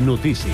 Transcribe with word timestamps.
Notícies. 0.00 0.52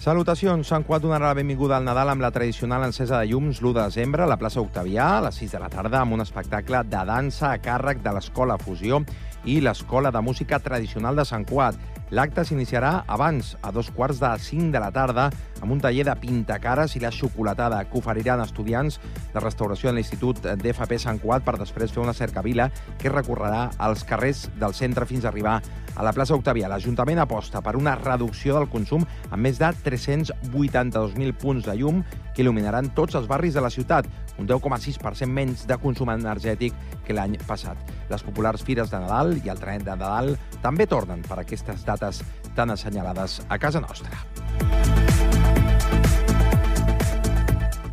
Salutacions, 0.00 0.64
Sant 0.64 0.86
Cuat 0.88 1.02
donarà 1.04 1.28
la 1.28 1.36
benvinguda 1.36 1.76
al 1.76 1.84
Nadal 1.84 2.14
amb 2.14 2.24
la 2.24 2.30
tradicional 2.32 2.86
encesa 2.86 3.18
de 3.18 3.28
llums 3.28 3.60
l'1 3.60 3.74
de 3.76 3.82
desembre 3.90 4.24
a 4.24 4.30
la 4.30 4.38
plaça 4.40 4.62
Octavià 4.64 5.18
a 5.18 5.20
les 5.26 5.36
6 5.42 5.52
de 5.52 5.60
la 5.60 5.68
tarda 5.68 6.00
amb 6.00 6.16
un 6.16 6.24
espectacle 6.24 6.80
de 6.88 7.04
dansa 7.12 7.50
a 7.50 7.60
càrrec 7.60 8.00
de 8.00 8.16
l'Escola 8.16 8.56
Fusió 8.56 9.02
i 9.44 9.60
l'Escola 9.60 10.08
de 10.08 10.24
Música 10.24 10.62
Tradicional 10.64 11.20
de 11.20 11.28
Sant 11.28 11.44
Cuat. 11.44 11.76
L'acte 12.08 12.40
s'iniciarà 12.40 13.02
abans, 13.06 13.50
a 13.60 13.68
dos 13.68 13.90
quarts 13.92 14.16
de 14.22 14.30
5 14.40 14.70
de 14.72 14.80
la 14.80 14.88
tarda, 14.96 15.26
amb 15.60 15.74
un 15.74 15.80
taller 15.82 16.06
de 16.08 16.14
pintacares 16.16 16.94
i 16.96 17.02
la 17.02 17.10
xocolatada 17.12 17.82
que 17.84 17.98
oferiran 18.00 18.40
estudiants 18.40 18.96
de 19.34 19.42
restauració 19.44 19.90
en 19.90 19.98
l'Institut 19.98 20.40
d'FP 20.40 20.96
Sant 21.02 21.20
Cuat 21.20 21.44
per 21.44 21.58
després 21.60 21.92
fer 21.92 22.00
una 22.00 22.16
cercavila 22.16 22.70
que 22.96 23.12
recorrerà 23.12 23.66
els 23.84 24.06
carrers 24.08 24.46
del 24.56 24.72
centre 24.72 25.04
fins 25.04 25.26
a 25.26 25.28
arribar 25.28 25.58
a 25.98 26.06
la 26.06 26.14
plaça 26.16 26.38
Octavià. 26.38 26.70
L'Ajuntament 26.72 27.20
aposta 27.20 27.60
per 27.60 27.76
una 27.76 27.98
reducció 28.00 28.56
del 28.56 28.70
consum 28.72 29.04
amb 29.28 29.42
més 29.44 29.60
de 29.60 29.68
382.000 29.84 31.36
punts 31.36 31.68
de 31.68 31.76
llum 31.76 32.00
que 32.32 32.40
il·luminaran 32.40 32.88
tots 32.96 33.18
els 33.20 33.28
barris 33.28 33.58
de 33.58 33.64
la 33.64 33.74
ciutat, 33.74 34.08
un 34.38 34.48
10,6% 34.48 35.28
menys 35.28 35.66
de 35.68 35.78
consum 35.82 36.10
energètic 36.14 36.74
que 37.06 37.16
l'any 37.16 37.36
passat. 37.46 37.78
Les 38.10 38.24
populars 38.24 38.64
fires 38.64 38.90
de 38.90 39.02
Nadal 39.02 39.36
i 39.42 39.50
el 39.50 39.60
trenet 39.60 39.86
de 39.86 39.96
Nadal 39.98 40.34
també 40.62 40.86
tornen 40.86 41.22
per 41.26 41.40
aquestes 41.42 41.84
dates 41.86 42.22
tan 42.56 42.70
assenyalades 42.74 43.42
a 43.48 43.58
casa 43.58 43.82
nostra. 43.84 44.24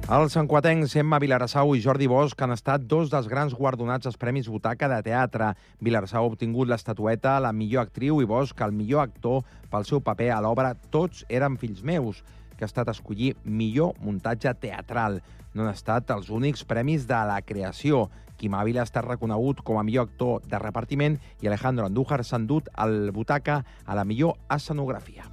Els 0.05 0.35
enquatencs 0.37 0.91
Emma 1.01 1.17
Vilarassau 1.17 1.71
i 1.73 1.79
Jordi 1.81 2.05
Bosch 2.05 2.37
han 2.45 2.51
estat 2.53 2.83
dos 2.85 3.09
dels 3.09 3.25
grans 3.25 3.55
guardonats 3.57 4.05
als 4.05 4.19
Premis 4.21 4.45
Butaca 4.45 4.85
de 4.91 4.99
Teatre. 5.01 5.47
Vilarassau 5.81 6.21
ha 6.21 6.29
obtingut 6.29 6.69
l'estatueta 6.69 7.39
la 7.41 7.49
millor 7.49 7.87
actriu 7.87 8.19
i 8.21 8.27
Bosch 8.29 8.61
el 8.61 8.75
millor 8.77 9.01
actor 9.01 9.41
pel 9.71 9.87
seu 9.89 10.03
paper 10.05 10.29
a 10.35 10.43
l'obra 10.45 10.75
Tots 10.93 11.25
eren 11.25 11.57
fills 11.57 11.81
meus, 11.81 12.21
que 12.53 12.67
ha 12.67 12.69
estat 12.69 12.93
escollir 12.93 13.33
millor 13.43 13.97
muntatge 13.97 14.53
teatral. 14.61 15.23
No 15.55 15.63
han 15.63 15.71
estat 15.71 16.09
els 16.11 16.27
únics 16.35 16.65
premis 16.67 17.05
de 17.07 17.19
la 17.29 17.37
creació. 17.41 18.09
Quim 18.35 18.57
Ávila 18.59 18.83
estat 18.83 19.05
reconegut 19.07 19.61
com 19.63 19.79
a 19.79 19.85
millor 19.87 20.09
actor 20.09 20.43
de 20.43 20.59
repartiment 20.59 21.15
i 21.39 21.47
Alejandro 21.47 21.87
Andújar 21.87 22.19
s'ha 22.27 22.41
endut 22.41 22.67
el 22.75 23.13
Butaca 23.15 23.61
a 23.85 23.95
la 23.95 24.03
millor 24.03 24.35
escenografia. 24.51 25.31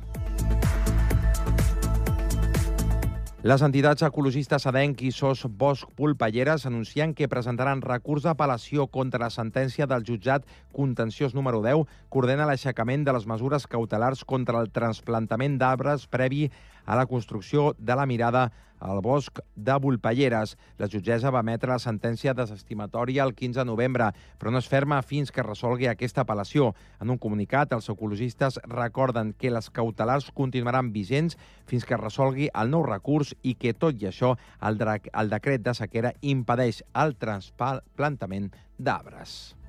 Les 3.42 3.62
entitats 3.66 4.04
ecologistes 4.06 4.68
Adenc 4.70 5.00
i 5.02 5.08
SOS 5.10 5.48
Bosch 5.58 5.88
Pulpalleres 5.98 6.62
anuncien 6.68 7.10
que 7.18 7.26
presentaran 7.26 7.80
recurs 7.82 8.22
d'apel·lació 8.22 8.86
contra 8.86 9.24
la 9.24 9.32
sentència 9.34 9.88
del 9.90 10.06
jutjat 10.06 10.46
contenciós 10.70 11.34
número 11.34 11.58
10 11.64 11.82
que 12.06 12.20
ordena 12.22 12.46
l'aixecament 12.46 13.02
de 13.02 13.16
les 13.16 13.26
mesures 13.26 13.66
cautelars 13.66 14.22
contra 14.22 14.62
el 14.62 14.70
trasplantament 14.70 15.58
d'arbres 15.58 16.06
previ 16.06 16.52
a 16.84 16.96
la 16.96 17.06
construcció 17.06 17.74
de 17.78 17.96
la 17.96 18.06
mirada 18.06 18.50
al 18.82 19.00
bosc 19.00 19.38
de 19.54 19.74
Volpelleres. 19.78 20.56
La 20.78 20.88
jutgessa 20.90 21.30
va 21.30 21.42
emetre 21.46 21.70
la 21.70 21.78
sentència 21.82 22.34
desestimatòria 22.34 23.24
el 23.24 23.34
15 23.38 23.62
de 23.62 23.66
novembre, 23.68 24.10
però 24.38 24.50
no 24.50 24.58
es 24.58 24.68
ferma 24.68 25.00
fins 25.06 25.30
que 25.32 25.46
resolgui 25.46 25.88
aquesta 25.88 26.26
apel·lació. 26.26 26.72
En 27.00 27.14
un 27.14 27.20
comunicat, 27.22 27.72
els 27.72 27.88
ecologistes 27.88 28.58
recorden 28.66 29.32
que 29.38 29.54
les 29.54 29.70
cautelars 29.70 30.30
continuaran 30.34 30.92
vigents 30.92 31.38
fins 31.70 31.86
que 31.86 32.00
resolgui 32.00 32.50
el 32.52 32.74
nou 32.74 32.84
recurs 32.88 33.34
i 33.42 33.54
que, 33.54 33.72
tot 33.72 34.02
i 34.02 34.10
això, 34.10 34.34
el, 34.60 34.82
el 34.82 35.32
decret 35.32 35.62
de 35.62 35.78
sequera 35.78 36.14
impedeix 36.20 36.82
el 36.92 37.16
trasplantament 37.16 38.50
d'arbres. 38.78 39.61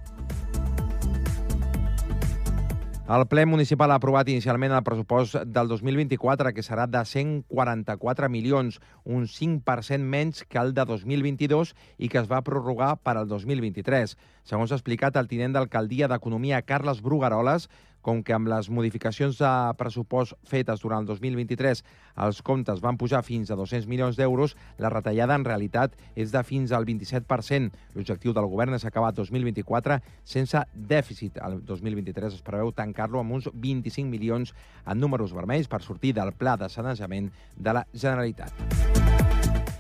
El 3.14 3.28
ple 3.30 3.44
municipal 3.46 3.92
ha 3.94 4.00
aprovat 4.00 4.30
inicialment 4.32 4.72
el 4.74 4.82
pressupost 4.82 5.36
del 5.54 5.68
2024, 5.70 6.50
que 6.56 6.64
serà 6.66 6.88
de 6.90 7.04
144 7.06 8.30
milions, 8.34 8.80
un 9.06 9.28
5% 9.30 10.02
menys 10.16 10.42
que 10.50 10.58
el 10.58 10.74
de 10.74 10.88
2022 10.90 11.76
i 12.00 12.10
que 12.10 12.24
es 12.24 12.32
va 12.32 12.42
prorrogar 12.48 12.96
per 13.06 13.14
al 13.20 13.28
2023. 13.30 14.16
Segons 14.50 14.74
ha 14.74 14.80
explicat 14.82 15.20
el 15.22 15.30
tinent 15.30 15.54
d'alcaldia 15.54 16.10
d'Economia, 16.10 16.64
Carles 16.66 17.04
Brugaroles, 17.06 17.70
com 18.04 18.22
que 18.22 18.36
amb 18.36 18.52
les 18.52 18.70
modificacions 18.70 19.40
de 19.40 19.52
pressupost 19.80 20.36
fetes 20.46 20.84
durant 20.84 21.02
el 21.02 21.10
2023 21.10 21.82
els 22.28 22.42
comptes 22.46 22.84
van 22.84 23.00
pujar 23.00 23.24
fins 23.26 23.50
a 23.50 23.58
200 23.58 23.88
milions 23.90 24.20
d'euros, 24.20 24.54
la 24.78 24.92
retallada 24.94 25.34
en 25.40 25.48
realitat 25.48 25.96
és 26.14 26.36
de 26.36 26.44
fins 26.46 26.76
al 26.76 26.86
27%. 26.86 27.72
L'objectiu 27.96 28.36
del 28.36 28.50
govern 28.52 28.78
és 28.78 28.86
acabar 28.86 29.14
2024 29.16 30.00
sense 30.24 30.62
dèficit. 30.76 31.40
El 31.42 31.64
2023 31.66 32.38
es 32.38 32.46
preveu 32.46 32.74
tancar-lo 32.76 33.24
amb 33.24 33.40
uns 33.40 33.50
25 33.54 34.10
milions 34.12 34.54
en 34.86 35.00
números 35.00 35.34
vermells 35.34 35.72
per 35.72 35.82
sortir 35.82 36.14
del 36.14 36.36
pla 36.38 36.58
de 36.60 36.70
sanejament 36.70 37.32
de 37.56 37.80
la 37.80 37.88
Generalitat. 37.94 38.54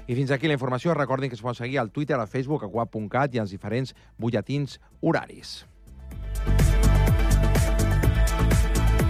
I 0.07 0.15
fins 0.15 0.31
aquí 0.31 0.47
la 0.47 0.57
informació. 0.57 0.93
Recordin 0.93 1.31
que 1.31 1.37
es 1.39 1.41
poden 1.41 1.55
seguir 1.55 1.79
al 1.79 1.91
Twitter, 1.91 2.19
al 2.19 2.27
Facebook, 2.27 2.63
a 2.63 2.71
guap.cat 2.71 3.35
i 3.35 3.43
als 3.43 3.55
diferents 3.55 3.95
butlletins 4.19 4.79
horaris. 5.01 5.61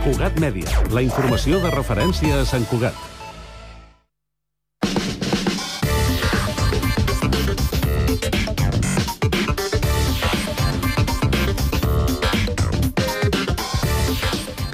Cugat 0.04 0.36
Mèdia, 0.36 0.68
la 0.92 1.00
informació 1.00 1.62
de 1.64 1.70
referència 1.72 2.42
a 2.42 2.44
Sant 2.44 2.66
Cugat. 2.68 2.92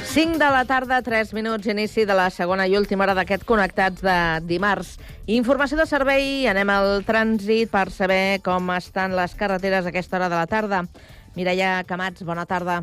Cinc 0.09 0.39
de 0.41 0.49
la 0.49 0.63
tarda, 0.65 0.97
3 1.05 1.35
minuts, 1.37 1.69
inici 1.69 2.07
de 2.09 2.17
la 2.17 2.31
segona 2.33 2.65
i 2.65 2.73
última 2.73 3.05
hora 3.05 3.13
d'aquest 3.19 3.45
Connectats 3.45 4.01
de 4.01 4.19
dimarts. 4.49 4.95
Informació 5.29 5.77
de 5.77 5.85
servei, 5.85 6.47
anem 6.49 6.73
al 6.73 7.05
trànsit 7.05 7.69
per 7.69 7.91
saber 7.93 8.39
com 8.41 8.73
estan 8.73 9.13
les 9.13 9.37
carreteres 9.37 9.85
a 9.85 9.93
aquesta 9.93 10.17
hora 10.17 10.31
de 10.33 10.41
la 10.41 10.49
tarda. 10.49 10.87
Mireia 11.37 11.83
Camats, 11.85 12.25
bona 12.25 12.49
tarda. 12.49 12.81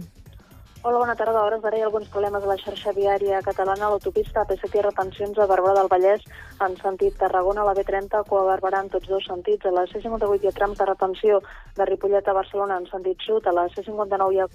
Hola, 0.86 0.98
bona 0.98 1.16
tarda. 1.18 1.40
A 1.40 1.46
hores 1.48 1.62
d'ara 1.62 1.78
hi 1.78 1.80
ha 1.82 1.86
alguns 1.88 2.10
problemes 2.14 2.44
a 2.44 2.46
la 2.46 2.54
xarxa 2.60 2.92
viària 2.94 3.40
catalana. 3.42 3.88
L'autopista 3.90 4.44
P7 4.46 4.76
i 4.78 4.84
retencions 4.84 5.40
a 5.42 5.46
Barberà 5.50 5.72
del 5.74 5.88
Vallès 5.90 6.22
en 6.62 6.76
sentit 6.78 7.16
Tarragona, 7.18 7.64
la 7.66 7.72
B30, 7.74 8.20
a 8.20 8.44
Barberà 8.50 8.84
en 8.84 8.92
tots 8.92 9.10
dos 9.10 9.26
sentits. 9.26 9.66
A 9.66 9.72
la 9.74 9.82
C58 9.90 10.44
hi 10.44 10.52
ha 10.52 10.54
trams 10.60 10.78
de 10.78 10.86
retenció 10.86 11.40
de 11.74 11.88
Ripollet 11.90 12.30
a 12.30 12.36
Barcelona 12.38 12.76
en 12.78 12.86
sentit 12.92 13.26
sud. 13.26 13.50
A 13.50 13.56
la 13.58 13.66
C59 13.74 14.30
hi 14.36 14.38
ha 14.44 14.48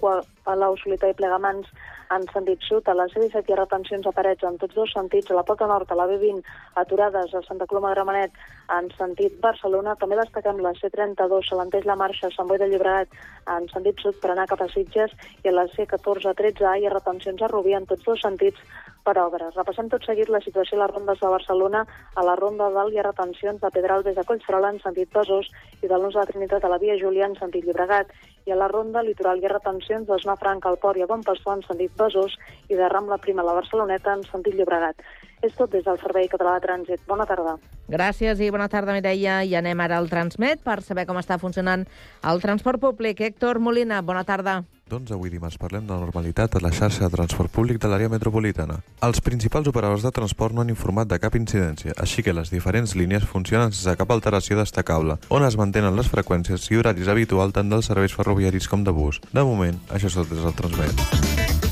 Palau, 0.48 0.78
Solità 0.80 1.12
i 1.12 1.18
Plegamans 1.20 1.68
en 2.14 2.26
sentit 2.32 2.62
sud. 2.68 2.88
A 2.88 2.94
la 2.94 3.06
C17 3.12 3.48
hi 3.48 3.54
ha 3.54 3.60
retencions 3.60 4.06
a 4.06 4.12
parets 4.16 4.44
en 4.48 4.58
tots 4.60 4.74
dos 4.74 4.92
sentits. 4.94 5.30
A 5.30 5.38
la 5.38 5.46
Poca 5.48 5.68
Nord, 5.70 5.90
a 5.90 5.98
la 5.98 6.06
B20, 6.10 6.42
aturades 6.82 7.34
a 7.34 7.42
Santa 7.46 7.66
Coloma 7.66 7.92
de 7.92 7.98
Gramenet 8.00 8.38
en 8.76 8.88
sentit 8.98 9.38
Barcelona. 9.40 9.96
També 10.00 10.18
destaquem 10.20 10.62
la 10.64 10.74
C32, 10.78 11.48
Salenteix 11.50 11.88
la 11.88 11.98
Marxa, 11.98 12.30
Sant 12.36 12.48
Boi 12.48 12.60
de 12.62 12.70
Llobregat 12.70 13.18
en 13.56 13.68
sentit 13.72 13.98
sud 14.02 14.18
per 14.22 14.32
anar 14.32 14.48
cap 14.50 14.62
a 14.62 14.70
Sitges 14.70 15.12
i 15.42 15.50
a 15.50 15.56
la 15.56 15.66
C14, 15.74 16.34
13A 16.38 16.78
hi 16.78 16.86
ha 16.86 16.94
retencions 16.94 17.42
a 17.42 17.50
Rubí 17.50 17.74
en 17.78 17.88
tots 17.90 18.06
dos 18.06 18.22
sentits 18.22 18.60
per 19.06 19.16
obres. 19.22 19.54
Repassem 19.58 19.88
tot 19.92 20.04
seguit 20.06 20.30
la 20.32 20.40
situació 20.44 20.78
a 20.78 20.82
les 20.82 20.92
rondes 20.94 21.20
de 21.20 21.30
Barcelona. 21.34 21.84
A 22.16 22.24
la 22.26 22.36
ronda 22.40 22.70
dalt 22.74 22.94
hi 22.94 23.00
ha 23.00 23.06
retencions 23.06 23.60
de 23.62 23.70
Pedralbes 23.74 24.18
a 24.18 24.24
Collserola 24.28 24.70
en 24.74 24.80
sentit 24.84 25.10
Besòs 25.14 25.50
i 25.82 25.90
de 25.90 25.98
l'Ons 25.98 26.14
de 26.14 26.20
la 26.20 26.28
Trinitat 26.30 26.64
a 26.64 26.70
la 26.72 26.80
Via 26.82 26.98
Júlia 27.00 27.28
en 27.30 27.36
sentit 27.40 27.66
Llobregat. 27.66 28.14
I 28.46 28.54
a 28.54 28.58
la 28.58 28.70
ronda 28.70 29.02
litoral 29.06 29.38
hi 29.38 29.46
ha 29.46 29.54
retencions 29.54 30.08
de 30.08 30.18
Zona 30.22 30.38
Franca 30.40 30.70
al 30.70 30.80
Port 30.82 30.98
i 30.98 31.06
a 31.06 31.10
Bon 31.10 31.22
Pastor 31.26 31.58
en 31.58 31.66
sentit 31.66 31.94
Besòs 31.98 32.38
i 32.68 32.78
de 32.78 32.88
Rambla 32.88 33.20
Prima 33.22 33.42
a 33.42 33.50
la 33.50 33.58
Barceloneta 33.60 34.16
en 34.16 34.24
sentit 34.30 34.58
Llobregat. 34.58 34.98
És 35.42 35.54
tot 35.58 35.72
des 35.74 35.82
del 35.82 35.98
Servei 35.98 36.28
Català 36.30 36.54
de 36.56 36.66
Trànsit. 36.66 37.02
Bona 37.08 37.26
tarda. 37.26 37.56
Gràcies 37.90 38.38
i 38.40 38.50
bona 38.54 38.68
tarda, 38.70 38.94
Mireia. 38.94 39.42
I 39.42 39.56
anem 39.58 39.80
ara 39.82 39.98
al 39.98 40.06
Transmet 40.08 40.62
per 40.62 40.80
saber 40.86 41.04
com 41.08 41.18
està 41.18 41.38
funcionant 41.42 41.82
el 42.22 42.40
transport 42.40 42.80
públic. 42.80 43.20
Héctor 43.20 43.58
Molina, 43.58 44.00
bona 44.06 44.22
tarda. 44.24 44.62
Doncs 44.92 45.10
avui 45.14 45.30
dimarts 45.32 45.56
parlem 45.56 45.86
de 45.88 45.96
normalitat 45.96 46.54
a 46.54 46.60
la 46.60 46.70
xarxa 46.70 47.06
de 47.06 47.16
transport 47.16 47.50
públic 47.50 47.80
de 47.80 47.88
l'àrea 47.88 48.12
metropolitana. 48.12 48.76
Els 49.02 49.22
principals 49.24 49.70
operadors 49.72 50.04
de 50.04 50.12
transport 50.12 50.52
no 50.52 50.60
han 50.60 50.72
informat 50.74 51.08
de 51.08 51.18
cap 51.22 51.38
incidència, 51.38 51.96
així 51.96 52.22
que 52.22 52.36
les 52.36 52.52
diferents 52.52 52.92
línies 52.94 53.24
funcionen 53.24 53.72
sense 53.72 53.96
cap 53.96 54.12
alteració 54.12 54.60
destacable, 54.60 55.16
on 55.32 55.48
es 55.48 55.56
mantenen 55.56 55.96
les 55.96 56.12
freqüències 56.12 56.68
i 56.70 56.82
horaris 56.82 57.08
habituals 57.08 57.56
tant 57.56 57.72
dels 57.72 57.88
serveis 57.88 58.12
ferroviaris 58.12 58.68
com 58.68 58.84
de 58.84 58.92
bus. 58.92 59.22
De 59.32 59.48
moment, 59.48 59.80
això 59.88 60.12
és 60.12 60.20
tot 60.20 60.28
des 60.28 60.44
del 60.44 60.58
Transmet. 60.60 61.71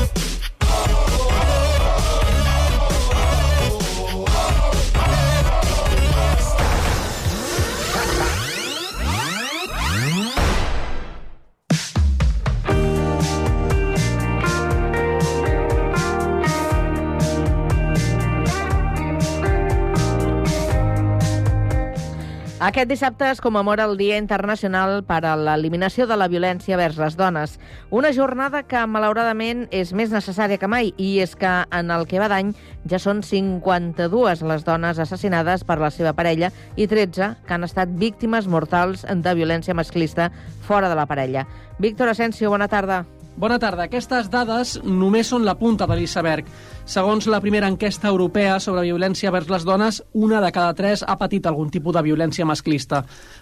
Aquest 22.71 22.87
dissabte 22.87 23.27
es 23.27 23.41
commemora 23.43 23.83
el 23.83 23.97
Dia 23.99 24.15
Internacional 24.15 25.01
per 25.03 25.25
a 25.27 25.33
l'eliminació 25.35 26.05
de 26.07 26.15
la 26.15 26.29
violència 26.31 26.77
vers 26.79 26.95
les 26.95 27.17
dones. 27.19 27.57
Una 27.91 28.13
jornada 28.15 28.61
que, 28.63 28.85
malauradament, 28.87 29.65
és 29.75 29.91
més 29.91 30.15
necessària 30.15 30.55
que 30.55 30.71
mai, 30.71 30.93
i 30.95 31.19
és 31.19 31.35
que 31.35 31.51
en 31.67 31.91
el 31.91 32.07
que 32.07 32.23
va 32.23 32.31
d'any 32.31 32.55
ja 32.87 32.95
són 32.95 33.25
52 33.27 34.47
les 34.47 34.63
dones 34.63 35.03
assassinades 35.03 35.67
per 35.67 35.81
la 35.83 35.91
seva 35.91 36.15
parella 36.15 36.53
i 36.79 36.87
13 36.87 37.33
que 37.43 37.57
han 37.57 37.67
estat 37.67 37.91
víctimes 37.91 38.47
mortals 38.47 39.03
de 39.03 39.35
violència 39.35 39.75
masclista 39.75 40.31
fora 40.63 40.87
de 40.87 40.95
la 40.95 41.09
parella. 41.11 41.49
Víctor 41.77 42.15
Asensio, 42.15 42.55
bona 42.55 42.71
tarda. 42.71 43.03
Bona 43.41 43.55
tarda. 43.57 43.87
Aquestes 43.87 44.27
dades 44.29 44.75
només 44.85 45.31
són 45.31 45.41
la 45.47 45.55
punta 45.57 45.87
de 45.89 45.95
l'iceberg. 45.97 46.45
Segons 46.85 47.25
la 47.25 47.39
primera 47.41 47.69
enquesta 47.71 48.05
europea 48.11 48.59
sobre 48.61 48.83
violència 48.85 49.31
vers 49.33 49.47
les 49.49 49.63
dones, 49.65 49.97
una 50.13 50.37
de 50.43 50.51
cada 50.53 50.75
tres 50.77 51.01
ha 51.01 51.15
patit 51.17 51.47
algun 51.49 51.71
tipus 51.73 51.95
de 51.95 52.03
violència 52.05 52.45
masclista. 52.45 52.99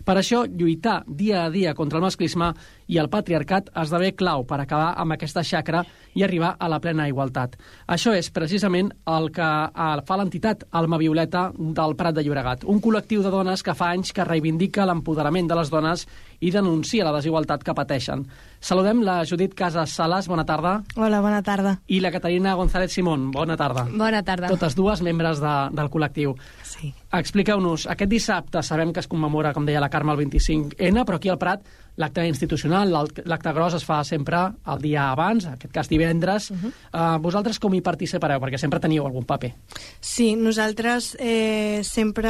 Per 0.08 0.16
això, 0.16 0.46
lluitar 0.48 1.02
dia 1.06 1.42
a 1.44 1.50
dia 1.52 1.74
contra 1.76 2.00
el 2.00 2.06
masclisme 2.06 2.54
i 2.88 2.96
el 3.02 3.10
patriarcat 3.12 3.74
esdevé 3.82 4.14
clau 4.16 4.46
per 4.48 4.62
acabar 4.64 4.94
amb 5.04 5.18
aquesta 5.18 5.44
xacra 5.44 5.82
i 6.16 6.24
arribar 6.24 6.54
a 6.56 6.70
la 6.72 6.80
plena 6.80 7.10
igualtat. 7.12 7.58
Això 7.92 8.14
és 8.16 8.32
precisament 8.32 8.94
el 9.04 9.28
que 9.36 9.50
eh, 9.68 9.90
fa 10.08 10.20
l'entitat 10.22 10.64
Alma 10.72 11.02
Violeta 11.02 11.50
del 11.58 11.98
Prat 12.00 12.16
de 12.16 12.24
Llobregat, 12.24 12.64
un 12.64 12.80
col·lectiu 12.80 13.20
de 13.26 13.36
dones 13.36 13.66
que 13.68 13.76
fa 13.76 13.92
anys 13.98 14.16
que 14.16 14.24
reivindica 14.24 14.88
l'empoderament 14.88 15.52
de 15.52 15.60
les 15.60 15.74
dones 15.76 16.08
i 16.40 16.56
denuncia 16.56 17.04
la 17.04 17.18
desigualtat 17.20 17.68
que 17.68 17.76
pateixen. 17.76 18.24
Saludem 18.60 19.02
la 19.08 19.22
Judit 19.26 19.54
Casas 19.56 19.92
Salas, 19.96 20.28
bona 20.28 20.44
tarda, 20.46 20.84
Hola, 20.98 21.22
bona 21.24 21.42
tarda. 21.42 21.78
i 21.88 22.02
la 22.04 22.12
Caterina 22.12 22.54
González 22.60 22.92
Simón, 22.92 23.32
bona 23.32 23.56
tarda. 23.58 23.86
Bona 23.90 24.22
tarda. 24.24 24.50
Totes 24.52 24.76
dues 24.76 25.02
membres 25.02 25.40
de, 25.40 25.54
del 25.72 25.88
col·lectiu. 25.90 26.34
Sí. 26.68 26.92
Expliqueu-nos, 27.16 27.88
aquest 27.90 28.12
dissabte 28.12 28.62
sabem 28.64 28.92
que 28.94 29.00
es 29.00 29.08
commemora, 29.08 29.54
com 29.56 29.66
deia 29.66 29.80
la 29.80 29.90
Carme, 29.90 30.12
el 30.12 30.20
25N, 30.26 31.06
però 31.08 31.16
aquí 31.18 31.30
al 31.32 31.40
Prat 31.40 31.64
l'acte 32.00 32.24
institucional, 32.28 32.92
l'ac- 32.92 33.24
l'acte 33.28 33.52
gros 33.56 33.74
es 33.80 33.84
fa 33.84 34.04
sempre 34.08 34.38
el 34.68 34.80
dia 34.84 35.10
abans, 35.12 35.46
en 35.50 35.56
aquest 35.56 35.74
cas 35.74 35.90
divendres. 35.90 36.52
Uh 36.52 36.56
-huh. 36.58 36.72
uh, 36.94 37.18
vosaltres 37.22 37.60
com 37.60 37.74
hi 37.74 37.82
participareu? 37.82 38.40
Perquè 38.40 38.58
sempre 38.58 38.80
teniu 38.80 39.06
algun 39.06 39.24
paper. 39.26 39.54
Sí, 40.00 40.36
nosaltres 40.36 41.16
eh, 41.20 41.80
sempre 41.84 42.30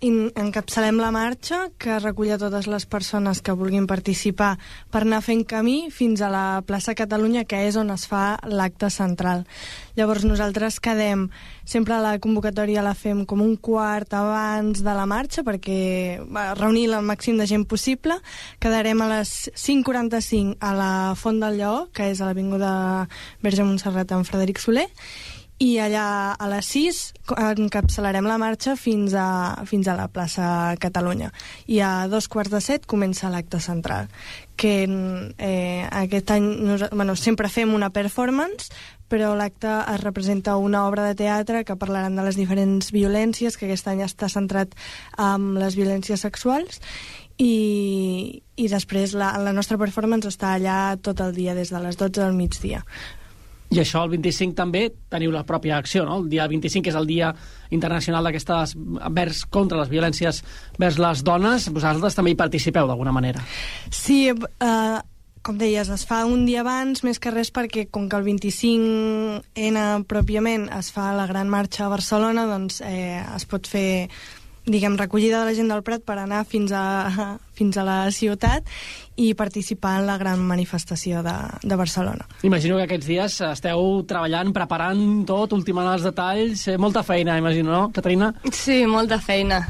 in, 0.00 0.30
encapçalem 0.36 0.98
la 1.00 1.10
marxa 1.12 1.68
que 1.80 1.98
recull 2.00 2.32
a 2.32 2.38
totes 2.40 2.66
les 2.70 2.86
persones 2.88 3.40
que 3.44 3.54
vulguin 3.56 3.86
participar 3.90 4.54
per 4.92 5.02
anar 5.04 5.20
fent 5.24 5.44
camí 5.48 5.90
fins 5.92 6.22
a 6.24 6.30
la 6.32 6.44
plaça 6.66 6.96
Catalunya, 6.96 7.44
que 7.44 7.60
és 7.68 7.76
on 7.80 7.92
es 7.92 8.06
fa 8.08 8.38
l'acte 8.48 8.90
central. 8.90 9.44
Llavors 9.98 10.24
nosaltres 10.24 10.80
quedem, 10.80 11.28
sempre 11.68 12.00
la 12.00 12.16
convocatòria 12.22 12.84
la 12.84 12.94
fem 12.96 13.24
com 13.28 13.42
un 13.44 13.56
quart 13.60 14.14
abans 14.16 14.80
de 14.84 14.94
la 14.96 15.06
marxa 15.10 15.44
perquè 15.46 16.20
va, 16.24 16.54
reunir 16.56 16.88
el 16.88 17.04
màxim 17.04 17.36
de 17.40 17.48
gent 17.50 17.66
possible. 17.68 18.16
Quedarem 18.60 19.04
a 19.04 19.10
les 19.18 19.50
5.45 19.52 20.56
a 20.60 20.72
la 20.76 20.92
Font 21.20 21.42
del 21.42 21.60
Lleó, 21.60 21.90
que 21.92 22.08
és 22.12 22.20
a 22.20 22.30
l'Avinguda 22.30 22.72
Verge 23.44 23.66
Montserrat 23.68 24.16
amb 24.16 24.28
Frederic 24.28 24.62
Soler, 24.62 24.88
i 25.60 25.74
allà 25.76 26.32
a 26.40 26.46
les 26.48 26.68
6 26.72 26.98
encapçalarem 27.36 28.24
la 28.24 28.38
marxa 28.40 28.78
fins 28.80 29.12
a, 29.12 29.60
fins 29.68 29.90
a 29.92 29.96
la 29.98 30.08
plaça 30.08 30.74
Catalunya. 30.80 31.28
I 31.68 31.82
a 31.84 31.90
dos 32.08 32.30
quarts 32.32 32.52
de 32.52 32.62
set 32.64 32.88
comença 32.88 33.28
l'acte 33.28 33.60
central, 33.60 34.08
que 34.56 34.88
eh, 34.88 35.84
aquest 35.84 36.32
any 36.32 36.48
bueno, 36.96 37.14
sempre 37.16 37.52
fem 37.52 37.76
una 37.76 37.92
performance, 37.92 38.72
però 39.12 39.34
l'acte 39.36 39.68
es 39.68 40.00
representa 40.00 40.56
una 40.56 40.86
obra 40.88 41.04
de 41.10 41.18
teatre 41.18 41.64
que 41.68 41.76
parlaran 41.76 42.16
de 42.16 42.24
les 42.24 42.40
diferents 42.40 42.88
violències, 42.94 43.60
que 43.60 43.68
aquest 43.68 43.92
any 43.92 44.00
està 44.06 44.32
centrat 44.32 44.72
en 45.18 45.52
les 45.60 45.76
violències 45.76 46.24
sexuals, 46.24 46.80
i, 47.36 48.42
i 48.56 48.68
després 48.68 49.12
la, 49.12 49.34
la 49.40 49.52
nostra 49.56 49.76
performance 49.80 50.28
està 50.28 50.54
allà 50.54 50.96
tot 51.00 51.20
el 51.20 51.36
dia, 51.36 51.56
des 51.56 51.72
de 51.72 51.80
les 51.84 52.00
12 52.00 52.20
del 52.20 52.36
migdia. 52.36 52.84
I 53.70 53.78
això, 53.78 54.02
el 54.02 54.10
25 54.16 54.56
també, 54.58 54.88
teniu 55.12 55.30
la 55.30 55.44
pròpia 55.46 55.76
acció, 55.78 56.02
no? 56.06 56.16
El 56.18 56.26
dia 56.32 56.48
25, 56.50 56.82
que 56.82 56.90
és 56.90 56.98
el 56.98 57.06
dia 57.06 57.30
internacional 57.70 58.26
d'aquestes 58.26 58.74
vers 59.14 59.44
contra 59.46 59.78
les 59.78 59.92
violències 59.92 60.42
vers 60.82 60.98
les 60.98 61.22
dones, 61.22 61.68
vosaltres 61.70 62.18
també 62.18 62.34
hi 62.34 62.40
participeu 62.40 62.90
d'alguna 62.90 63.14
manera. 63.14 63.44
Sí, 63.94 64.24
eh, 64.34 64.98
com 65.46 65.60
deies, 65.60 65.88
es 65.88 66.04
fa 66.04 66.24
un 66.26 66.44
dia 66.48 66.64
abans, 66.64 67.04
més 67.06 67.22
que 67.22 67.30
res 67.30 67.52
perquè 67.54 67.86
com 67.94 68.10
que 68.10 68.18
el 68.18 68.26
25N 68.26 69.86
pròpiament 70.10 70.66
es 70.80 70.90
fa 70.90 71.12
la 71.14 71.30
gran 71.30 71.48
marxa 71.48 71.86
a 71.86 71.94
Barcelona, 71.94 72.48
doncs 72.50 72.82
eh, 72.82 73.22
es 73.22 73.46
pot 73.46 73.70
fer 73.70 74.08
diguem, 74.70 74.98
recollida 74.98 75.40
de 75.40 75.46
la 75.48 75.54
gent 75.56 75.70
del 75.70 75.82
Prat 75.86 76.04
per 76.06 76.18
anar 76.20 76.44
fins 76.48 76.72
a, 76.76 77.38
fins 77.60 77.76
a 77.76 77.84
la 77.84 77.98
ciutat 78.10 78.64
i 79.20 79.34
participar 79.36 79.98
en 80.00 80.06
la 80.08 80.16
gran 80.20 80.40
manifestació 80.48 81.20
de, 81.22 81.36
de 81.62 81.76
Barcelona. 81.76 82.24
Imagino 82.48 82.78
que 82.80 82.86
aquests 82.88 83.06
dies 83.10 83.36
esteu 83.52 84.02
treballant, 84.08 84.54
preparant 84.56 85.02
tot, 85.28 85.52
ultimant 85.52 85.92
els 85.92 86.06
detalls, 86.08 86.66
eh, 86.72 86.78
molta 86.80 87.02
feina, 87.04 87.36
imagino, 87.38 87.70
no, 87.74 87.82
Caterina? 87.92 88.32
Sí, 88.50 88.80
molta 88.88 89.20
feina. 89.20 89.60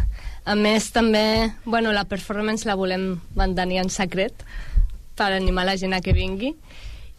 A 0.47 0.55
més, 0.57 0.87
també, 0.95 1.51
bueno, 1.67 1.91
la 1.93 2.07
performance 2.09 2.65
la 2.67 2.79
volem 2.79 3.11
mantenir 3.37 3.83
en 3.83 3.91
secret 3.93 4.45
per 5.19 5.33
animar 5.37 5.67
la 5.69 5.75
gent 5.77 5.93
a 5.93 6.01
que 6.01 6.15
vingui. 6.17 6.55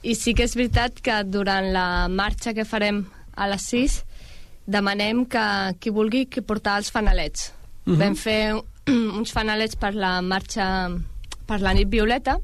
I 0.02 0.16
sí 0.18 0.34
que 0.34 0.48
és 0.48 0.56
veritat 0.58 0.98
que 1.06 1.20
durant 1.30 1.68
la 1.76 2.08
marxa 2.10 2.56
que 2.58 2.66
farem 2.66 3.04
a 3.38 3.46
les 3.52 3.68
6 3.70 4.00
demanem 4.72 5.26
que 5.30 5.44
qui 5.80 5.92
vulgui 5.94 6.26
que 6.32 6.42
portar 6.42 6.80
els 6.82 6.90
fanalets. 6.92 7.52
Uh 7.52 7.92
Mhm. 7.92 7.96
-huh. 7.96 8.00
Vam 8.00 8.16
fer 8.16 8.54
uns 9.18 9.34
fanalets 9.34 9.78
per 9.80 9.94
la 9.96 10.20
marxa 10.22 10.66
per 11.48 11.60
la 11.62 11.74
nit 11.74 11.90
violeta. 11.90 12.38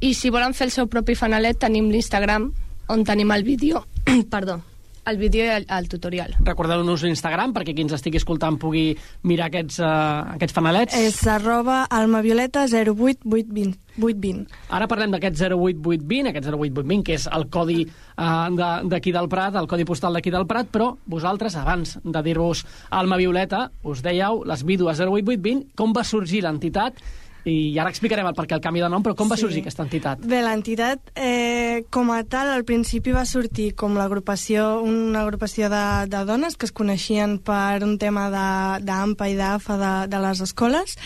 I 0.00 0.14
si 0.14 0.30
volen 0.32 0.54
fer 0.56 0.66
el 0.68 0.74
seu 0.74 0.88
propi 0.88 1.14
fanalet 1.14 1.60
tenim 1.60 1.90
l'Instagram 1.92 2.50
on 2.88 3.04
tenim 3.04 3.30
el 3.30 3.44
vídeo. 3.44 3.84
Perdó, 4.32 4.60
el 5.06 5.18
vídeo 5.18 5.44
i 5.44 5.52
el, 5.54 5.66
el 5.68 5.88
tutorial. 5.88 6.34
Recordeu-nos 6.46 7.04
l'Instagram 7.06 7.54
perquè 7.56 7.74
qui 7.74 7.84
ens 7.86 7.94
estigui 7.96 8.20
escoltant 8.20 8.58
pugui 8.60 8.90
mirar 9.26 9.50
aquests, 9.50 9.80
uh, 9.82 10.34
aquests 10.36 10.56
fanalets. 10.56 10.96
És 10.96 11.20
arroba 11.30 11.84
almavioleta 11.90 12.66
08820. 12.70 13.78
820. 14.00 14.46
Ara 14.70 14.86
parlem 14.90 15.12
d'aquest 15.14 15.40
08820, 15.42 16.30
aquest 16.30 16.48
08820, 16.48 17.04
que 17.06 17.16
és 17.18 17.26
el 17.30 17.46
codi 17.52 17.80
uh, 17.84 18.84
d'aquí 18.90 19.12
del 19.14 19.28
Prat, 19.32 19.58
el 19.60 19.68
codi 19.70 19.86
postal 19.88 20.16
d'aquí 20.16 20.32
del 20.32 20.46
Prat, 20.50 20.70
però 20.72 20.92
vosaltres, 21.10 21.56
abans 21.60 21.98
de 22.04 22.22
dir-vos 22.24 22.64
Alma 22.90 23.18
Violeta, 23.20 23.66
us 23.82 24.04
dèieu 24.06 24.44
les 24.48 24.64
vídues 24.64 25.02
08820, 25.02 25.74
com 25.76 25.96
va 25.96 26.06
sorgir 26.06 26.44
l'entitat, 26.46 27.02
i 27.44 27.78
ara 27.78 27.88
explicarem 27.90 28.26
el 28.26 28.34
per 28.34 28.46
què 28.46 28.54
el 28.54 28.60
canvi 28.60 28.80
de 28.82 28.88
nom, 28.92 29.02
però 29.02 29.14
com 29.16 29.28
va 29.30 29.36
Sí. 29.36 29.42
sorgir 29.46 29.60
aquesta 29.62 29.82
entitat? 29.86 30.20
Bé, 30.20 30.42
l'entitat 30.42 31.00
eh, 31.16 31.84
com 31.90 32.10
a 32.10 32.22
tal 32.24 32.48
al 32.52 32.64
principi 32.64 33.12
va 33.12 33.24
sortir 33.24 33.74
com 33.74 33.94
l'agrupació, 33.96 34.80
una 34.82 35.22
agrupació 35.22 35.70
de, 35.72 36.06
de 36.12 36.24
dones 36.24 36.56
que 36.56 36.66
es 36.66 36.72
coneixien 36.72 37.38
per 37.38 37.82
un 37.84 37.96
tema 37.98 38.28
de- 38.30 38.84
d'AMPA 38.84 39.28
i 39.30 39.36
d'AFA 39.36 39.76
de, 39.80 39.92
de 40.08 40.18
les 40.26 40.40
escoles 40.40 40.96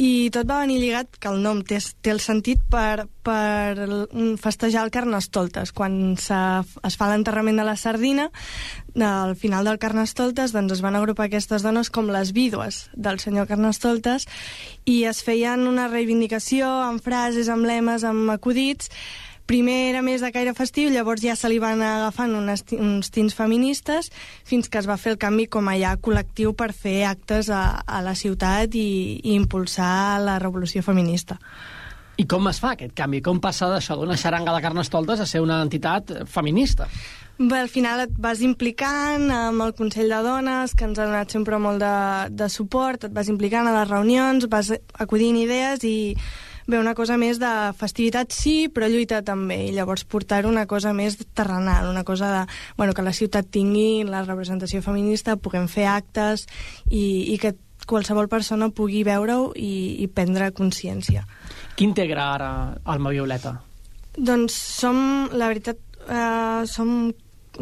i 0.00 0.30
tot 0.32 0.48
va 0.48 0.62
venir 0.62 0.78
lligat, 0.80 1.18
que 1.20 1.28
el 1.28 1.42
nom 1.44 1.60
té, 1.66 1.78
té 2.00 2.12
el 2.14 2.20
sentit 2.24 2.62
per, 2.72 3.06
per 3.26 3.76
festejar 4.40 4.86
el 4.86 4.92
Carnestoltes. 4.94 5.72
Quan 5.76 6.14
es 6.16 6.96
fa 6.98 7.10
l'enterrament 7.10 7.60
de 7.60 7.66
la 7.66 7.76
sardina, 7.76 8.30
al 8.96 9.34
final 9.36 9.68
del 9.68 9.80
Carnestoltes 9.82 10.52
doncs 10.52 10.78
es 10.78 10.84
van 10.84 10.96
agrupar 10.96 11.28
aquestes 11.28 11.64
dones 11.64 11.90
com 11.92 12.10
les 12.12 12.32
vídues 12.32 12.86
del 12.92 13.20
senyor 13.20 13.48
Carnestoltes 13.48 14.28
i 14.84 15.02
es 15.08 15.22
feien 15.24 15.66
una 15.68 15.88
reivindicació 15.88 16.68
amb 16.84 17.04
frases, 17.04 17.48
amb 17.52 17.68
lemes, 17.68 18.04
amb 18.04 18.32
acudits 18.32 18.90
primer 19.46 19.90
era 19.90 20.02
més 20.04 20.22
de 20.24 20.30
caire 20.34 20.54
festiu, 20.54 20.90
llavors 20.92 21.22
ja 21.24 21.36
se 21.36 21.50
li 21.50 21.58
van 21.62 21.82
agafant 21.82 22.34
unes, 22.38 22.64
uns 22.78 23.12
tints 23.14 23.36
feministes 23.36 24.10
fins 24.48 24.68
que 24.68 24.80
es 24.80 24.88
va 24.88 24.98
fer 25.00 25.14
el 25.14 25.20
canvi 25.20 25.48
com 25.50 25.68
a 25.68 25.76
ja 25.80 25.96
col·lectiu 26.00 26.54
per 26.56 26.72
fer 26.72 27.02
actes 27.10 27.50
a, 27.50 27.82
a 27.86 28.02
la 28.04 28.16
ciutat 28.18 28.74
i, 28.74 29.20
i 29.22 29.36
impulsar 29.36 30.20
la 30.22 30.38
revolució 30.42 30.82
feminista. 30.82 31.38
I 32.20 32.26
com 32.28 32.46
es 32.50 32.60
fa 32.60 32.74
aquest 32.76 32.92
canvi? 32.94 33.22
Com 33.24 33.40
passa 33.40 33.70
d'això 33.72 33.96
d'una 33.96 34.18
xaranga 34.20 34.52
de 34.54 34.62
carnestoltes 34.62 35.22
a 35.22 35.26
ser 35.26 35.40
una 35.40 35.62
entitat 35.64 36.12
feminista? 36.28 36.86
Bé, 37.38 37.58
al 37.58 37.70
final 37.72 38.04
et 38.04 38.12
vas 38.20 38.42
implicant 38.44 39.24
amb 39.32 39.64
el 39.64 39.72
Consell 39.74 40.12
de 40.12 40.20
Dones, 40.22 40.74
que 40.76 40.84
ens 40.84 41.00
ha 41.00 41.08
donat 41.08 41.32
sempre 41.32 41.58
molt 41.58 41.80
de, 41.80 41.94
de 42.36 42.48
suport, 42.52 43.08
et 43.08 43.14
vas 43.16 43.30
implicant 43.32 43.66
a 43.66 43.72
les 43.80 43.88
reunions, 43.88 44.46
vas 44.52 44.70
acudint 45.00 45.40
idees 45.40 45.82
i 45.88 45.96
bé, 46.66 46.78
una 46.78 46.94
cosa 46.98 47.18
més 47.20 47.40
de 47.42 47.50
festivitat 47.78 48.32
sí, 48.34 48.68
però 48.72 48.88
lluita 48.90 49.22
també, 49.26 49.58
i 49.68 49.74
llavors 49.74 50.04
portar 50.04 50.44
una 50.46 50.66
cosa 50.70 50.92
més 50.96 51.18
terrenal, 51.34 51.88
una 51.90 52.04
cosa 52.04 52.30
de, 52.32 52.44
bueno, 52.78 52.94
que 52.94 53.04
la 53.06 53.14
ciutat 53.16 53.50
tingui 53.50 54.04
la 54.08 54.24
representació 54.24 54.82
feminista, 54.82 55.36
puguem 55.36 55.68
fer 55.68 55.88
actes 55.90 56.46
i, 56.90 57.34
i 57.34 57.38
que 57.42 57.54
qualsevol 57.86 58.28
persona 58.30 58.70
pugui 58.70 59.02
veure-ho 59.06 59.52
i, 59.58 60.02
i 60.04 60.08
prendre 60.08 60.52
consciència. 60.54 61.24
Qui 61.76 61.88
integra 61.88 62.28
ara 62.36 62.50
Alma 62.84 63.10
Violeta? 63.14 63.56
Doncs 64.16 64.54
som, 64.54 65.28
la 65.32 65.48
veritat, 65.50 65.80
eh, 66.06 66.62
som 66.68 67.12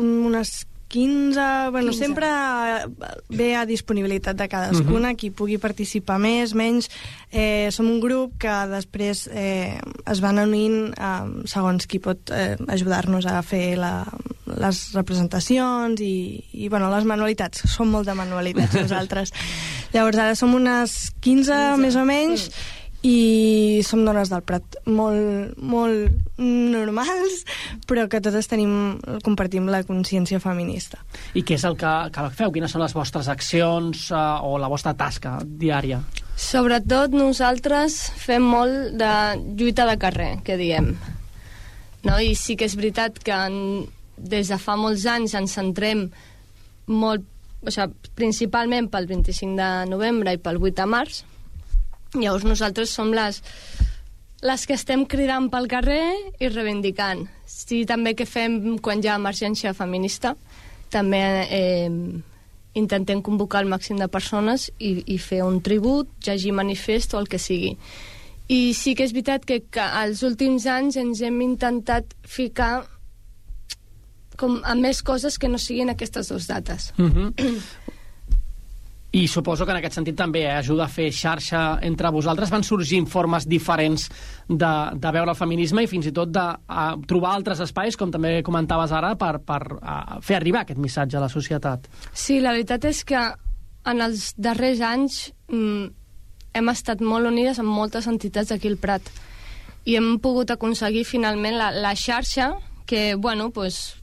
unes 0.01 0.67
15... 0.91 1.71
Bueno, 1.71 1.93
15. 1.93 2.05
sempre 2.05 2.27
ve 3.31 3.55
a 3.57 3.65
disponibilitat 3.67 4.37
de 4.37 4.49
cadascuna, 4.49 5.11
Mhm. 5.13 5.17
qui 5.17 5.31
pugui 5.31 5.59
participar 5.59 6.19
més, 6.19 6.55
menys. 6.55 6.91
Eh, 7.31 7.69
som 7.71 7.87
un 7.87 8.01
grup 8.03 8.35
que 8.43 8.51
després 8.73 9.29
eh, 9.33 9.79
es 10.11 10.21
van 10.21 10.39
unint 10.43 10.91
eh, 10.99 11.47
segons 11.47 11.87
qui 11.87 12.01
pot 12.03 12.31
eh, 12.35 12.57
ajudar-nos 12.67 13.25
a 13.31 13.41
fer 13.47 13.77
la, 13.79 14.05
les 14.59 14.81
representacions 14.99 16.01
i, 16.03 16.43
i 16.53 16.69
bueno, 16.69 16.91
les 16.91 17.05
manualitats. 17.07 17.63
Som 17.71 17.91
molt 17.95 18.07
de 18.11 18.15
manualitats 18.19 18.75
nosaltres. 18.83 19.31
Llavors 19.95 20.19
ara 20.19 20.35
som 20.35 20.53
unes 20.55 21.13
15, 21.21 21.55
15. 21.55 21.79
més 21.83 21.97
o 21.97 22.05
menys, 22.05 22.51
i 23.07 23.81
som 23.87 24.03
dones 24.05 24.29
del 24.29 24.43
Prat 24.45 24.77
molt, 24.93 25.57
molt 25.57 26.41
normals, 26.41 27.45
però 27.89 28.05
que 28.13 28.21
totes 28.21 28.49
tenim, 28.51 28.99
compartim 29.25 29.71
la 29.73 29.83
consciència 29.89 30.41
feminista. 30.43 31.01
I 31.33 31.45
què 31.47 31.57
és 31.57 31.65
el 31.65 31.79
que, 31.81 31.93
que 32.13 32.27
feu? 32.37 32.53
Quines 32.53 32.73
són 32.73 32.85
les 32.85 32.97
vostres 32.97 33.31
accions 33.33 34.11
eh, 34.13 34.21
o 34.45 34.59
la 34.61 34.69
vostra 34.69 34.93
tasca 34.99 35.39
diària? 35.45 36.03
Sobretot 36.41 37.17
nosaltres 37.17 38.03
fem 38.21 38.45
molt 38.45 38.95
de 39.01 39.15
lluita 39.57 39.89
de 39.89 39.97
carrer, 40.01 40.31
que 40.45 40.61
diem. 40.61 40.93
No? 42.05 42.21
I 42.21 42.35
sí 42.37 42.57
que 42.57 42.69
és 42.69 42.77
veritat 42.77 43.19
que 43.25 43.33
en, 43.33 43.89
des 44.17 44.53
de 44.53 44.61
fa 44.61 44.77
molts 44.81 45.07
anys 45.09 45.37
ens 45.41 45.57
centrem 45.57 46.07
molt, 46.91 47.25
o 47.65 47.73
sigui, 47.73 48.13
principalment 48.17 48.89
pel 48.93 49.09
25 49.09 49.57
de 49.57 49.71
novembre 49.89 50.37
i 50.37 50.41
pel 50.41 50.61
8 50.61 50.77
de 50.83 50.89
març. 50.89 51.25
Llavors 52.15 52.45
nosaltres 52.45 52.91
som 52.91 53.13
les, 53.15 53.43
les 54.43 54.67
que 54.67 54.75
estem 54.75 55.05
cridant 55.07 55.51
pel 55.53 55.69
carrer 55.71 56.03
i 56.41 56.49
reivindicant. 56.51 57.27
Sí, 57.47 57.85
també 57.87 58.17
que 58.19 58.27
fem 58.27 58.79
quan 58.83 59.03
hi 59.03 59.11
ha 59.11 59.19
emergència 59.21 59.75
feminista, 59.77 60.35
també 60.91 61.23
eh, 61.47 61.91
intentem 62.75 63.23
convocar 63.23 63.63
el 63.63 63.71
màxim 63.71 63.99
de 63.99 64.09
persones 64.09 64.71
i, 64.79 64.97
i 65.07 65.19
fer 65.19 65.43
un 65.47 65.61
tribut, 65.63 66.11
llegir 66.27 66.55
manifest 66.57 67.15
o 67.15 67.21
el 67.23 67.29
que 67.31 67.39
sigui. 67.39 67.77
I 68.51 68.73
sí 68.75 68.97
que 68.99 69.07
és 69.07 69.15
veritat 69.15 69.47
que, 69.47 69.61
que 69.71 69.83
als 69.83 70.25
últims 70.27 70.67
anys 70.67 70.99
ens 70.99 71.23
hem 71.23 71.39
intentat 71.45 72.17
ficar 72.27 72.89
com 74.41 74.59
a 74.65 74.75
més 74.75 75.03
coses 75.07 75.37
que 75.39 75.51
no 75.53 75.61
siguin 75.61 75.93
aquestes 75.93 76.33
dues 76.33 76.49
dates. 76.49 76.93
Mm 76.97 77.11
-hmm. 77.13 77.61
I 79.13 79.27
suposo 79.27 79.67
que 79.67 79.73
en 79.75 79.81
aquest 79.81 79.97
sentit 79.99 80.15
també 80.19 80.45
eh, 80.45 80.53
ajuda 80.55 80.85
a 80.85 80.93
fer 80.93 81.09
xarxa 81.11 81.81
entre 81.83 82.13
vosaltres. 82.15 82.51
Van 82.53 82.63
sorgint 82.63 83.09
formes 83.11 83.47
diferents 83.51 84.07
de, 84.47 84.73
de 84.95 85.13
veure 85.17 85.35
el 85.35 85.39
feminisme 85.39 85.83
i 85.83 85.91
fins 85.91 86.07
i 86.07 86.13
tot 86.15 86.31
de 86.31 86.45
a, 86.47 86.85
trobar 87.11 87.33
altres 87.35 87.63
espais, 87.67 87.99
com 87.99 88.13
també 88.15 88.37
comentaves 88.47 88.95
ara, 88.95 89.17
per, 89.19 89.41
per 89.43 89.61
a, 89.83 89.97
fer 90.23 90.39
arribar 90.39 90.63
aquest 90.63 90.79
missatge 90.79 91.19
a 91.19 91.25
la 91.25 91.31
societat. 91.33 91.89
Sí, 92.15 92.39
la 92.39 92.55
veritat 92.55 92.87
és 92.87 93.03
que 93.05 93.25
en 93.91 94.05
els 94.05 94.31
darrers 94.39 94.83
anys 94.85 95.19
mm, 95.51 95.89
hem 96.55 96.71
estat 96.71 97.03
molt 97.03 97.27
unides 97.31 97.59
amb 97.59 97.73
moltes 97.75 98.07
entitats 98.11 98.53
d'aquí 98.53 98.71
al 98.71 98.79
Prat 98.79 99.11
i 99.89 99.97
hem 99.97 100.19
pogut 100.23 100.53
aconseguir 100.53 101.07
finalment 101.09 101.57
la, 101.59 101.71
la 101.75 101.97
xarxa 101.97 102.53
que, 102.87 103.15
bueno, 103.15 103.51
pues, 103.55 103.97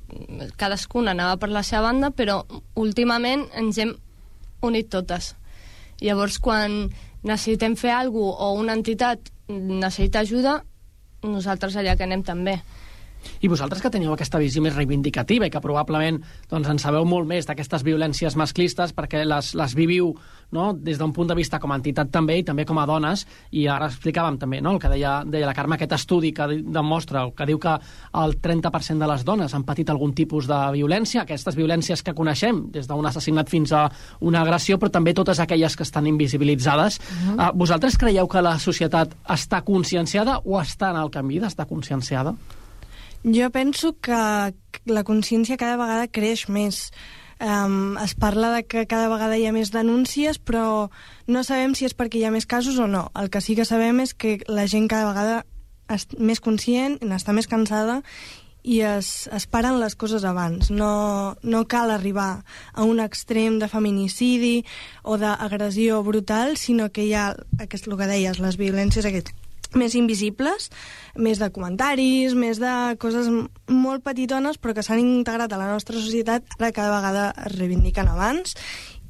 cadascuna 0.55 1.11
anava 1.11 1.37
per 1.39 1.49
la 1.51 1.63
seva 1.63 1.89
banda, 1.89 2.11
però 2.15 2.41
últimament 2.79 3.45
ens 3.59 3.79
hem 3.83 3.93
unit 4.61 4.89
totes. 4.89 5.35
Llavors, 6.01 6.39
quan 6.39 6.87
necessitem 7.23 7.75
fer 7.75 7.93
alguna 7.95 8.33
cosa 8.37 8.47
o 8.47 8.59
una 8.61 8.75
entitat 8.77 9.31
necessita 9.47 10.21
ajuda, 10.21 10.59
nosaltres 11.23 11.75
allà 11.75 11.95
que 11.97 12.05
anem 12.05 12.23
també. 12.23 12.57
I 13.41 13.49
vosaltres 13.49 13.81
que 13.81 13.91
teniu 13.91 14.13
aquesta 14.13 14.39
visió 14.39 14.61
més 14.63 14.75
reivindicativa 14.75 15.47
i 15.47 15.51
que 15.51 15.61
probablement 15.61 16.19
doncs, 16.51 16.69
en 16.69 16.79
sabeu 16.79 17.05
molt 17.05 17.27
més 17.27 17.47
d'aquestes 17.47 17.83
violències 17.83 18.37
masclistes 18.39 18.93
perquè 18.95 19.23
les, 19.25 19.53
les 19.57 19.75
viviu 19.75 20.13
no? 20.51 20.73
des 20.73 20.97
d'un 20.97 21.13
punt 21.13 21.27
de 21.27 21.35
vista 21.35 21.59
com 21.59 21.71
a 21.71 21.77
entitat 21.79 22.11
també 22.11 22.37
i 22.39 22.43
també 22.43 22.65
com 22.65 22.77
a 22.79 22.85
dones 22.87 23.25
i 23.51 23.67
ara 23.67 23.89
explicàvem 23.89 24.37
també 24.39 24.61
no? 24.61 24.75
el 24.75 24.79
que 24.79 24.91
deia, 24.91 25.21
deia 25.25 25.47
la 25.49 25.55
Carme, 25.57 25.75
aquest 25.75 25.95
estudi 25.97 26.31
que 26.33 26.47
demostra 26.63 27.25
que 27.35 27.47
diu 27.49 27.59
que 27.59 27.75
el 28.23 28.37
30% 28.41 29.03
de 29.03 29.09
les 29.11 29.25
dones 29.25 29.53
han 29.53 29.65
patit 29.67 29.89
algun 29.89 30.13
tipus 30.13 30.47
de 30.47 30.59
violència, 30.73 31.23
aquestes 31.23 31.55
violències 31.55 32.03
que 32.03 32.15
coneixem 32.17 32.67
des 32.71 32.87
d'un 32.87 33.05
assassinat 33.05 33.49
fins 33.49 33.73
a 33.73 33.87
una 34.21 34.41
agressió 34.41 34.77
però 34.77 34.91
també 34.91 35.13
totes 35.13 35.39
aquelles 35.39 35.75
que 35.75 35.83
estan 35.83 36.07
invisibilitzades 36.07 36.99
uh 36.99 37.03
-huh. 37.03 37.49
uh, 37.49 37.57
vosaltres 37.57 37.97
creieu 37.97 38.27
que 38.27 38.41
la 38.41 38.57
societat 38.59 39.13
està 39.27 39.63
conscienciada 39.63 40.39
o 40.45 40.59
està 40.59 40.91
en 40.91 40.97
el 40.97 41.09
camí 41.09 41.39
d'estar 41.39 41.67
conscienciada? 41.67 42.35
Jo 43.23 43.49
penso 43.49 43.95
que 43.99 44.53
la 44.85 45.03
consciència 45.03 45.57
cada 45.57 45.77
vegada 45.77 46.07
creix 46.07 46.47
més. 46.49 46.91
Um, 47.39 47.97
es 48.01 48.15
parla 48.15 48.49
de 48.55 48.63
que 48.65 48.87
cada 48.89 49.09
vegada 49.11 49.37
hi 49.37 49.45
ha 49.45 49.53
més 49.53 49.69
denúncies, 49.69 50.39
però 50.41 50.89
no 51.27 51.43
sabem 51.45 51.75
si 51.77 51.85
és 51.85 51.93
perquè 51.93 52.17
hi 52.17 52.25
ha 52.25 52.33
més 52.33 52.49
casos 52.49 52.79
o 52.81 52.87
no. 52.89 53.07
El 53.13 53.29
que 53.29 53.41
sí 53.45 53.53
que 53.55 53.65
sabem 53.65 54.01
és 54.01 54.15
que 54.17 54.39
la 54.49 54.65
gent 54.65 54.89
cada 54.89 55.11
vegada 55.11 55.45
és 55.93 56.07
més 56.17 56.41
conscient, 56.41 56.97
n'està 57.05 57.35
més 57.37 57.47
cansada 57.47 58.01
i 58.67 58.81
es, 58.83 59.29
es 59.31 59.45
paren 59.47 59.77
les 59.79 59.95
coses 59.95 60.25
abans. 60.27 60.71
No, 60.73 61.37
no 61.43 61.63
cal 61.71 61.93
arribar 61.93 62.43
a 62.73 62.83
un 62.83 62.99
extrem 62.99 63.61
de 63.61 63.69
feminicidi 63.71 64.65
o 65.03 65.19
d'agressió 65.21 66.01
brutal, 66.03 66.57
sinó 66.57 66.89
que 66.91 67.05
hi 67.07 67.13
ha, 67.13 67.29
aquest, 67.63 67.87
el 67.87 67.97
que 68.01 68.09
deies, 68.09 68.41
les 68.43 68.57
violències 68.59 69.07
aquest, 69.07 69.31
més 69.75 69.95
invisibles, 69.95 70.69
més 71.15 71.39
de 71.41 71.49
comentaris, 71.51 72.35
més 72.37 72.59
de 72.61 72.71
coses 73.01 73.27
molt 73.67 74.03
petitones, 74.05 74.57
però 74.61 74.73
que 74.77 74.83
s'han 74.85 75.01
integrat 75.03 75.51
a 75.53 75.57
la 75.59 75.71
nostra 75.71 75.97
societat, 75.99 76.45
ara 76.59 76.71
cada 76.71 76.95
vegada 76.95 77.27
es 77.45 77.57
reivindiquen 77.57 78.07
abans 78.07 78.55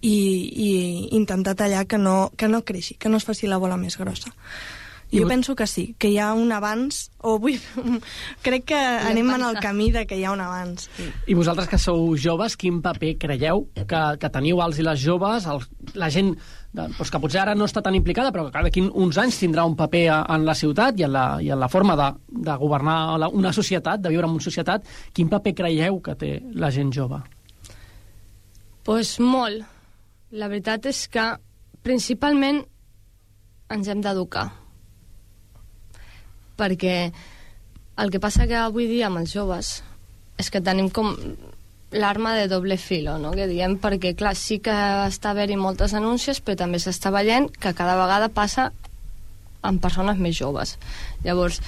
i, 0.01 0.17
i 0.53 0.71
intentar 1.17 1.55
tallar 1.55 1.85
que 1.87 1.97
no, 1.97 2.31
que 2.37 2.47
no 2.47 2.63
creixi, 2.65 2.95
que 2.95 3.09
no 3.09 3.17
es 3.17 3.25
faci 3.25 3.47
la 3.47 3.57
bola 3.61 3.77
més 3.77 3.97
grossa. 3.97 4.31
I 5.07 5.21
Jo 5.21 5.23
vos- 5.23 5.29
penso 5.31 5.53
que 5.55 5.65
sí, 5.71 5.95
que 5.97 6.09
hi 6.11 6.17
ha 6.19 6.33
un 6.35 6.51
abans, 6.51 7.11
o 7.23 7.37
vull, 7.39 7.55
crec 8.43 8.65
que 8.73 8.75
anem 8.75 9.29
en 9.37 9.45
el 9.47 9.55
camí 9.63 9.89
de 9.95 10.03
que 10.05 10.17
hi 10.19 10.25
ha 10.27 10.33
un 10.35 10.41
abans. 10.43 10.89
I 11.31 11.33
vosaltres 11.37 11.69
que 11.71 11.79
sou 11.79 12.11
joves, 12.19 12.57
quin 12.59 12.81
paper 12.83 13.13
creieu 13.21 13.69
que, 13.73 14.01
que 14.19 14.29
teniu 14.33 14.59
els 14.65 14.81
i 14.81 14.83
les 14.83 14.99
joves, 14.99 15.47
el, 15.47 15.63
la 15.95 16.09
gent 16.11 16.33
de, 16.73 16.83
doncs 16.83 17.11
que 17.11 17.21
potser 17.23 17.41
ara 17.41 17.55
no 17.55 17.65
està 17.65 17.81
tan 17.81 17.95
implicada, 17.95 18.33
però 18.35 18.49
que 18.51 18.65
d'aquí 18.67 18.83
uns 18.87 19.17
anys 19.21 19.39
tindrà 19.39 19.65
un 19.65 19.77
paper 19.79 20.05
en 20.19 20.45
la 20.45 20.55
ciutat 20.57 20.99
i 20.99 21.07
en 21.07 21.13
la, 21.15 21.25
i 21.41 21.49
en 21.53 21.59
la 21.59 21.71
forma 21.71 21.95
de, 21.99 22.11
de 22.49 22.57
governar 22.59 23.17
la, 23.21 23.29
una 23.29 23.53
societat, 23.55 24.03
de 24.03 24.13
viure 24.13 24.27
en 24.27 24.37
una 24.37 24.43
societat, 24.43 24.85
quin 25.13 25.31
paper 25.31 25.55
creieu 25.63 26.01
que 26.03 26.15
té 26.19 26.37
la 26.53 26.71
gent 26.73 26.93
jove? 26.93 27.23
pues 28.87 29.17
molt. 29.19 29.65
La 30.31 30.47
veritat 30.47 30.85
és 30.87 31.01
que 31.11 31.23
principalment 31.83 32.61
ens 33.75 33.89
hem 33.91 33.99
d'educar. 34.03 34.45
Perquè 36.55 36.95
el 37.99 38.13
que 38.13 38.21
passa 38.23 38.47
que 38.47 38.55
avui 38.61 38.87
dia 38.87 39.09
amb 39.09 39.19
els 39.19 39.33
joves 39.35 39.81
és 40.39 40.49
que 40.53 40.63
tenim 40.63 40.87
com 40.87 41.11
l'arma 41.91 42.35
de 42.35 42.47
doble 42.47 42.77
filo, 42.77 43.17
no? 43.17 43.31
que 43.31 43.47
diem, 43.47 43.77
perquè 43.79 44.13
clar, 44.17 44.35
sí 44.35 44.59
que 44.59 44.73
està 45.07 45.31
haver-hi 45.31 45.55
moltes 45.59 45.95
denúncies, 45.95 46.41
però 46.43 46.57
també 46.59 46.81
s'està 46.83 47.11
veient 47.15 47.47
que 47.51 47.73
cada 47.77 47.95
vegada 47.99 48.27
passa 48.27 48.71
amb 49.63 49.81
persones 49.81 50.19
més 50.19 50.35
joves. 50.35 50.75
Llavors, 51.23 51.61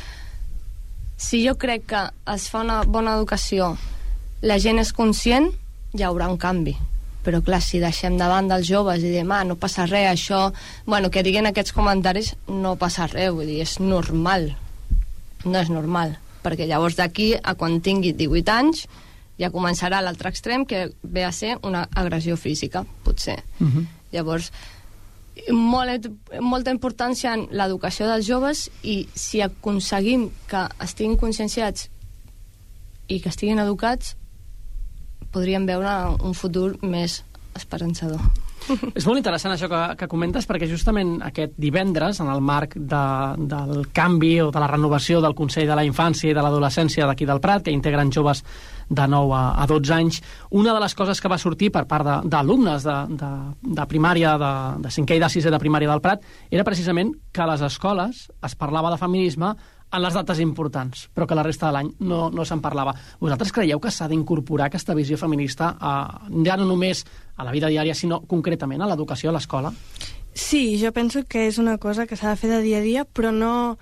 si 1.19 1.41
jo 1.45 1.55
crec 1.59 1.87
que 1.87 2.03
es 2.35 2.49
fa 2.51 2.63
una 2.65 2.83
bona 2.83 3.15
educació, 3.17 3.73
la 4.43 4.59
gent 4.59 4.79
és 4.79 4.93
conscient, 4.95 5.49
hi 5.95 6.03
haurà 6.03 6.29
un 6.31 6.37
canvi. 6.39 6.75
Però 7.23 7.41
clar, 7.43 7.59
si 7.63 7.81
deixem 7.83 8.15
davant 8.19 8.47
dels 8.47 8.67
joves 8.67 9.03
i 9.03 9.11
diem, 9.11 9.31
ah, 9.35 9.43
no 9.43 9.57
passa 9.59 9.87
res, 9.87 10.07
això... 10.07 10.49
Bueno, 10.85 11.09
que 11.11 11.23
diguin 11.23 11.49
aquests 11.49 11.75
comentaris, 11.75 12.33
no 12.47 12.77
passa 12.79 13.09
res, 13.11 13.33
vull 13.35 13.47
dir, 13.47 13.59
és 13.65 13.75
normal. 13.83 14.53
No 15.43 15.59
és 15.59 15.71
normal, 15.71 16.15
perquè 16.43 16.67
llavors 16.67 16.95
d'aquí 16.99 17.33
a 17.35 17.55
quan 17.59 17.79
tingui 17.83 18.15
18 18.15 18.55
anys 18.55 18.87
ja 19.39 19.51
començarà 19.53 20.01
l'altre 20.03 20.29
extrem, 20.29 20.65
que 20.65 20.89
ve 21.03 21.23
a 21.23 21.31
ser 21.31 21.57
una 21.63 21.87
agressió 21.95 22.37
física, 22.37 22.85
potser. 23.03 23.43
Uh 23.59 23.67
-huh. 23.67 23.85
Llavors, 24.11 24.51
molt, 25.51 26.09
molta 26.41 26.71
importància 26.71 27.33
en 27.33 27.47
l'educació 27.51 28.07
dels 28.07 28.27
joves 28.27 28.69
i 28.83 29.07
si 29.15 29.41
aconseguim 29.41 30.29
que 30.47 30.67
estiguin 30.83 31.17
conscienciats 31.17 31.89
i 33.07 33.19
que 33.21 33.29
estiguin 33.29 33.59
educats, 33.59 34.15
podríem 35.31 35.65
veure 35.65 36.15
un 36.25 36.33
futur 36.33 36.77
més 36.81 37.23
esperançador. 37.55 38.21
És 38.97 39.05
molt 39.07 39.17
interessant 39.17 39.53
això 39.53 39.69
que, 39.71 39.81
que 39.99 40.07
comentes 40.11 40.45
perquè 40.49 40.67
justament 40.69 41.17
aquest 41.25 41.55
divendres, 41.57 42.19
en 42.19 42.29
el 42.31 42.41
marc 42.41 42.75
de, 42.75 43.03
del 43.49 43.87
canvi 43.95 44.33
o 44.43 44.49
de 44.51 44.61
la 44.61 44.67
renovació 44.69 45.21
del 45.21 45.35
Consell 45.37 45.69
de 45.69 45.77
la 45.79 45.85
Infància 45.87 46.29
i 46.29 46.35
de 46.37 46.43
l'Adolescència 46.43 47.07
d'aquí 47.07 47.27
del 47.29 47.41
Prat, 47.41 47.65
que 47.65 47.73
integren 47.73 48.11
joves 48.13 48.43
de 48.89 49.07
9 49.07 49.33
a, 49.37 49.41
a 49.63 49.67
12 49.69 49.93
anys, 49.93 50.21
una 50.49 50.73
de 50.73 50.83
les 50.83 50.95
coses 50.97 51.21
que 51.21 51.31
va 51.31 51.37
sortir 51.37 51.71
per 51.71 51.85
part 51.87 52.25
d'alumnes 52.25 52.83
de, 52.83 52.97
de, 53.09 53.17
de, 53.23 53.73
de 53.79 53.89
primària, 53.89 54.35
de, 54.41 54.53
de 54.83 54.93
5è 54.93 55.17
i 55.17 55.23
de 55.23 55.31
6è 55.31 55.53
de 55.53 55.61
primària 55.61 55.91
del 55.91 56.01
Prat, 56.03 56.25
era 56.49 56.65
precisament 56.67 57.13
que 57.31 57.43
a 57.45 57.49
les 57.51 57.65
escoles 57.69 58.25
es 58.29 58.57
parlava 58.57 58.91
de 58.91 59.01
feminisme 59.01 59.53
en 59.89 60.03
les 60.03 60.13
dates 60.13 60.39
importants, 60.39 61.07
però 61.13 61.25
que 61.25 61.37
la 61.37 61.43
resta 61.45 61.69
de 61.69 61.73
l'any 61.73 61.89
no, 62.05 62.27
no 62.29 62.45
se'n 62.45 62.61
parlava. 62.61 62.93
Vosaltres 63.21 63.53
creieu 63.55 63.81
que 63.81 63.91
s'ha 63.93 64.09
d'incorporar 64.09 64.67
aquesta 64.69 64.93
visió 64.97 65.17
feminista 65.17 65.73
a, 65.79 65.93
ja 66.45 66.57
no 66.59 66.67
només 66.69 67.05
a 67.37 67.47
la 67.47 67.53
vida 67.55 67.71
diària, 67.71 67.97
sinó 67.97 68.21
concretament 68.29 68.83
a 68.83 68.89
l'educació 68.89 69.31
a 69.31 69.37
l'escola? 69.37 69.73
Sí, 70.33 70.77
jo 70.79 70.91
penso 70.93 71.23
que 71.27 71.47
és 71.49 71.57
una 71.57 71.77
cosa 71.81 72.05
que 72.05 72.15
s'ha 72.15 72.29
de 72.29 72.39
fer 72.39 72.51
de 72.51 72.61
dia 72.61 72.77
a 72.79 72.85
dia, 72.85 73.05
però 73.05 73.33
no, 73.33 73.79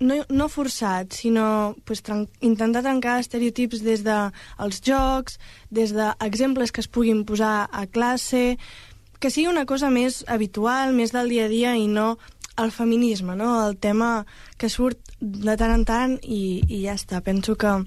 no, 0.00 0.22
no 0.28 0.48
forçat, 0.48 1.12
sinó 1.12 1.76
pues, 1.84 2.02
tren 2.06 2.26
intentar 2.40 2.82
trencar 2.86 3.18
estereotips 3.22 3.82
des 3.82 4.04
dels 4.06 4.80
de 4.80 4.92
jocs, 4.92 5.38
des 5.70 5.92
d'exemples 5.94 6.72
que 6.72 6.80
es 6.84 6.88
puguin 6.88 7.24
posar 7.24 7.68
a 7.72 7.86
classe, 7.86 8.58
que 9.18 9.30
sigui 9.30 9.48
una 9.50 9.66
cosa 9.66 9.90
més 9.90 10.24
habitual, 10.28 10.94
més 10.94 11.12
del 11.12 11.28
dia 11.28 11.46
a 11.46 11.52
dia 11.52 11.76
i 11.76 11.88
no 11.90 12.16
el 12.58 12.72
feminisme, 12.72 13.36
no? 13.36 13.66
el 13.66 13.76
tema 13.78 14.26
que 14.58 14.70
surt 14.70 14.98
de 15.20 15.54
tant 15.58 15.74
en 15.74 15.84
tant 15.86 16.18
i, 16.22 16.62
i 16.66 16.82
ja 16.86 16.94
està. 16.98 17.22
Penso 17.22 17.54
que 17.58 17.78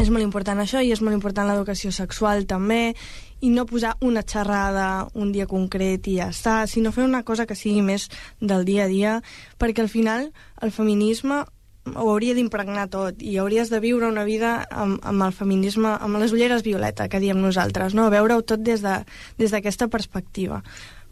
és 0.00 0.08
molt 0.08 0.24
important 0.24 0.60
això 0.60 0.80
i 0.80 0.92
és 0.92 1.02
molt 1.04 1.16
important 1.16 1.48
l'educació 1.48 1.92
sexual 1.92 2.46
també 2.48 2.94
i 3.42 3.50
no 3.50 3.66
posar 3.66 3.96
una 4.00 4.22
xerrada 4.22 5.08
un 5.18 5.32
dia 5.34 5.48
concret 5.50 6.06
i 6.08 6.18
ja 6.20 6.30
està, 6.30 6.62
sinó 6.70 6.92
fer 6.94 7.04
una 7.08 7.24
cosa 7.26 7.46
que 7.46 7.58
sigui 7.58 7.82
més 7.82 8.08
del 8.40 8.64
dia 8.68 8.86
a 8.86 8.90
dia, 8.90 9.18
perquè 9.58 9.82
al 9.82 9.90
final 9.90 10.30
el 10.62 10.72
feminisme 10.72 11.42
ho 11.82 12.06
hauria 12.12 12.36
d'impregnar 12.38 12.86
tot 12.92 13.22
i 13.26 13.34
hauries 13.42 13.70
de 13.72 13.80
viure 13.82 14.06
una 14.06 14.22
vida 14.22 14.60
amb, 14.70 15.00
amb 15.02 15.26
el 15.26 15.34
feminisme, 15.34 15.96
amb 15.98 16.22
les 16.22 16.30
ulleres 16.30 16.62
violeta, 16.62 17.08
que 17.10 17.18
diem 17.18 17.42
nosaltres, 17.42 17.96
no? 17.98 18.06
veure-ho 18.14 18.44
tot 18.46 18.62
des 18.62 18.84
d'aquesta 18.86 19.58
de, 19.58 19.90
des 19.90 19.90
perspectiva 19.90 20.62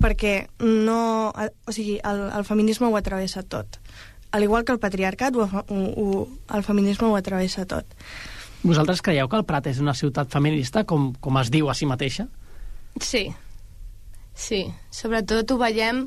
perquè 0.00 0.48
no... 0.64 1.30
O 1.68 1.74
sigui, 1.74 1.98
el, 2.00 2.22
el 2.32 2.46
feminisme 2.48 2.88
ho 2.88 2.96
atravessa 2.96 3.42
tot. 3.44 3.78
Al 4.32 4.46
igual 4.46 4.64
que 4.64 4.72
el 4.72 4.80
patriarcat, 4.80 5.36
ho, 5.36 5.44
ho, 5.44 5.80
ho, 6.00 6.28
el 6.56 6.64
feminisme 6.64 7.08
ho 7.08 7.16
atravessa 7.18 7.66
tot. 7.68 7.98
Vosaltres 8.62 9.00
creieu 9.00 9.28
que 9.28 9.38
el 9.40 9.46
Prat 9.48 9.70
és 9.70 9.80
una 9.80 9.94
ciutat 9.96 10.28
feminista, 10.32 10.84
com, 10.84 11.10
com 11.16 11.38
es 11.40 11.50
diu 11.52 11.70
a 11.70 11.74
si 11.76 11.88
mateixa? 11.88 12.26
Sí. 13.00 13.30
Sí. 14.36 14.66
Sobretot 14.92 15.50
ho 15.50 15.56
veiem 15.60 16.04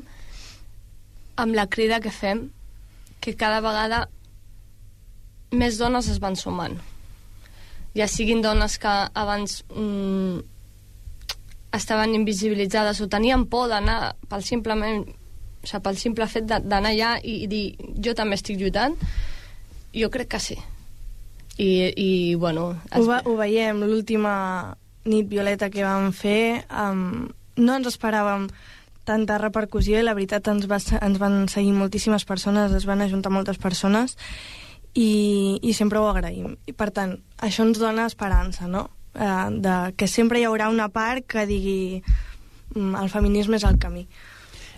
amb 1.40 1.56
la 1.58 1.66
crida 1.66 1.98
que 2.00 2.12
fem, 2.14 2.46
que 3.20 3.34
cada 3.34 3.60
vegada 3.64 4.04
més 5.54 5.78
dones 5.78 6.08
es 6.10 6.20
van 6.22 6.38
sumant. 6.38 6.78
Ja 7.94 8.06
siguin 8.10 8.42
dones 8.42 8.78
que 8.82 8.92
abans 9.14 9.62
mm, 9.70 10.38
estaven 11.74 12.14
invisibilitzades 12.14 13.00
o 13.02 13.08
tenien 13.10 13.46
por 13.50 13.68
d'anar 13.70 14.14
pel 14.30 14.46
simplement 14.46 15.02
o 15.04 15.66
sigui, 15.66 15.82
pel 15.82 15.98
simple 15.98 16.28
fet 16.30 16.46
d'anar 16.46 16.92
allà 16.92 17.14
i, 17.22 17.42
i 17.44 17.50
dir 17.50 17.64
jo 18.04 18.14
també 18.14 18.38
estic 18.38 18.60
lluitant 18.60 18.94
jo 19.94 20.10
crec 20.12 20.34
que 20.34 20.42
sí 20.42 20.58
i, 21.58 21.92
i 21.96 22.34
bueno 22.34 22.72
es... 22.90 22.98
ho, 22.98 23.06
va, 23.08 23.22
ho 23.24 23.36
veiem 23.38 23.82
l'última 23.84 24.34
nit 25.04 25.28
violeta 25.28 25.70
que 25.70 25.84
vam 25.84 26.10
fer 26.16 26.64
um, 26.70 27.28
no 27.56 27.76
ens 27.76 27.90
esperàvem 27.90 28.48
tanta 29.04 29.38
repercussió 29.38 30.00
i 30.00 30.04
la 30.04 30.16
veritat 30.16 30.48
ens, 30.48 30.66
va, 30.70 30.80
ens 30.80 31.20
van 31.20 31.44
seguir 31.52 31.74
moltíssimes 31.76 32.24
persones, 32.24 32.72
es 32.72 32.86
van 32.88 33.04
ajuntar 33.04 33.32
moltes 33.32 33.60
persones 33.60 34.16
i, 34.94 35.60
i 35.60 35.74
sempre 35.76 36.00
ho 36.00 36.08
agraïm. 36.08 36.54
I 36.66 36.72
per 36.72 36.88
tant, 36.94 37.18
això 37.44 37.66
ens 37.66 37.80
dona 37.82 38.06
esperança, 38.08 38.66
no? 38.70 38.88
eh, 39.14 39.48
de 39.50 39.94
que 39.96 40.08
sempre 40.08 40.40
hi 40.40 40.46
haurà 40.48 40.68
una 40.70 40.88
part 40.88 41.26
que 41.26 41.46
digui 41.46 42.02
mm, 42.74 42.94
el 43.00 43.10
feminisme 43.10 43.58
és 43.60 43.66
el 43.68 43.78
camí. 43.78 44.06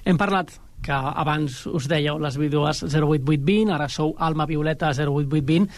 Hem 0.05 0.19
parlat 0.21 0.53
que 0.87 0.95
abans 0.95 1.65
us 1.67 1.89
dèieu 1.91 2.19
les 2.23 2.37
vídues 2.39 2.83
08820, 2.85 3.73
ara 3.75 3.89
sou 3.89 4.15
Alma 4.19 4.47
Violeta 4.47 4.93
08820. 4.93 5.71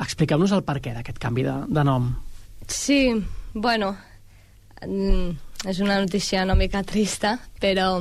Expliqueu-nos 0.00 0.52
el 0.56 0.64
perquè 0.66 0.94
d'aquest 0.96 1.18
canvi 1.22 1.44
de, 1.46 1.56
de 1.68 1.84
nom. 1.84 2.08
Sí, 2.68 3.12
bueno, 3.52 3.92
mm, 4.86 5.68
és 5.68 5.80
una 5.84 6.00
notícia 6.00 6.44
una 6.46 6.56
mica 6.58 6.82
trista, 6.82 7.36
però 7.60 8.00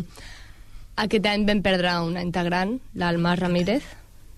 aquest 1.01 1.25
any 1.27 1.45
vam 1.47 1.61
perdre 1.65 1.97
una 2.05 2.23
integrant, 2.23 2.77
l'Alma 2.95 3.35
Ramírez, 3.39 3.83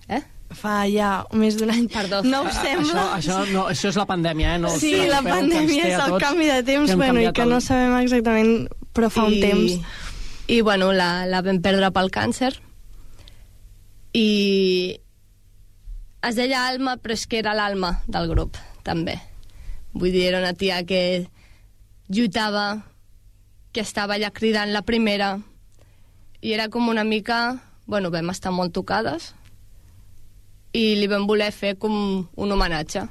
eh? 0.08 0.22
fa 0.54 0.84
ja 0.90 1.10
més 1.34 1.56
d'un 1.58 1.72
any. 1.74 1.86
Perdó. 1.92 2.22
No 2.26 2.44
ho 2.44 2.52
sembla. 2.54 3.04
Això, 3.18 3.40
això, 3.40 3.52
no, 3.52 3.66
això 3.72 3.90
és 3.90 3.98
la 3.98 4.06
pandèmia, 4.08 4.54
eh? 4.54 4.62
No 4.62 4.72
sí, 4.78 4.94
la 5.10 5.20
pandèmia 5.24 5.88
és 5.90 6.02
el 6.06 6.16
canvi 6.22 6.50
de 6.50 6.60
temps, 6.66 6.90
que 6.90 6.98
bueno, 7.00 7.22
i 7.22 7.32
que 7.34 7.44
el... 7.46 7.54
no 7.54 7.60
sabem 7.64 7.96
exactament, 8.02 8.52
però 8.96 9.10
fa 9.12 9.26
I, 9.26 9.32
un 9.32 9.48
temps. 9.48 10.02
I, 10.46 10.60
bueno, 10.60 10.92
la, 10.96 11.26
la 11.30 11.42
vam 11.44 11.60
perdre 11.64 11.90
pel 11.94 12.12
càncer. 12.14 12.52
I 14.14 14.28
es 16.28 16.38
deia 16.38 16.66
Alma, 16.68 16.96
però 16.96 17.14
és 17.16 17.26
que 17.26 17.38
era 17.40 17.54
l'alma 17.56 17.98
del 18.06 18.28
grup, 18.30 18.58
també. 18.86 19.18
Vull 19.94 20.12
dir, 20.12 20.26
era 20.30 20.40
una 20.42 20.54
tia 20.58 20.82
que 20.88 21.26
lluitava, 22.08 22.82
que 23.72 23.82
estava 23.82 24.16
allà 24.16 24.30
cridant 24.34 24.72
la 24.72 24.82
primera, 24.82 25.36
i 26.40 26.56
era 26.56 26.68
com 26.68 26.88
una 26.88 27.04
mica... 27.04 27.60
Bueno, 27.84 28.08
vam 28.08 28.30
estar 28.32 28.48
molt 28.48 28.72
tocades, 28.72 29.34
i 30.74 30.94
li 30.98 31.06
vam 31.10 31.26
voler 31.28 31.50
fer 31.54 31.74
com 31.78 31.94
un 32.24 32.52
homenatge. 32.54 33.04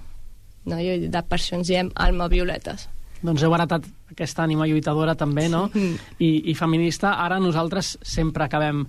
No? 0.65 0.79
I 0.79 1.07
de 1.13 1.21
per 1.21 1.37
això 1.39 1.59
ens 1.59 1.69
diem 1.69 1.91
Alma 1.93 2.27
Violetes. 2.31 2.87
Doncs 3.23 3.43
heu 3.45 3.53
heretat 3.55 3.85
aquesta 4.11 4.43
ànima 4.43 4.67
lluitadora 4.67 5.15
també, 5.15 5.47
no? 5.51 5.67
Sí. 5.71 5.93
I, 6.19 6.29
I 6.51 6.55
feminista. 6.59 7.13
Ara 7.23 7.39
nosaltres 7.39 7.95
sempre 8.03 8.47
acabem 8.47 8.83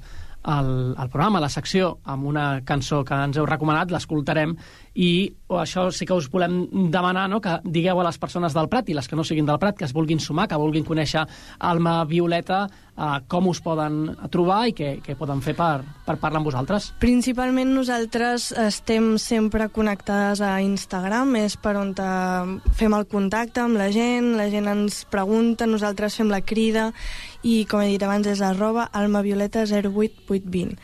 el, 0.44 0.70
el 1.00 1.10
programa, 1.10 1.40
la 1.42 1.50
secció, 1.52 1.98
amb 2.04 2.26
una 2.28 2.46
cançó 2.68 3.02
que 3.06 3.16
ens 3.26 3.38
heu 3.40 3.46
recomanat, 3.48 3.92
l'escoltarem, 3.94 4.56
i 4.94 5.34
això 5.58 5.88
sí 5.90 6.06
que 6.06 6.14
us 6.14 6.28
volem 6.30 6.88
demanar 6.90 7.26
no? 7.30 7.40
que 7.42 7.58
digueu 7.64 7.98
a 8.00 8.06
les 8.06 8.18
persones 8.18 8.54
del 8.54 8.68
Prat 8.70 8.88
i 8.88 8.94
les 8.94 9.08
que 9.10 9.18
no 9.18 9.24
siguin 9.26 9.46
del 9.46 9.58
Prat, 9.58 9.76
que 9.78 9.86
es 9.88 9.92
vulguin 9.94 10.20
sumar, 10.22 10.46
que 10.48 10.58
vulguin 10.58 10.86
conèixer 10.86 11.24
Alma 11.58 11.96
Violeta, 12.06 12.64
eh, 12.94 13.18
com 13.26 13.48
us 13.50 13.60
poden 13.64 14.14
trobar 14.30 14.60
i 14.70 14.74
què, 14.78 14.90
què 15.02 15.16
poden 15.18 15.42
fer 15.42 15.56
per, 15.58 15.82
per 16.06 16.16
parlar 16.22 16.40
amb 16.40 16.50
vosaltres. 16.50 16.92
Principalment 17.02 17.74
nosaltres 17.74 18.52
estem 18.64 19.16
sempre 19.18 19.68
connectades 19.74 20.42
a 20.44 20.54
Instagram, 20.62 21.34
és 21.42 21.58
per 21.58 21.74
on 21.80 21.94
fem 22.78 22.94
el 22.94 23.06
contacte 23.10 23.64
amb 23.64 23.78
la 23.78 23.90
gent, 23.94 24.34
la 24.38 24.48
gent 24.50 24.70
ens 24.70 25.02
pregunta, 25.10 25.66
nosaltres 25.66 26.20
fem 26.20 26.30
la 26.30 26.42
crida 26.46 26.92
i, 27.42 27.64
com 27.70 27.82
he 27.82 27.90
dit 27.90 28.02
abans, 28.02 28.30
és 28.30 28.42
arroba 28.42 28.88
almavioleta 28.94 29.66
08820 29.66 30.78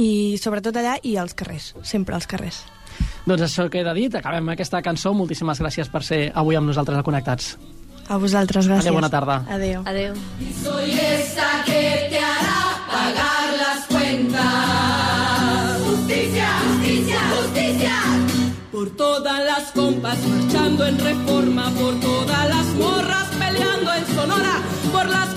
i 0.00 0.38
sobretot 0.40 0.76
allà 0.80 0.96
i 1.04 1.18
als 1.20 1.36
carrers, 1.36 1.74
sempre 1.84 2.16
als 2.16 2.28
carrers. 2.28 2.64
Doncs 3.26 3.42
això 3.46 3.68
queda 3.70 3.94
dit, 3.94 4.14
acabem 4.14 4.48
aquesta 4.54 4.82
cançó. 4.82 5.12
Moltíssimes 5.14 5.60
gràcies 5.62 5.90
per 5.92 6.02
ser 6.02 6.24
avui 6.34 6.58
amb 6.58 6.66
nosaltres 6.66 6.98
a 6.98 7.06
Connectats. 7.06 7.56
A 8.08 8.18
vosaltres, 8.18 8.66
gràcies. 8.66 8.88
Adéu, 8.88 8.94
bona 8.98 9.10
tarda. 9.10 9.44
Adéu. 9.48 9.82
Adéu. 9.86 10.14
Soy 10.62 10.90
esa 10.90 11.62
que 11.64 12.08
te 12.10 12.18
hará 12.18 12.62
pagar 12.90 13.46
las 13.62 13.86
cuentas. 13.86 15.80
Justicia, 15.86 16.48
justicia, 16.66 17.20
justicia. 17.36 17.96
Por 18.72 18.90
todas 18.96 19.38
las 19.44 19.70
compas 19.70 20.18
marchando 20.26 20.86
en 20.86 20.98
reforma, 20.98 21.70
por 21.78 22.00
todas 22.00 22.48
las 22.48 22.66
morras 22.74 23.28
peleando 23.38 23.94
en 23.94 24.06
Sonora, 24.16 24.56
por 24.92 25.08
las 25.08 25.28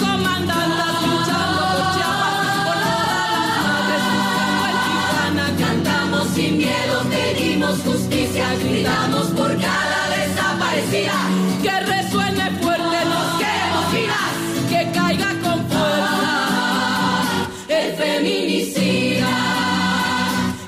Por 9.35 9.51
cada 9.59 10.09
desaparecida. 10.15 11.13
Que 11.61 11.79
resuene 11.81 12.49
fuerte, 12.61 12.97
nos 13.11 13.27
queremos 13.41 13.85
vivas. 13.91 14.33
Que 14.69 14.81
caiga 14.93 15.29
con 15.43 15.59
fuerza 15.67 16.25
el 17.67 17.93
feminicida. 17.95 19.35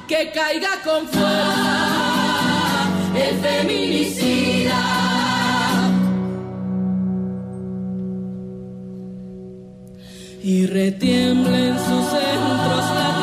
Que 0.07 0.31
caiga 0.31 0.81
con 0.83 1.07
fuerza 1.07 2.87
el 3.15 3.39
feminicida. 3.39 4.97
y 10.43 10.65
retiemblen 10.65 11.75
sus 11.77 12.05
centros 12.05 12.85
la 12.95 13.16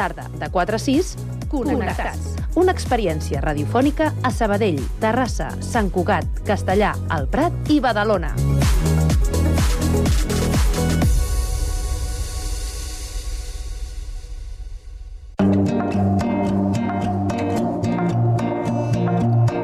Tarda, 0.00 0.30
de 0.32 0.48
4 0.48 0.76
a 0.76 0.78
6, 0.78 1.16
Connectats. 1.50 2.39
Una 2.58 2.72
experiència 2.74 3.38
radiofònica 3.44 4.08
a 4.26 4.30
Sabadell, 4.34 4.80
Terrassa, 4.98 5.52
Sant 5.62 5.90
Cugat, 5.94 6.42
Castellà, 6.48 6.96
El 7.14 7.28
Prat 7.30 7.70
i 7.70 7.78
Badalona. 7.78 8.34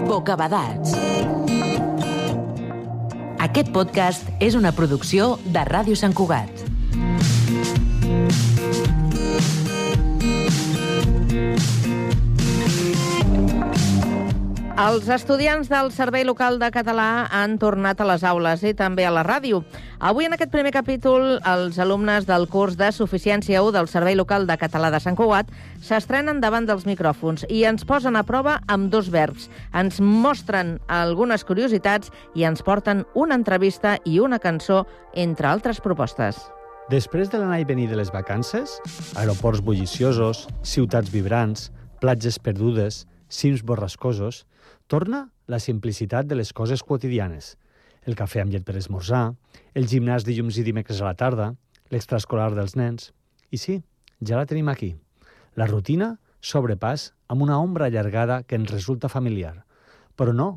Bocabadats. 0.07 0.95
Aquest 3.43 3.75
podcast 3.75 4.31
és 4.39 4.55
una 4.55 4.71
producció 4.75 5.35
de 5.51 5.67
Ràdio 5.67 5.99
Sant 5.99 6.15
Cugat. 6.15 6.66
Els 14.77 15.07
estudiants 15.09 15.71
del 15.73 15.87
Servei 15.89 16.27
Local 16.29 16.59
de 16.61 16.69
Català 16.69 17.25
han 17.33 17.55
tornat 17.57 17.97
a 17.97 18.07
les 18.11 18.21
aules 18.29 18.61
i 18.61 18.75
també 18.77 19.07
a 19.09 19.13
la 19.15 19.23
ràdio. 19.25 19.63
Avui, 20.05 20.27
en 20.29 20.35
aquest 20.37 20.51
primer 20.53 20.69
capítol, 20.75 21.39
els 21.49 21.79
alumnes 21.81 22.27
del 22.29 22.45
curs 22.53 22.75
de 22.77 22.91
Suficiència 22.93 23.63
1 23.65 23.73
del 23.73 23.89
Servei 23.89 24.19
Local 24.21 24.45
de 24.45 24.59
Català 24.61 24.91
de 24.93 25.01
Sant 25.01 25.17
Cugat 25.17 25.49
s'estrenen 25.81 26.43
davant 26.45 26.69
dels 26.69 26.85
micròfons 26.85 27.47
i 27.49 27.63
ens 27.65 27.87
posen 27.89 28.21
a 28.21 28.23
prova 28.29 28.59
amb 28.69 28.91
dos 28.93 29.09
verbs. 29.09 29.47
Ens 29.73 29.97
mostren 29.97 30.75
algunes 30.93 31.47
curiositats 31.49 32.13
i 32.37 32.45
ens 32.45 32.61
porten 32.61 33.07
una 33.15 33.39
entrevista 33.41 33.95
i 34.05 34.19
una 34.21 34.37
cançó, 34.39 34.83
entre 35.15 35.49
altres 35.49 35.81
propostes. 35.81 36.37
Després 36.93 37.33
de 37.33 37.41
l'anar 37.41 37.63
i 37.63 37.65
venir 37.65 37.89
de 37.89 37.97
les 37.97 38.13
vacances, 38.13 38.77
aeroports 39.17 39.65
bulliciosos, 39.65 40.45
ciutats 40.61 41.09
vibrants, 41.09 41.71
platges 42.05 42.37
perdudes, 42.37 43.07
cims 43.33 43.65
borrascosos, 43.65 44.45
torna 44.87 45.31
la 45.47 45.59
simplicitat 45.59 46.27
de 46.27 46.37
les 46.39 46.53
coses 46.53 46.83
quotidianes. 46.83 47.57
El 48.07 48.15
cafè 48.15 48.43
amb 48.43 48.53
llet 48.55 48.65
per 48.67 48.77
esmorzar, 48.79 49.35
el 49.75 49.89
gimnàs 49.91 50.27
dilluns 50.27 50.59
i 50.61 50.65
dimecres 50.67 51.01
a 51.03 51.09
la 51.11 51.17
tarda, 51.19 51.53
l'extraescolar 51.91 52.53
dels 52.55 52.77
nens... 52.79 53.13
I 53.55 53.59
sí, 53.63 53.77
ja 54.27 54.39
la 54.39 54.47
tenim 54.51 54.67
aquí. 54.69 54.97
La 55.55 55.69
rutina 55.71 56.17
s'obre 56.43 56.75
pas 56.77 57.13
amb 57.31 57.45
una 57.47 57.61
ombra 57.63 57.87
allargada 57.87 58.41
que 58.43 58.59
ens 58.59 58.73
resulta 58.73 59.09
familiar. 59.09 59.63
Però 60.19 60.35
no, 60.35 60.49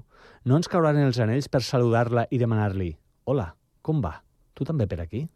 no 0.43 0.57
ens 0.57 0.69
cauran 0.71 0.97
els 0.97 1.19
anells 1.21 1.49
per 1.53 1.61
saludar-la 1.61 2.25
i 2.33 2.39
demanar-li 2.41 2.89
«Hola, 3.29 3.51
com 3.85 4.01
va? 4.01 4.15
Tu 4.57 4.65
també 4.65 4.87
per 4.89 4.99
aquí?» 5.03 5.27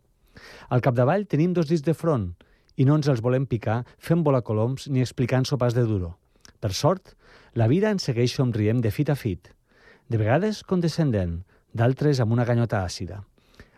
Al 0.73 0.81
capdavall 0.81 1.27
tenim 1.29 1.53
dos 1.53 1.69
dits 1.69 1.85
de 1.85 1.93
front 1.93 2.31
i 2.75 2.85
no 2.89 2.97
ens 2.97 3.09
els 3.11 3.21
volem 3.21 3.45
picar 3.45 3.83
fent 4.01 4.23
volar 4.25 4.41
coloms 4.41 4.89
ni 4.89 5.05
explicant 5.05 5.45
sopars 5.45 5.77
de 5.77 5.85
duro. 5.85 6.15
Per 6.59 6.73
sort, 6.73 7.13
la 7.53 7.67
vida 7.67 7.91
ens 7.93 8.07
segueix 8.09 8.33
somrient 8.33 8.81
de 8.81 8.91
fit 8.91 9.09
a 9.09 9.15
fit, 9.15 9.51
de 10.09 10.17
vegades 10.17 10.63
condescendent, 10.65 11.43
d'altres 11.73 12.19
amb 12.19 12.33
una 12.33 12.45
ganyota 12.45 12.81
àcida. 12.83 13.21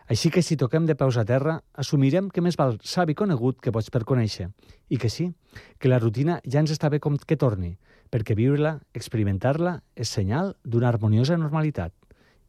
Així 0.08 0.30
que 0.30 0.42
si 0.42 0.56
toquem 0.56 0.86
de 0.86 0.94
peus 0.94 1.16
a 1.18 1.24
terra, 1.26 1.58
assumirem 1.74 2.30
que 2.30 2.40
més 2.40 2.56
val 2.56 2.76
savi 2.86 3.16
conegut 3.18 3.58
que 3.60 3.72
pots 3.74 3.90
per 3.90 4.04
conèixer. 4.06 4.48
I 4.88 5.00
que 5.02 5.10
sí, 5.10 5.32
que 5.78 5.90
la 5.90 5.98
rutina 5.98 6.38
ja 6.46 6.62
ens 6.62 6.70
està 6.72 6.88
bé 6.88 7.00
com 7.02 7.18
que 7.18 7.36
torni, 7.36 7.74
perquè 8.08 8.36
viure-la, 8.38 8.78
experimentar-la, 8.94 9.80
és 9.96 10.14
senyal 10.14 10.54
d'una 10.62 10.92
harmoniosa 10.92 11.36
normalitat. 11.36 11.92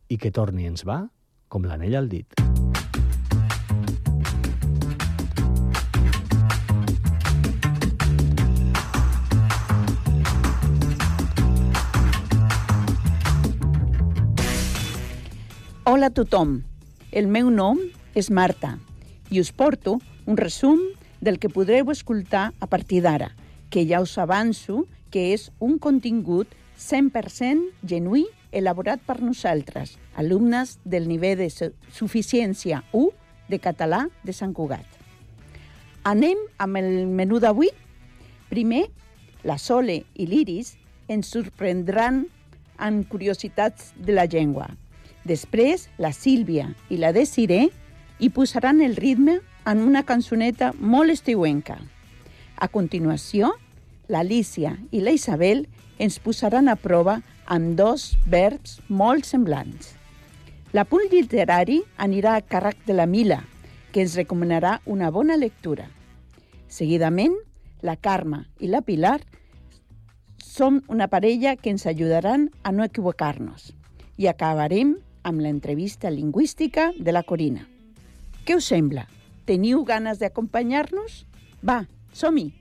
I 0.08 0.22
que 0.22 0.32
torni 0.32 0.70
ens 0.70 0.86
va 0.86 1.08
com 1.50 1.66
l'anell 1.66 1.98
al 1.98 2.14
dit. 2.14 2.57
Hola 15.90 16.08
a 16.08 16.10
tothom. 16.12 16.64
El 17.16 17.30
meu 17.32 17.48
nom 17.48 17.78
és 18.12 18.28
Marta 18.28 18.74
i 19.32 19.40
us 19.40 19.54
porto 19.56 19.94
un 20.28 20.36
resum 20.36 20.82
del 21.24 21.38
que 21.40 21.48
podreu 21.48 21.88
escoltar 21.94 22.50
a 22.60 22.68
partir 22.68 23.00
d'ara, 23.06 23.30
que 23.72 23.86
ja 23.88 24.02
us 24.04 24.18
avanço 24.20 24.82
que 25.16 25.30
és 25.32 25.46
un 25.64 25.78
contingut 25.80 26.52
100% 26.76 27.88
genuí 27.88 28.26
elaborat 28.52 29.00
per 29.08 29.22
nosaltres, 29.22 29.96
alumnes 30.16 30.76
del 30.84 31.08
nivell 31.08 31.38
de 31.40 31.48
su- 31.50 31.72
suficiència 31.96 32.82
1 32.92 33.08
de 33.48 33.60
català 33.64 34.10
de 34.28 34.36
Sant 34.36 34.52
Cugat. 34.52 34.84
Anem 36.04 36.36
amb 36.58 36.82
el 36.84 37.08
menú 37.08 37.40
d'avui. 37.40 37.72
Primer, 38.52 38.90
la 39.48 39.56
Sole 39.56 40.02
i 40.20 40.28
l'Iris 40.28 40.76
ens 41.08 41.32
sorprendran 41.32 42.26
amb 42.76 43.08
curiositats 43.08 43.94
de 43.96 44.12
la 44.12 44.28
llengua. 44.28 44.68
Després, 45.28 45.90
la 46.00 46.14
Sílvia 46.16 46.70
i 46.90 46.98
la 47.02 47.12
Desiré 47.12 47.68
hi 48.20 48.30
posaran 48.32 48.80
el 48.82 48.96
ritme 48.96 49.42
en 49.68 49.82
una 49.84 50.06
cançoneta 50.08 50.72
molt 50.80 51.12
estiuenca. 51.12 51.76
A 52.56 52.68
continuació, 52.72 53.52
l'Alicia 54.08 54.78
i 54.96 55.02
la 55.04 55.12
Isabel 55.12 55.66
ens 56.00 56.20
posaran 56.24 56.70
a 56.72 56.78
prova 56.80 57.18
amb 57.46 57.76
dos 57.76 58.14
verbs 58.30 58.78
molt 58.88 59.28
semblants. 59.28 59.96
L'apunt 60.72 61.10
literari 61.12 61.82
anirà 61.98 62.38
a 62.38 62.44
càrrec 62.44 62.86
de 62.88 62.96
la 62.96 63.08
Mila, 63.10 63.42
que 63.92 64.04
ens 64.06 64.16
recomanarà 64.20 64.78
una 64.86 65.10
bona 65.12 65.36
lectura. 65.36 65.90
Seguidament, 66.68 67.36
la 67.82 67.98
Carme 67.98 68.46
i 68.60 68.72
la 68.72 68.84
Pilar 68.86 69.20
són 70.44 70.80
una 70.88 71.10
parella 71.12 71.56
que 71.60 71.72
ens 71.74 71.88
ajudaran 71.88 72.48
a 72.64 72.72
no 72.72 72.88
equivocar-nos. 72.88 73.74
I 74.18 74.28
acabarem 74.32 74.96
amb 75.28 75.44
l'entrevista 75.44 76.10
lingüística 76.10 76.94
de 76.96 77.12
la 77.12 77.24
Corina. 77.28 77.68
Què 78.48 78.56
us 78.56 78.70
sembla? 78.72 79.04
Teniu 79.48 79.84
ganes 79.84 80.22
d'acompanyar-nos? 80.24 81.26
Va, 81.68 81.84
som-hi! 82.16 82.54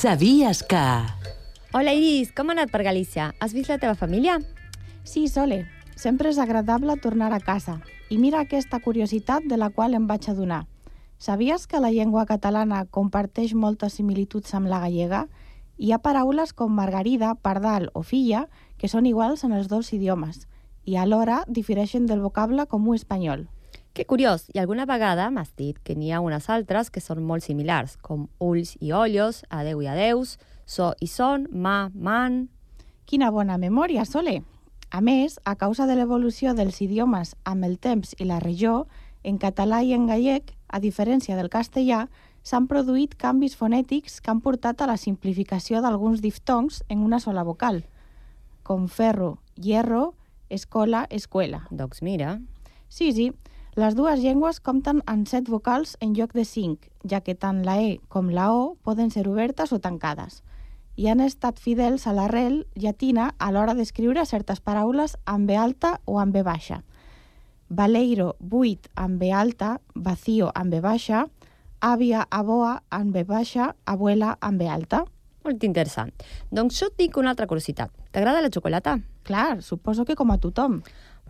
Sabies 0.00 0.62
que... 0.64 0.80
Hola 1.76 1.92
Iris, 1.92 2.30
com 2.32 2.48
ha 2.48 2.54
anat 2.56 2.72
per 2.72 2.80
Galícia? 2.86 3.34
Has 3.36 3.52
vist 3.52 3.68
la 3.68 3.76
teva 3.76 3.92
família? 3.92 4.38
Sí, 5.04 5.28
Sole. 5.28 5.66
Sempre 5.96 6.30
és 6.30 6.38
agradable 6.38 6.96
tornar 6.96 7.32
a 7.32 7.40
casa. 7.40 7.80
I 8.10 8.18
mira 8.18 8.40
aquesta 8.40 8.80
curiositat 8.80 9.44
de 9.44 9.56
la 9.56 9.70
qual 9.70 9.94
em 9.94 10.06
vaig 10.06 10.28
adonar. 10.30 10.66
Sabies 11.18 11.66
que 11.66 11.80
la 11.80 11.90
llengua 11.90 12.24
catalana 12.26 12.86
comparteix 12.88 13.52
moltes 13.54 13.98
similituds 14.00 14.54
amb 14.54 14.70
la 14.72 14.80
gallega? 14.80 15.26
Hi 15.76 15.92
ha 15.92 15.98
paraules 16.00 16.52
com 16.52 16.72
margarida, 16.72 17.34
pardal 17.34 17.90
o 17.92 18.02
filla 18.02 18.46
que 18.78 18.88
són 18.88 19.06
iguals 19.06 19.44
en 19.44 19.52
els 19.52 19.68
dos 19.68 19.92
idiomes 19.92 20.46
i 20.84 20.96
alhora 20.96 21.44
difereixen 21.46 22.06
del 22.06 22.20
vocable 22.20 22.66
comú 22.66 22.94
espanyol. 22.94 23.48
Que 23.92 24.06
curiós, 24.06 24.46
i 24.54 24.58
alguna 24.58 24.86
vegada 24.86 25.30
m'has 25.30 25.50
dit 25.56 25.78
que 25.84 25.96
n'hi 25.98 26.12
ha 26.12 26.20
unes 26.22 26.48
altres 26.48 26.90
que 26.90 27.02
són 27.02 27.24
molt 27.26 27.44
similars, 27.44 27.96
com 27.98 28.28
ulls 28.38 28.76
i 28.80 28.92
ollos, 28.92 29.42
adeu 29.50 29.82
i 29.82 29.90
adeus, 29.90 30.38
so 30.64 30.94
i 31.00 31.08
son, 31.10 31.48
ma, 31.52 31.90
man... 31.94 32.48
Quina 33.04 33.32
bona 33.34 33.58
memòria, 33.58 34.04
Sole! 34.06 34.40
A 34.90 35.00
més, 35.00 35.38
a 35.44 35.54
causa 35.54 35.86
de 35.86 35.94
l'evolució 35.94 36.50
dels 36.58 36.80
idiomes 36.82 37.36
amb 37.46 37.64
el 37.64 37.78
temps 37.78 38.16
i 38.18 38.26
la 38.26 38.40
regió, 38.42 38.88
en 39.22 39.38
català 39.38 39.84
i 39.86 39.92
en 39.94 40.08
gallec, 40.10 40.50
a 40.66 40.80
diferència 40.82 41.36
del 41.38 41.50
castellà, 41.50 42.08
s'han 42.42 42.66
produït 42.66 43.14
canvis 43.20 43.54
fonètics 43.54 44.18
que 44.20 44.32
han 44.32 44.40
portat 44.42 44.80
a 44.80 44.88
la 44.90 44.96
simplificació 44.98 45.82
d'alguns 45.84 46.22
diftongs 46.24 46.82
en 46.88 47.04
una 47.06 47.20
sola 47.20 47.44
vocal, 47.46 47.84
com 48.66 48.88
ferro, 48.88 49.38
hierro, 49.54 50.14
escola, 50.48 51.06
escuela. 51.10 51.66
Doncs 51.70 52.02
mira. 52.02 52.40
Sí, 52.88 53.12
sí. 53.12 53.30
Les 53.78 53.94
dues 53.94 54.18
llengües 54.18 54.58
compten 54.58 55.04
amb 55.06 55.28
set 55.30 55.46
vocals 55.46 55.94
en 56.00 56.16
lloc 56.18 56.34
de 56.34 56.44
cinc, 56.44 56.88
ja 57.06 57.20
que 57.22 57.36
tant 57.38 57.62
la 57.64 57.78
E 57.78 58.00
com 58.08 58.28
la 58.34 58.50
O 58.52 58.74
poden 58.82 59.14
ser 59.14 59.28
obertes 59.30 59.72
o 59.72 59.78
tancades. 59.78 60.42
I 60.96 61.08
han 61.08 61.20
estat 61.20 61.60
fidels 61.60 62.06
a 62.06 62.12
l'arrel 62.12 62.64
llatina 62.74 63.34
a 63.38 63.50
l'hora 63.52 63.74
d'escriure 63.74 64.24
certes 64.26 64.60
paraules 64.60 65.16
amb 65.24 65.48
B 65.48 65.56
alta 65.56 66.00
o 66.04 66.18
amb 66.20 66.34
B 66.34 66.42
baixa. 66.42 66.82
Baleiro, 67.68 68.34
buit 68.40 68.88
amb 68.96 69.20
B 69.20 69.30
alta, 69.30 69.78
vacío 69.94 70.50
amb 70.54 70.74
B 70.74 70.80
baixa, 70.82 71.28
àvia, 71.80 72.26
aboa 72.30 72.82
amb 72.90 73.14
B 73.14 73.24
baixa, 73.24 73.74
abuela 73.86 74.36
amb 74.40 74.58
B 74.60 74.68
alta. 74.68 75.04
Molt 75.44 75.62
interessant. 75.64 76.10
Doncs 76.50 76.76
jo 76.82 76.90
et 76.90 76.98
dic 77.00 77.16
una 77.16 77.30
altra 77.32 77.46
curiositat. 77.48 77.92
T'agrada 78.12 78.42
la 78.44 78.50
xocolata? 78.52 78.98
Clar, 79.24 79.62
suposo 79.62 80.04
que 80.04 80.16
com 80.18 80.34
a 80.34 80.38
tothom. 80.42 80.80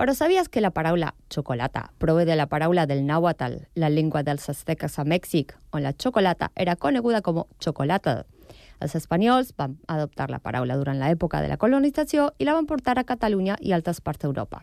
Però 0.00 0.14
sabies 0.16 0.48
que 0.48 0.62
la 0.64 0.72
paraula 0.72 1.12
xocolata 1.30 1.90
prové 1.98 2.24
de 2.24 2.34
la 2.34 2.48
paraula 2.48 2.86
del 2.88 3.04
nàhuatl, 3.06 3.60
la 3.76 3.90
llengua 3.90 4.24
dels 4.24 4.48
azteques 4.48 4.98
a 4.98 5.04
Mèxic, 5.04 5.54
on 5.76 5.84
la 5.84 5.92
xocolata 5.92 6.50
era 6.56 6.76
coneguda 6.76 7.20
com 7.22 7.44
xocolata. 7.60 8.24
Els 8.80 8.94
espanyols 8.96 9.52
van 9.58 9.76
adoptar 9.92 10.30
la 10.32 10.40
paraula 10.40 10.76
durant 10.80 10.98
l'època 10.98 11.42
de 11.44 11.50
la 11.52 11.58
colonització 11.60 12.30
i 12.38 12.46
la 12.48 12.54
van 12.56 12.66
portar 12.66 12.96
a 12.98 13.04
Catalunya 13.04 13.58
i 13.60 13.74
altres 13.76 14.00
parts 14.00 14.24
d'Europa. 14.24 14.62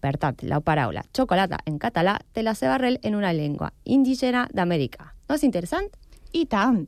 Per 0.00 0.14
tant, 0.22 0.38
la 0.46 0.60
paraula 0.60 1.02
xocolata 1.16 1.58
en 1.66 1.80
català 1.82 2.16
té 2.32 2.44
la 2.46 2.54
seva 2.54 2.76
arrel 2.76 3.00
en 3.02 3.18
una 3.18 3.32
llengua 3.34 3.72
indígena 3.84 4.46
d'Amèrica. 4.54 5.12
No 5.28 5.34
és 5.34 5.42
interessant? 5.42 5.90
I 6.32 6.46
tant! 6.46 6.86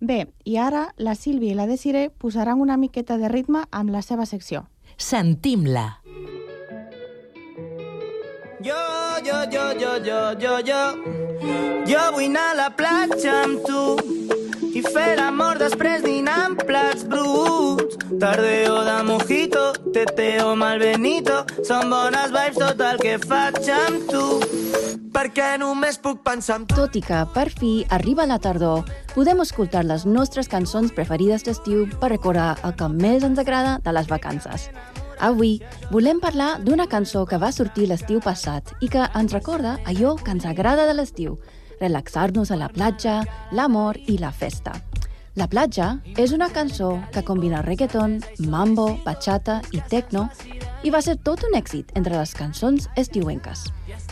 Bé, 0.00 0.26
i 0.44 0.58
ara 0.60 0.90
la 1.00 1.14
Sílvia 1.16 1.54
i 1.54 1.56
la 1.56 1.66
Desiré 1.66 2.10
posaran 2.10 2.60
una 2.60 2.76
miqueta 2.76 3.16
de 3.16 3.30
ritme 3.32 3.64
amb 3.70 3.90
la 3.90 4.02
seva 4.04 4.26
secció. 4.28 4.66
Sentim-la. 4.96 6.02
Jo, 8.60 8.82
jo, 9.24 9.40
jo, 9.52 9.64
jo, 9.80 9.94
jo, 10.04 10.20
jo, 10.40 10.58
jo. 10.68 10.82
Jo 11.86 12.02
vull 12.12 12.28
anar 12.28 12.50
a 12.50 12.58
la 12.60 12.70
platja 12.76 13.44
amb 13.44 13.64
tu 13.64 14.45
fer 14.96 15.16
l'amor 15.18 15.58
després 15.60 16.04
dinar 16.04 16.36
amb 16.46 16.62
plats 16.68 17.04
bruts. 17.10 17.98
Tardeo 18.20 18.78
de 18.86 18.96
mojito, 19.04 19.64
teteo 19.92 20.54
malbenito, 20.56 21.42
són 21.66 21.90
bones 21.92 22.32
vibes 22.32 22.60
tot 22.62 22.80
el 22.88 23.00
que 23.02 23.16
faig 23.20 23.68
amb 23.76 24.06
tu. 24.08 24.24
Perquè 25.16 25.54
només 25.60 25.98
puc 26.00 26.22
pensar 26.24 26.60
en 26.60 26.66
tu. 26.68 26.76
Tot 26.78 26.96
i 26.96 27.02
que, 27.04 27.22
per 27.34 27.48
fi, 27.52 27.72
arriba 27.92 28.28
la 28.28 28.38
tardor, 28.40 28.84
podem 29.14 29.40
escoltar 29.44 29.84
les 29.84 30.04
nostres 30.08 30.48
cançons 30.52 30.92
preferides 30.96 31.44
d'estiu 31.44 31.86
per 32.00 32.12
recordar 32.12 32.54
el 32.64 32.76
que 32.76 32.88
més 32.92 33.24
ens 33.24 33.40
agrada 33.40 33.78
de 33.84 33.96
les 33.96 34.08
vacances. 34.12 34.70
Avui 35.18 35.58
volem 35.90 36.20
parlar 36.20 36.58
d'una 36.64 36.88
cançó 36.92 37.24
que 37.28 37.40
va 37.40 37.52
sortir 37.52 37.88
l'estiu 37.88 38.20
passat 38.20 38.74
i 38.84 38.90
que 38.92 39.08
ens 39.16 39.32
recorda 39.32 39.78
allò 39.88 40.16
que 40.20 40.32
ens 40.36 40.44
agrada 40.44 40.84
de 40.88 40.96
l'estiu, 40.96 41.38
relaxar-nos 41.80 42.50
a 42.50 42.60
la 42.60 42.68
platja, 42.72 43.22
l'amor 43.52 43.98
i 44.06 44.18
la 44.18 44.32
festa. 44.32 44.74
La 45.36 45.44
platja 45.52 45.98
és 46.16 46.32
una 46.32 46.48
cançó 46.48 46.94
que 47.12 47.20
combina 47.20 47.58
reggaeton, 47.60 48.14
mambo, 48.48 48.86
bachata 49.04 49.58
i 49.76 49.82
techno 49.90 50.30
i 50.80 50.88
va 50.94 51.02
ser 51.04 51.18
tot 51.28 51.44
un 51.44 51.58
èxit 51.58 51.92
entre 52.00 52.16
les 52.16 52.32
cançons 52.38 52.86
estiuenques. 52.96 53.66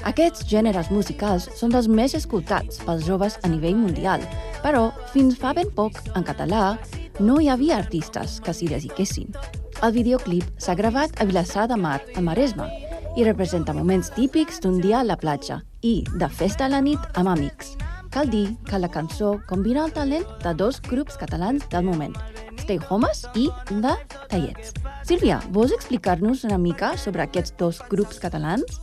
Aquests 0.04 0.44
gèneres 0.50 0.90
musicals 0.92 1.48
són 1.56 1.72
dels 1.72 1.88
més 1.88 2.12
escoltats 2.18 2.82
pels 2.84 3.08
joves 3.08 3.38
a 3.40 3.48
nivell 3.48 3.78
mundial, 3.80 4.20
però 4.60 4.90
fins 5.14 5.40
fa 5.40 5.54
ben 5.56 5.72
poc, 5.72 5.96
en 6.12 6.28
català, 6.28 6.76
no 7.20 7.40
hi 7.40 7.48
havia 7.48 7.78
artistes 7.80 8.36
que 8.44 8.52
s'hi 8.52 8.68
dediquessin. 8.68 9.32
El 9.80 9.96
videoclip 9.96 10.44
s'ha 10.60 10.76
gravat 10.76 11.16
a 11.16 11.24
Vilassar 11.24 11.70
de 11.72 11.80
Mar, 11.80 12.02
al 12.16 12.28
Maresme, 12.28 12.68
i 13.16 13.24
representa 13.24 13.72
moments 13.72 14.10
típics 14.14 14.60
d'un 14.62 14.80
dia 14.82 15.00
a 15.00 15.06
la 15.06 15.16
platja 15.16 15.60
i 15.82 16.02
de 16.18 16.28
festa 16.28 16.66
a 16.66 16.72
la 16.72 16.80
nit 16.82 17.00
amb 17.14 17.30
amics. 17.30 17.74
Cal 18.10 18.30
dir 18.30 18.56
que 18.66 18.78
la 18.78 18.90
cançó 18.90 19.36
combina 19.48 19.84
el 19.84 19.92
talent 19.92 20.26
de 20.42 20.54
dos 20.54 20.80
grups 20.82 21.16
catalans 21.18 21.66
del 21.70 21.86
moment, 21.86 22.14
Stay 22.62 22.78
Homes 22.88 23.24
i 23.34 23.48
de 23.70 23.94
Tallets. 24.30 24.74
Sílvia, 25.06 25.40
vols 25.50 25.74
explicar-nos 25.74 26.44
una 26.48 26.58
mica 26.58 26.94
sobre 26.96 27.26
aquests 27.26 27.54
dos 27.58 27.80
grups 27.90 28.18
catalans? 28.22 28.78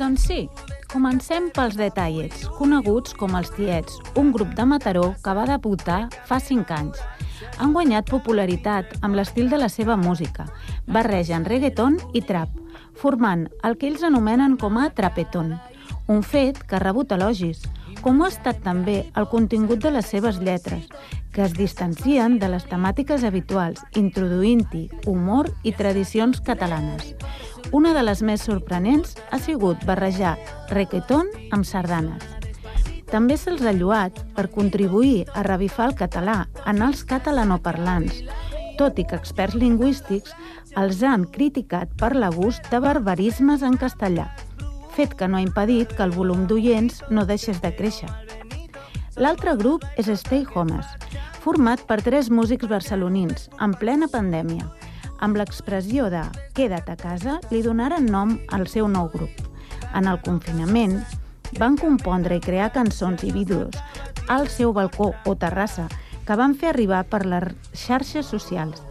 Doncs 0.00 0.24
sí, 0.24 0.46
comencem 0.88 1.50
pels 1.52 1.76
Detallets, 1.76 2.46
coneguts 2.56 3.12
com 3.16 3.36
els 3.36 3.52
Tiets, 3.56 4.00
un 4.16 4.32
grup 4.32 4.54
de 4.56 4.64
Mataró 4.64 5.10
que 5.20 5.34
va 5.36 5.44
debutar 5.48 6.06
fa 6.28 6.40
5 6.40 6.76
anys. 6.76 7.00
Han 7.60 7.74
guanyat 7.76 8.08
popularitat 8.08 8.96
amb 9.04 9.16
l'estil 9.16 9.52
de 9.52 9.60
la 9.60 9.68
seva 9.68 9.96
música. 10.00 10.48
Barregen 10.88 11.44
reggaeton 11.44 11.98
i 12.16 12.24
trap, 12.24 12.48
formant 13.00 13.48
el 13.64 13.78
que 13.80 13.88
ells 13.88 14.04
anomenen 14.04 14.56
com 14.60 14.76
a 14.76 14.90
trapeton, 14.92 15.54
un 16.10 16.22
fet 16.22 16.58
que 16.66 16.76
ha 16.76 16.82
rebut 16.82 17.12
elogis, 17.16 17.62
com 18.04 18.20
ho 18.20 18.26
ha 18.26 18.32
estat 18.32 18.60
també 18.64 18.96
el 19.18 19.28
contingut 19.32 19.80
de 19.84 19.92
les 19.94 20.08
seves 20.12 20.40
lletres, 20.40 20.86
que 21.32 21.44
es 21.44 21.54
distancien 21.56 22.38
de 22.42 22.48
les 22.52 22.66
temàtiques 22.68 23.24
habituals, 23.24 23.82
introduint-hi 23.96 24.88
humor 25.06 25.50
i 25.62 25.72
tradicions 25.76 26.40
catalanes. 26.44 27.14
Una 27.72 27.94
de 27.94 28.02
les 28.02 28.22
més 28.26 28.44
sorprenents 28.48 29.16
ha 29.30 29.38
sigut 29.38 29.84
barrejar 29.86 30.36
reggaeton 30.72 31.28
amb 31.54 31.68
sardanes. 31.68 32.24
També 33.10 33.36
se'ls 33.38 33.64
ha 33.66 33.74
lloat 33.74 34.18
per 34.36 34.50
contribuir 34.54 35.26
a 35.34 35.42
revifar 35.46 35.90
el 35.90 35.96
català 35.98 36.44
en 36.66 36.82
els 36.86 37.02
catalanoparlants, 37.04 38.22
tot 38.80 38.96
i 38.96 39.04
que 39.04 39.18
experts 39.18 39.58
lingüístics 39.60 40.32
els 40.80 41.02
han 41.04 41.26
criticat 41.34 41.90
per 42.00 42.14
l'abús 42.16 42.62
de 42.70 42.80
barbarismes 42.80 43.60
en 43.66 43.76
castellà, 43.76 44.30
fet 44.96 45.12
que 45.20 45.28
no 45.28 45.36
ha 45.36 45.44
impedit 45.44 45.92
que 45.92 46.06
el 46.06 46.14
volum 46.16 46.46
d'oients 46.48 47.02
no 47.12 47.26
deixés 47.28 47.60
de 47.60 47.74
créixer. 47.76 48.08
L'altre 49.20 49.52
grup 49.60 49.84
és 50.00 50.08
Stay 50.22 50.46
Homes, 50.54 50.86
format 51.44 51.84
per 51.84 52.00
tres 52.00 52.30
músics 52.32 52.70
barcelonins 52.70 53.50
en 53.60 53.76
plena 53.76 54.08
pandèmia. 54.08 54.64
Amb 55.20 55.36
l'expressió 55.36 56.08
de 56.08 56.24
«queda't 56.56 56.88
a 56.88 56.96
casa» 56.96 57.36
li 57.50 57.60
donaren 57.60 58.08
nom 58.08 58.38
al 58.48 58.64
seu 58.64 58.88
nou 58.88 59.10
grup. 59.12 59.34
En 59.92 60.08
el 60.08 60.22
confinament, 60.24 61.02
van 61.58 61.76
compondre 61.76 62.38
i 62.38 62.40
crear 62.40 62.70
cançons 62.72 63.26
i 63.28 63.32
vídeos 63.34 63.76
al 64.30 64.48
seu 64.48 64.72
balcó 64.72 65.10
o 65.26 65.34
terrassa 65.36 65.88
que 66.30 66.36
van 66.38 66.52
fer 66.54 66.68
arribar 66.70 67.00
per 67.10 67.24
les 67.26 67.72
xarxes 67.74 68.28
socials 68.30 68.84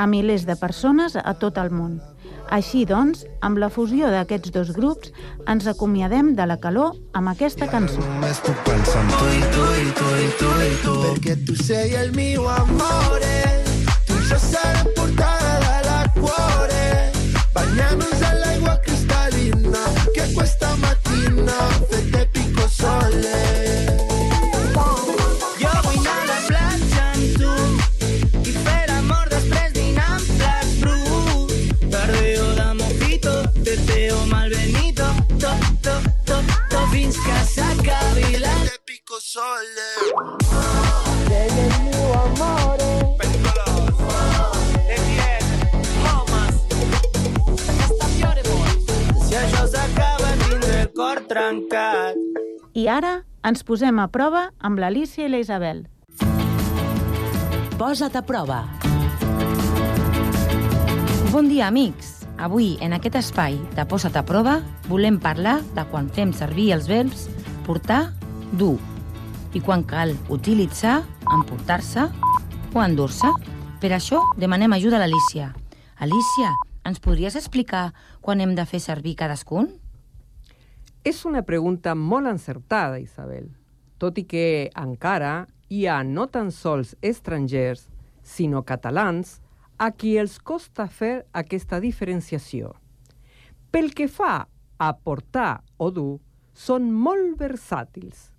a 0.00 0.06
milers 0.08 0.46
de 0.48 0.54
persones 0.56 1.18
a 1.20 1.34
tot 1.36 1.58
el 1.60 1.68
món. 1.68 1.98
Així 2.48 2.86
doncs, 2.88 3.26
amb 3.44 3.60
la 3.60 3.68
fusió 3.68 4.08
d'aquests 4.08 4.54
dos 4.54 4.70
grups, 4.72 5.10
ens 5.52 5.66
acomiadem 5.68 6.30
de 6.38 6.46
la 6.48 6.56
calor 6.62 6.96
amb 7.12 7.28
aquesta 7.34 7.68
cançó. 7.68 8.00
Només 8.00 8.40
puc 8.46 8.64
pensar 8.64 9.04
en 9.04 9.12
tu. 9.18 9.28
I 9.36 9.44
tu 9.52 9.66
i 9.82 9.92
tu 10.00 10.14
i 10.16 10.30
tu. 10.40 10.54
I 10.70 10.72
tu 10.86 10.96
Perquè 11.04 11.36
tu 11.44 11.58
sei 11.60 11.92
el 12.00 12.14
mio 12.16 12.48
amore 12.48 13.36
Tu 14.08 14.16
i 14.16 14.24
jo 14.32 14.40
serem 14.48 14.88
portada 14.96 15.52
de 15.66 15.78
la 15.90 16.00
cuore. 16.16 16.88
Bagnarnos 17.52 18.28
all'acqua 18.32 18.78
cristallina 18.86 19.84
Che 20.14 20.32
questa 20.32 20.72
mattina 20.80 21.58
fette 21.90 22.28
pico 22.32 22.68
sole 22.68 23.67
sole. 39.28 39.90
El 41.28 41.52
el 51.36 51.68
cor. 51.68 52.16
I 52.72 52.88
ara 52.88 53.12
ens 53.44 53.64
posem 53.68 54.00
a 54.00 54.08
prova 54.08 54.48
amb 54.64 54.80
l'Alicia 54.80 55.26
i 55.26 55.32
la 55.32 55.42
Isabel. 55.44 55.84
Posa't 57.76 58.16
a 58.16 58.24
prova. 58.24 58.64
Bon 61.28 61.48
dia, 61.52 61.68
amics. 61.68 62.14
Avui, 62.38 62.76
en 62.80 62.94
aquest 62.96 63.18
espai 63.18 63.58
de 63.76 63.84
Posa't 63.84 64.16
a 64.16 64.24
prova, 64.24 64.60
volem 64.88 65.18
parlar 65.20 65.58
de 65.74 65.84
quan 65.90 66.08
fem 66.08 66.32
servir 66.32 66.72
els 66.72 66.88
verbs 66.88 67.26
portar, 67.66 68.14
dur, 68.56 68.78
i 69.54 69.60
quan 69.60 69.84
cal 69.88 70.14
utilitzar, 70.28 71.02
emportar-se 71.32 72.08
o 72.74 72.82
endur-se. 72.82 73.30
Per 73.80 73.92
això 73.94 74.20
demanem 74.36 74.72
ajuda 74.74 74.98
a 74.98 75.04
l'Alicia. 75.04 75.52
Alicia, 75.98 76.52
ens 76.84 77.00
podries 77.00 77.36
explicar 77.36 77.92
quan 78.20 78.40
hem 78.40 78.54
de 78.54 78.64
fer 78.66 78.80
servir 78.80 79.16
cadascun? 79.16 79.70
Es 81.04 81.24
una 81.24 81.42
pregunta 81.42 81.94
molt 81.94 82.26
encertada, 82.26 82.98
Isabel. 82.98 83.48
tot 83.98 84.18
i 84.18 84.24
que 84.30 84.70
encara 84.78 85.48
hi 85.68 85.86
ha 85.90 86.04
no 86.06 86.28
tan 86.30 86.52
sols 86.54 86.94
estrangers, 87.02 87.88
sinó 88.22 88.62
catalans, 88.62 89.40
a 89.76 89.90
qui 89.90 90.16
els 90.18 90.38
costa 90.38 90.86
fer 90.86 91.26
aquesta 91.32 91.80
diferenciació. 91.82 92.76
Pel 93.70 93.92
que 93.94 94.08
fa 94.08 94.46
a 94.78 94.90
portar 94.94 95.64
o 95.76 95.90
dur, 95.90 96.20
són 96.54 96.92
molt 96.94 97.36
versàtils. 97.38 98.30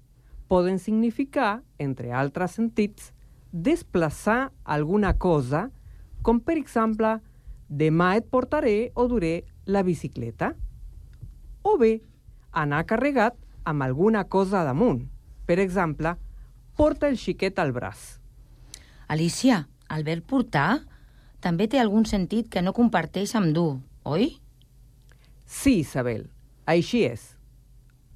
Poden 0.49 0.79
significar, 0.81 1.61
entre 1.77 2.11
altres 2.11 2.57
sentits, 2.57 3.11
desplaçar 3.51 4.51
alguna 4.65 5.13
cosa, 5.21 5.69
com 6.25 6.39
per 6.41 6.57
exemple, 6.57 7.19
demà 7.69 8.15
et 8.17 8.25
portaré 8.25 8.91
o 8.97 9.05
duré 9.07 9.45
la 9.65 9.83
bicicleta. 9.85 10.55
O 11.61 11.77
bé, 11.77 11.99
anar 12.51 12.85
carregat 12.89 13.37
amb 13.63 13.85
alguna 13.85 14.25
cosa 14.25 14.65
damunt. 14.65 15.05
Per 15.45 15.59
exemple, 15.61 16.15
porta 16.75 17.09
el 17.09 17.17
xiquet 17.17 17.59
al 17.61 17.71
braç. 17.71 18.19
Alicia, 19.07 19.67
el 19.89 20.03
verb 20.05 20.25
portar 20.29 20.81
també 21.41 21.69
té 21.69 21.79
algun 21.79 22.05
sentit 22.05 22.49
que 22.51 22.61
no 22.61 22.75
comparteix 22.77 23.33
amb 23.37 23.53
dur, 23.55 23.79
oi? 24.03 24.33
Sí, 25.45 25.79
Isabel, 25.81 26.27
així 26.69 27.05
és. 27.07 27.33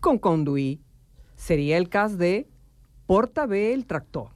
Com 0.03 0.19
conduir. 0.21 0.82
Seria 1.43 1.75
el 1.75 1.89
cas 1.89 2.17
de 2.17 2.47
porta 3.05 3.45
bé 3.45 3.73
el 3.73 3.83
tractor. 3.85 4.29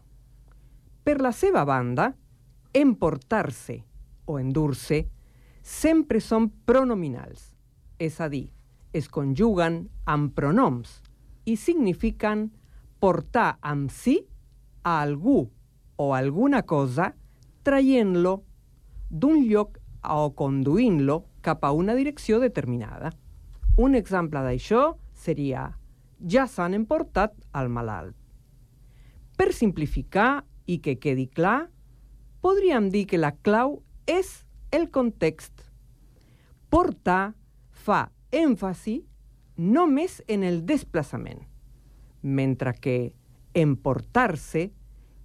Per 1.05 1.21
la 1.23 1.31
seva 1.31 1.61
banda, 1.63 2.09
emportar-se 2.75 3.77
o 4.27 4.35
endur-se 4.41 5.05
sempre 5.63 6.19
són 6.19 6.49
pronominals, 6.67 7.53
és 7.95 8.19
a 8.19 8.27
dir, 8.27 8.49
es 8.91 9.07
conjuguen 9.07 9.85
amb 10.03 10.35
pronoms 10.35 10.97
i 11.47 11.55
signifiquen 11.55 12.49
portar 12.99 13.53
amb 13.63 13.87
si 13.87 14.17
a 14.83 14.99
algú 14.99 15.39
o 15.95 16.11
alguna 16.11 16.65
cosa 16.67 17.13
traient-lo 17.63 18.41
d'un 19.07 19.45
lloc 19.47 19.79
o 20.03 20.33
conduint-lo 20.35 21.21
cap 21.39 21.63
a 21.63 21.71
una 21.71 21.95
direcció 21.95 22.43
determinada. 22.43 23.15
Un 23.79 23.95
exemple 23.95 24.43
d'això 24.43 24.89
seria 25.15 25.69
ja 26.19 26.47
s'han 26.47 26.73
emportat 26.73 27.33
al 27.51 27.69
malalt. 27.69 28.15
Per 29.37 29.51
simplificar 29.53 30.43
i 30.65 30.79
que 30.81 30.97
quedi 30.99 31.27
clar, 31.29 31.69
podríem 32.41 32.89
dir 32.89 33.05
que 33.07 33.19
la 33.21 33.33
clau 33.35 33.81
és 34.07 34.45
el 34.71 34.89
context. 34.91 35.53
Portar 36.69 37.35
fa 37.71 38.07
èmfasi 38.33 39.01
només 39.57 40.19
en 40.27 40.43
el 40.43 40.65
desplaçament, 40.65 41.39
mentre 42.21 42.73
que 42.81 42.97
emportar-se 43.53 44.71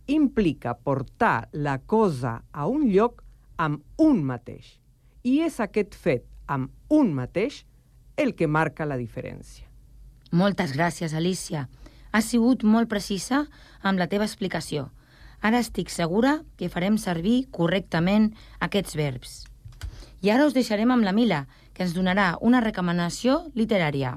implica 0.07 0.77
portar 0.79 1.49
la 1.53 1.79
cosa 1.79 2.43
a 2.53 2.67
un 2.67 2.89
lloc 2.93 3.23
amb 3.57 3.83
un 3.97 4.23
mateix. 4.25 4.79
I 5.23 5.43
és 5.47 5.61
aquest 5.61 5.95
fet 5.95 6.27
amb 6.47 6.73
un 6.91 7.13
mateix 7.15 7.65
el 8.17 8.35
que 8.35 8.49
marca 8.49 8.87
la 8.87 8.99
diferència. 8.99 9.72
Moltes 10.33 10.73
gràcies, 10.73 11.13
Alicia. 11.13 11.67
Has 12.11 12.31
sigut 12.33 12.63
molt 12.65 12.89
precisa 12.89 13.45
amb 13.85 14.01
la 14.01 14.09
teva 14.09 14.25
explicació. 14.25 14.89
Ara 15.45 15.61
estic 15.61 15.91
segura 15.93 16.39
que 16.57 16.71
farem 16.73 16.97
servir 16.97 17.51
correctament 17.53 18.31
aquests 18.65 18.97
verbs. 18.97 19.35
I 20.23 20.31
ara 20.33 20.47
us 20.49 20.57
deixarem 20.57 20.91
amb 20.95 21.05
la 21.05 21.13
Mila, 21.13 21.45
que 21.75 21.85
ens 21.85 21.93
donarà 21.93 22.37
una 22.41 22.63
recomanació 22.65 23.43
literària. 23.59 24.17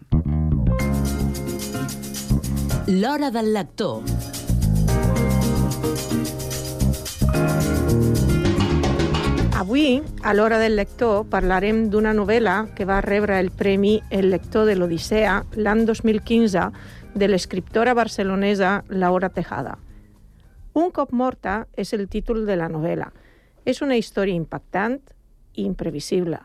L'hora 2.87 3.31
del 3.33 3.51
lector. 3.51 4.34
Avui, 9.65 10.03
a 10.21 10.31
l'hora 10.35 10.59
del 10.59 10.75
lector, 10.77 11.23
parlarem 11.25 11.87
d'una 11.89 12.11
novel·la 12.13 12.67
que 12.77 12.85
va 12.85 12.99
rebre 13.01 13.39
el 13.41 13.47
Premi 13.49 13.95
El 14.13 14.27
lector 14.29 14.67
de 14.69 14.75
l'Odissea 14.77 15.39
l'any 15.57 15.79
2015 15.87 16.67
de 17.17 17.27
l'escriptora 17.27 17.95
barcelonesa 17.97 18.83
Laura 18.89 19.31
Tejada. 19.33 19.79
Un 20.77 20.91
cop 20.93 21.15
morta 21.17 21.55
és 21.73 21.95
el 21.97 22.05
títol 22.13 22.43
de 22.45 22.59
la 22.61 22.67
novel·la. 22.69 23.07
És 23.65 23.81
una 23.81 23.97
història 23.97 24.37
impactant 24.37 24.99
i 25.57 25.65
imprevisible, 25.65 26.43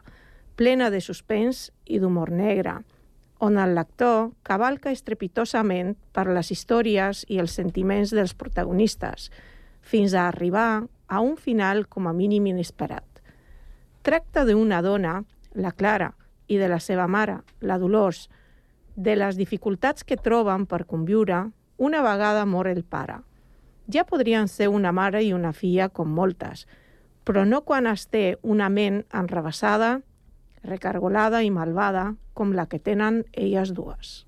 plena 0.57 0.89
de 0.89 1.03
suspens 1.05 1.67
i 1.85 2.01
d'humor 2.01 2.33
negre, 2.33 2.79
on 3.37 3.61
el 3.61 3.77
lector 3.77 4.31
cavalca 4.49 4.97
estrepitosament 4.97 5.93
per 6.17 6.25
les 6.33 6.55
històries 6.57 7.27
i 7.29 7.37
els 7.37 7.53
sentiments 7.61 8.17
dels 8.17 8.33
protagonistes, 8.33 9.29
fins 9.83 10.17
a 10.17 10.25
arribar 10.33 10.87
a 11.07 11.21
un 11.21 11.37
final 11.37 11.85
com 11.85 12.09
a 12.09 12.17
mínim 12.17 12.49
inesperat. 12.49 13.10
Tracta 14.03 14.47
d'una 14.49 14.81
dona, 14.81 15.19
la 15.53 15.73
Clara, 15.73 16.15
i 16.49 16.57
de 16.59 16.69
la 16.69 16.79
seva 16.81 17.07
mare, 17.07 17.41
la 17.61 17.77
Dolors, 17.79 18.29
de 18.97 19.15
les 19.17 19.37
dificultats 19.37 20.05
que 20.05 20.17
troben 20.17 20.65
per 20.67 20.87
conviure 20.89 21.51
una 21.77 22.01
vegada 22.03 22.47
mor 22.47 22.69
el 22.69 22.83
pare. 22.83 23.21
Ja 23.93 24.05
podrien 24.09 24.49
ser 24.49 24.69
una 24.69 24.93
mare 24.93 25.23
i 25.25 25.33
una 25.33 25.53
filla 25.53 25.89
com 25.89 26.09
moltes, 26.17 26.67
però 27.25 27.45
no 27.45 27.63
quan 27.65 27.87
es 27.87 28.07
té 28.09 28.39
una 28.43 28.69
ment 28.69 29.03
enrebaçada, 29.13 30.01
recargolada 30.65 31.43
i 31.43 31.51
malvada 31.51 32.15
com 32.35 32.53
la 32.57 32.67
que 32.67 32.79
tenen 32.79 33.25
elles 33.33 33.73
dues. 33.77 34.25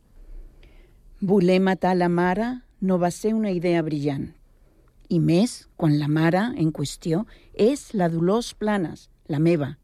Voler 1.21 1.61
matar 1.61 1.95
la 1.97 2.09
mare 2.09 2.49
no 2.81 2.99
va 2.99 3.11
ser 3.11 3.33
una 3.35 3.53
idea 3.53 3.83
brillant. 3.83 4.33
I 5.09 5.21
més 5.21 5.69
quan 5.77 5.99
la 6.01 6.09
mare 6.09 6.49
en 6.57 6.73
qüestió 6.73 7.27
és 7.53 7.93
la 7.95 8.09
Dolors 8.09 8.55
Planes, 8.57 9.09
la 9.33 9.40
meva. 9.40 9.79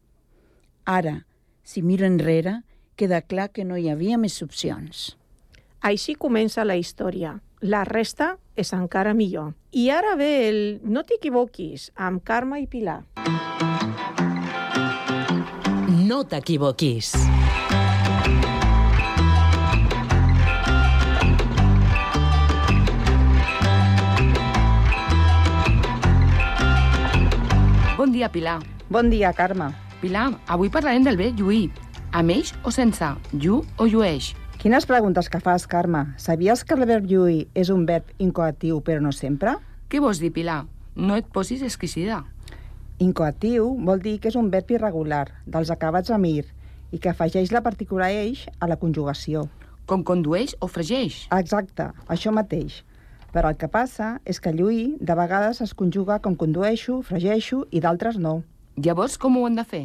Ara, 0.85 1.25
si 1.63 1.81
miro 1.81 2.05
enrere, 2.05 2.61
queda 2.95 3.21
clar 3.21 3.49
que 3.49 3.65
no 3.65 3.77
hi 3.77 3.89
havia 3.89 4.17
més 4.21 4.37
opcions. 4.45 5.15
Així 5.81 6.13
comença 6.13 6.65
la 6.67 6.77
història. 6.77 7.39
La 7.61 7.81
resta 7.87 8.35
és 8.55 8.71
encara 8.77 9.15
millor. 9.17 9.55
I 9.73 9.89
ara 9.89 10.13
ve 10.19 10.29
el 10.47 10.61
No 10.83 11.03
t'equivoquis, 11.03 11.89
amb 11.95 12.21
Carme 12.23 12.61
i 12.61 12.67
Pilar. 12.69 13.01
No 16.09 16.23
t'equivoquis. 16.29 17.13
Bon 27.99 28.13
dia, 28.15 28.29
Pilar. 28.31 28.78
Bon 28.89 29.07
dia, 29.11 29.29
Carme. 29.33 29.67
Pilar, 30.01 30.39
avui 30.49 30.71
parlarem 30.73 31.03
del 31.05 31.17
verb 31.17 31.37
lluir. 31.37 31.67
Amb 32.09 32.33
eix 32.33 32.55
o 32.65 32.71
sense? 32.73 33.05
Llu 33.37 33.59
o 33.77 33.85
llueix? 33.85 34.31
Quines 34.57 34.87
preguntes 34.89 35.29
que 35.29 35.37
fas, 35.37 35.67
Carme? 35.69 36.15
Sabies 36.17 36.63
que 36.65 36.73
el 36.73 36.87
verb 36.89 37.05
lluir 37.05 37.43
és 37.53 37.69
un 37.69 37.83
verb 37.85 38.09
incoatiu, 38.17 38.81
però 38.81 38.97
no 38.97 39.13
sempre? 39.13 39.53
Què 39.93 40.01
vols 40.01 40.17
dir, 40.17 40.33
Pilar? 40.33 40.63
No 40.95 41.19
et 41.21 41.29
posis 41.29 41.61
exquisida. 41.61 42.23
Incoatiu 42.97 43.69
vol 43.77 44.01
dir 44.01 44.17
que 44.17 44.33
és 44.33 44.41
un 44.41 44.49
verb 44.49 44.73
irregular, 44.73 45.27
dels 45.45 45.69
acabats 45.69 46.09
amb 46.09 46.25
ir, 46.25 46.49
i 46.89 46.97
que 46.97 47.13
afegeix 47.13 47.53
la 47.53 47.61
partícula 47.61 48.09
eix 48.09 48.47
a 48.57 48.65
la 48.65 48.81
conjugació. 48.81 49.45
Com 49.85 50.01
condueix 50.01 50.57
o 50.65 50.65
fregeix? 50.65 51.27
Exacte, 51.29 51.91
això 52.09 52.33
mateix. 52.33 52.81
Però 53.37 53.53
el 53.53 53.61
que 53.61 53.69
passa 53.69 54.15
és 54.25 54.41
que 54.41 54.49
lluir 54.49 54.95
de 54.97 55.13
vegades 55.13 55.61
es 55.61 55.77
conjuga 55.77 56.23
com 56.25 56.33
condueixo, 56.33 57.03
fregeixo 57.05 57.67
i 57.69 57.85
d'altres 57.85 58.17
no. 58.17 58.39
Llavors, 58.79 59.17
com 59.19 59.35
ho 59.35 59.41
hem 59.47 59.57
de 59.57 59.63
fer? 59.67 59.81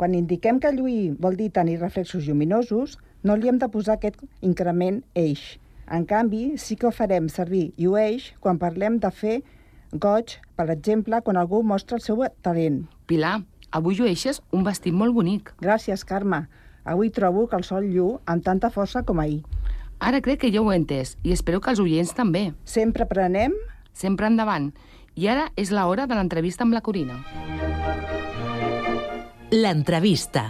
Quan 0.00 0.14
indiquem 0.16 0.56
que 0.62 0.70
lluir 0.72 1.12
vol 1.20 1.34
dir 1.36 1.50
tenir 1.52 1.74
reflexos 1.82 2.24
lluminosos, 2.24 2.94
no 3.22 3.34
li 3.36 3.50
hem 3.50 3.58
de 3.60 3.68
posar 3.68 3.98
aquest 3.98 4.22
increment 4.40 5.02
eix. 5.18 5.58
En 5.92 6.06
canvi, 6.08 6.54
sí 6.56 6.76
que 6.76 6.86
ho 6.88 6.92
farem 6.94 7.26
servir 7.28 7.74
llueix 7.76 8.30
quan 8.40 8.60
parlem 8.62 8.96
de 9.02 9.10
fer 9.12 9.34
goig, 9.92 10.38
per 10.56 10.68
exemple, 10.72 11.20
quan 11.26 11.36
algú 11.36 11.60
mostra 11.62 11.98
el 11.98 12.04
seu 12.04 12.22
talent. 12.40 12.86
Pilar, 13.10 13.42
avui 13.70 13.98
llueixes 13.98 14.40
un 14.52 14.64
vestit 14.64 14.96
molt 14.96 15.12
bonic. 15.16 15.52
Gràcies, 15.60 16.06
Carme. 16.08 16.46
Avui 16.88 17.10
trobo 17.12 17.48
que 17.48 17.58
el 17.60 17.66
sol 17.68 17.84
llu 17.92 18.14
amb 18.24 18.44
tanta 18.46 18.70
força 18.72 19.02
com 19.04 19.20
ahir. 19.20 19.42
Ara 20.00 20.22
crec 20.24 20.46
que 20.46 20.52
ja 20.54 20.62
ho 20.62 20.70
he 20.72 20.78
entès 20.78 21.18
i 21.20 21.34
espero 21.36 21.60
que 21.60 21.74
els 21.74 21.82
oients 21.84 22.14
també. 22.16 22.52
Sempre 22.64 23.04
prenem? 23.10 23.52
Sempre 23.92 24.30
endavant. 24.30 24.72
I 25.18 25.28
ara 25.28 25.50
és 25.58 25.74
l'hora 25.74 26.06
de 26.06 26.16
l'entrevista 26.16 26.64
amb 26.64 26.78
la 26.78 26.84
Corina. 26.86 27.18
L'entrevista. 29.50 30.42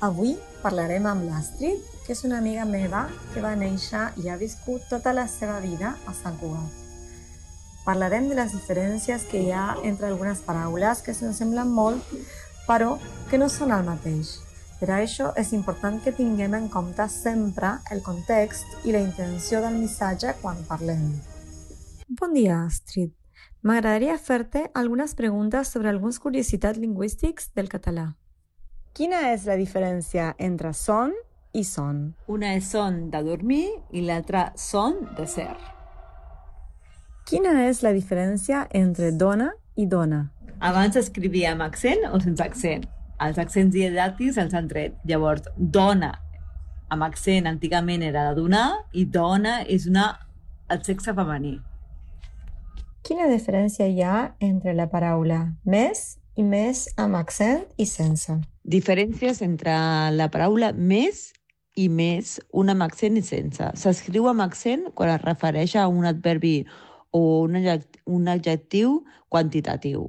Avui 0.00 0.38
parlarem 0.62 1.04
amb 1.04 1.26
l'Astrid, 1.28 1.84
que 2.06 2.14
és 2.14 2.24
una 2.24 2.38
amiga 2.38 2.64
meva 2.64 3.10
que 3.34 3.44
va 3.44 3.52
néixer 3.52 4.06
i 4.24 4.30
ha 4.32 4.38
viscut 4.40 4.88
tota 4.88 5.12
la 5.12 5.26
seva 5.28 5.60
vida 5.60 5.98
a 6.08 6.16
Sant 6.16 6.40
Cugat. 6.40 6.72
Parlarem 7.84 8.32
de 8.32 8.40
les 8.40 8.56
diferències 8.56 9.28
que 9.28 9.44
hi 9.44 9.52
ha 9.52 9.76
entre 9.84 10.08
algunes 10.08 10.40
paraules 10.48 11.04
que 11.04 11.12
se'n 11.12 11.36
semblen 11.36 11.68
molt, 11.68 12.00
però 12.64 12.96
que 13.28 13.36
no 13.36 13.52
són 13.52 13.76
el 13.76 13.84
mateix. 13.84 14.45
Per 14.76 14.90
a 14.90 14.98
això 15.00 15.30
és 15.40 15.54
important 15.56 15.96
que 16.04 16.12
tinguem 16.12 16.52
en 16.58 16.66
compte 16.68 17.06
sempre 17.08 17.70
el 17.94 18.02
context 18.04 18.84
i 18.84 18.92
la 18.92 19.00
intenció 19.00 19.62
del 19.64 19.78
missatge 19.80 20.34
quan 20.42 20.58
parlem. 20.68 21.06
Bon 22.20 22.34
dia, 22.36 22.58
Astrid. 22.66 23.14
M'agradaria 23.64 24.18
fer-te 24.20 24.66
algunes 24.74 25.16
preguntes 25.16 25.72
sobre 25.72 25.88
alguns 25.88 26.18
curiositats 26.20 26.78
lingüístics 26.78 27.48
del 27.56 27.70
català. 27.72 28.10
Quina 28.92 29.30
és 29.32 29.46
la 29.48 29.56
diferència 29.56 30.34
entre 30.38 30.74
son 30.76 31.14
i 31.56 31.64
son? 31.64 32.12
Una 32.28 32.52
és 32.58 32.68
son 32.68 33.08
de 33.10 33.22
dormir 33.24 33.64
i 33.96 34.04
l'altra 34.04 34.50
son 34.60 35.00
de 35.16 35.26
ser. 35.26 35.54
Quina 37.26 37.64
és 37.64 37.80
la 37.82 37.94
diferència 37.96 38.66
entre 38.76 39.10
dona 39.10 39.50
i 39.74 39.88
dona? 39.88 40.26
Abans 40.60 41.00
escrivia 41.00 41.56
amb 41.56 41.64
accent 41.64 42.06
o 42.12 42.20
sense 42.20 42.44
accent. 42.44 42.86
Els 43.22 43.38
accents 43.40 43.72
diedàctics 43.72 44.36
els 44.40 44.54
han 44.54 44.68
tret. 44.68 44.96
Llavors, 45.08 45.46
dona 45.56 46.12
amb 46.92 47.06
accent 47.06 47.48
antigament 47.50 48.04
era 48.06 48.28
de 48.28 48.40
donar 48.40 48.66
i 48.94 49.06
dona 49.06 49.62
és 49.66 49.88
una 49.90 50.12
el 50.70 50.82
sexe 50.84 51.14
femení. 51.14 51.56
Quina 53.06 53.28
diferència 53.30 53.86
hi 53.86 54.02
ha 54.02 54.32
entre 54.42 54.74
la 54.74 54.88
paraula 54.90 55.44
més 55.64 56.18
i 56.36 56.42
més 56.42 56.86
amb 56.98 57.16
accent 57.18 57.62
i 57.78 57.86
sense? 57.86 58.34
Diferències 58.66 59.40
entre 59.46 59.76
la 60.14 60.26
paraula 60.32 60.72
més 60.74 61.30
i 61.76 61.86
més, 61.92 62.40
un 62.56 62.72
amb 62.72 62.82
accent 62.86 63.18
i 63.20 63.22
sense. 63.22 63.62
S'escriu 63.78 64.26
amb 64.30 64.42
accent 64.42 64.88
quan 64.96 65.12
es 65.12 65.22
refereix 65.22 65.76
a 65.76 65.86
un 65.92 66.08
adverbi 66.08 66.64
o 67.14 67.46
un 67.46 68.28
adjectiu 68.32 69.02
quantitatiu. 69.28 70.08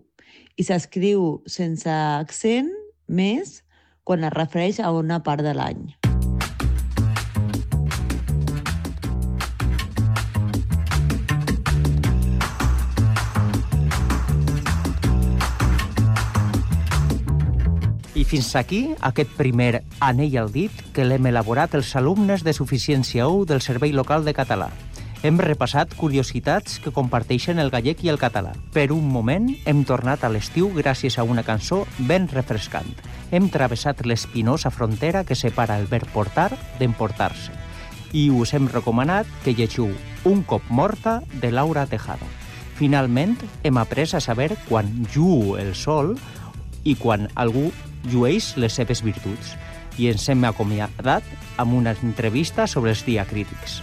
I 0.58 0.66
s'escriu 0.66 1.43
sense 1.45 1.91
accent 1.91 2.72
més 3.08 3.64
quan 4.03 4.24
es 4.24 4.34
refereix 4.34 4.80
a 4.80 4.91
una 4.95 5.22
part 5.24 5.43
de 5.43 5.55
l'any. 5.58 5.88
I 18.18 18.24
fins 18.26 18.55
aquí 18.58 18.82
aquest 19.05 19.36
primer 19.38 19.84
anell 20.01 20.39
al 20.41 20.49
dit 20.49 20.74
que 20.95 21.05
l'hem 21.05 21.30
elaborat 21.30 21.76
els 21.78 21.93
alumnes 21.99 22.41
de 22.41 22.55
Suficiència 22.58 23.28
1 23.30 23.45
del 23.51 23.62
Servei 23.62 23.93
Local 23.93 24.26
de 24.26 24.34
Català. 24.34 24.72
Hem 25.26 25.39
repassat 25.41 25.95
curiositats 25.97 26.76
que 26.78 26.91
comparteixen 26.93 27.57
el 27.57 27.72
gallec 27.74 28.03
i 28.05 28.11
el 28.11 28.20
català. 28.22 28.51
Per 28.74 28.91
un 28.93 29.07
moment 29.09 29.47
hem 29.65 29.82
tornat 29.89 30.22
a 30.24 30.30
l'estiu 30.30 30.70
gràcies 30.76 31.18
a 31.18 31.26
una 31.26 31.41
cançó 31.43 31.86
ben 31.97 32.28
refrescant. 32.30 32.91
Hem 33.32 33.49
travessat 33.49 34.05
l'espinosa 34.05 34.70
frontera 34.70 35.24
que 35.26 35.36
separa 35.36 35.80
el 35.82 35.88
verb 35.89 36.11
portar 36.13 36.51
d'emportar-se. 36.78 37.55
I 38.13 38.30
us 38.30 38.53
hem 38.53 38.70
recomanat 38.70 39.26
que 39.43 39.55
llegiu 39.57 39.89
Un 40.24 40.43
cop 40.43 40.61
morta 40.70 41.22
de 41.41 41.51
Laura 41.51 41.88
Tejada. 41.89 42.30
Finalment, 42.78 43.36
hem 43.63 43.78
après 43.82 44.13
a 44.13 44.22
saber 44.22 44.51
quan 44.70 45.07
juu 45.09 45.57
el 45.57 45.74
sol 45.74 46.13
i 46.86 46.93
quan 46.95 47.26
algú 47.34 47.72
llueix 48.05 48.53
les 48.55 48.78
seves 48.78 49.01
virtuts. 49.01 49.55
I 49.97 50.11
ens 50.13 50.30
hem 50.30 50.45
acomiadat 50.45 51.26
amb 51.57 51.74
una 51.74 51.97
entrevista 51.97 52.68
sobre 52.68 52.93
els 52.93 53.05
diacrítics. 53.07 53.82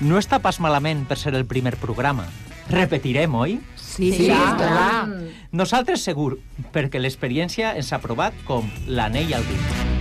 No 0.00 0.18
està 0.20 0.38
pas 0.38 0.60
malament 0.62 1.02
per 1.10 1.18
ser 1.18 1.32
el 1.34 1.46
primer 1.50 1.74
programa. 1.82 2.28
Repetirem, 2.70 3.34
oi? 3.34 3.58
Sí, 3.74 4.12
sí, 4.14 4.28
clar. 4.28 5.08
Nosaltres 5.50 6.04
segur, 6.06 6.36
perquè 6.74 7.02
l'experiència 7.02 7.74
ens 7.74 7.90
ha 7.90 8.02
provat 8.02 8.36
com 8.46 8.68
l'anell 8.86 9.34
al 9.34 9.48
dit. 9.48 9.97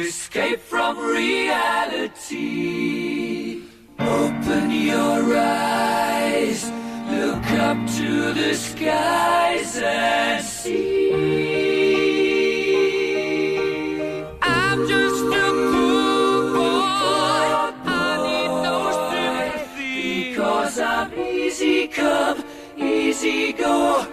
Escape 0.00 0.60
from 0.60 0.98
reality. 0.98 2.42
Open 3.98 4.70
your 4.70 5.36
eyes, 5.36 6.70
look 7.10 7.50
up 7.68 7.78
to 7.96 8.32
the 8.32 8.54
skies 8.54 9.78
and 9.78 10.44
see. 10.44 11.12
I'm 14.42 14.86
just 14.88 15.24
a 15.24 15.48
poor 15.70 16.52
boy. 16.54 17.38
I 17.84 18.16
need 18.26 18.52
no 18.68 18.78
sympathy. 19.10 20.34
Cause 20.34 20.78
I'm 20.78 21.12
easy 21.18 21.88
come, 21.88 22.44
easy 22.76 23.52
go. 23.52 24.06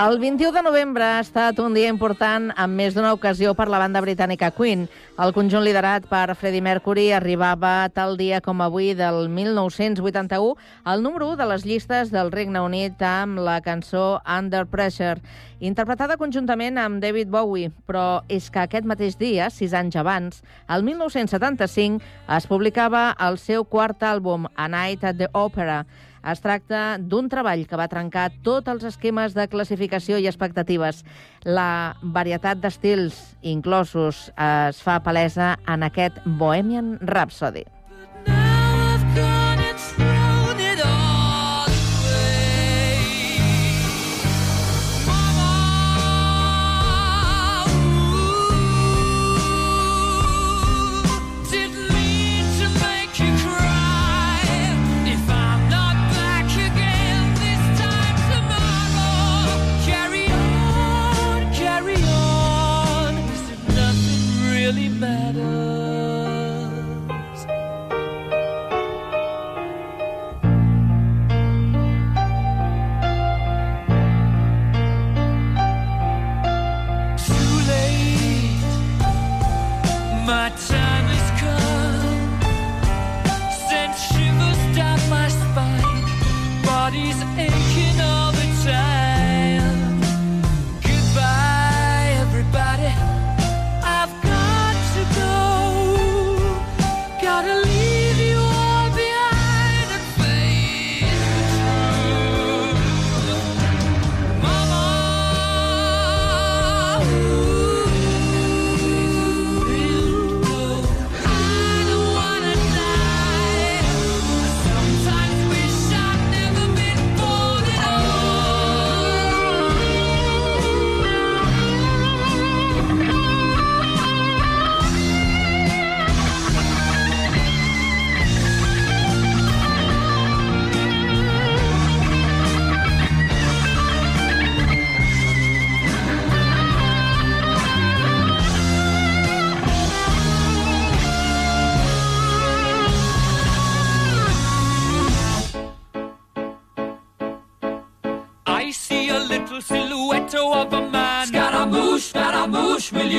El 0.00 0.18
21 0.18 0.52
de 0.56 0.62
novembre 0.62 1.04
ha 1.04 1.18
estat 1.20 1.58
un 1.60 1.74
dia 1.76 1.90
important 1.92 2.46
en 2.56 2.70
més 2.72 2.94
d'una 2.96 3.10
ocasió 3.12 3.50
per 3.52 3.66
la 3.68 3.76
banda 3.82 4.00
britànica 4.00 4.48
Queen. 4.56 4.86
El 5.20 5.34
conjunt 5.36 5.60
liderat 5.60 6.06
per 6.08 6.32
Freddie 6.40 6.64
Mercury 6.64 7.10
arribava 7.12 7.84
tal 7.92 8.16
dia 8.16 8.38
com 8.40 8.62
avui 8.64 8.94
del 8.96 9.28
1981 9.28 10.56
al 10.88 11.04
número 11.04 11.28
1 11.34 11.36
de 11.42 11.50
les 11.52 11.68
llistes 11.68 12.08
del 12.16 12.32
Regne 12.32 12.64
Unit 12.64 13.04
amb 13.04 13.44
la 13.44 13.60
cançó 13.60 14.22
Under 14.24 14.64
Pressure, 14.72 15.20
interpretada 15.60 16.16
conjuntament 16.16 16.80
amb 16.80 17.04
David 17.04 17.28
Bowie. 17.28 17.68
Però 17.84 18.22
és 18.32 18.48
que 18.48 18.64
aquest 18.64 18.88
mateix 18.88 19.20
dia, 19.20 19.52
sis 19.52 19.76
anys 19.76 20.00
abans, 20.00 20.40
el 20.64 20.80
1975, 20.88 22.00
es 22.40 22.48
publicava 22.48 23.10
el 23.20 23.36
seu 23.36 23.68
quart 23.68 24.00
àlbum, 24.00 24.48
A 24.56 24.72
Night 24.72 25.04
at 25.04 25.20
the 25.20 25.28
Opera, 25.36 25.84
es 26.28 26.42
tracta 26.44 26.98
d'un 27.00 27.28
treball 27.32 27.66
que 27.66 27.78
va 27.80 27.88
trencar 27.88 28.28
tots 28.44 28.68
els 28.68 28.84
esquemes 28.84 29.34
de 29.36 29.48
classificació 29.48 30.20
i 30.20 30.28
expectatives. 30.30 31.04
La 31.44 31.96
varietat 32.02 32.60
d'estils 32.60 33.18
inclosos 33.42 34.28
es 34.36 34.80
fa 34.84 35.00
palesa 35.04 35.54
en 35.66 35.86
aquest 35.86 36.20
Bohemian 36.24 36.98
Rhapsody. 37.00 37.64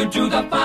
you 0.02 0.10
to 0.10 0.30
the. 0.30 0.61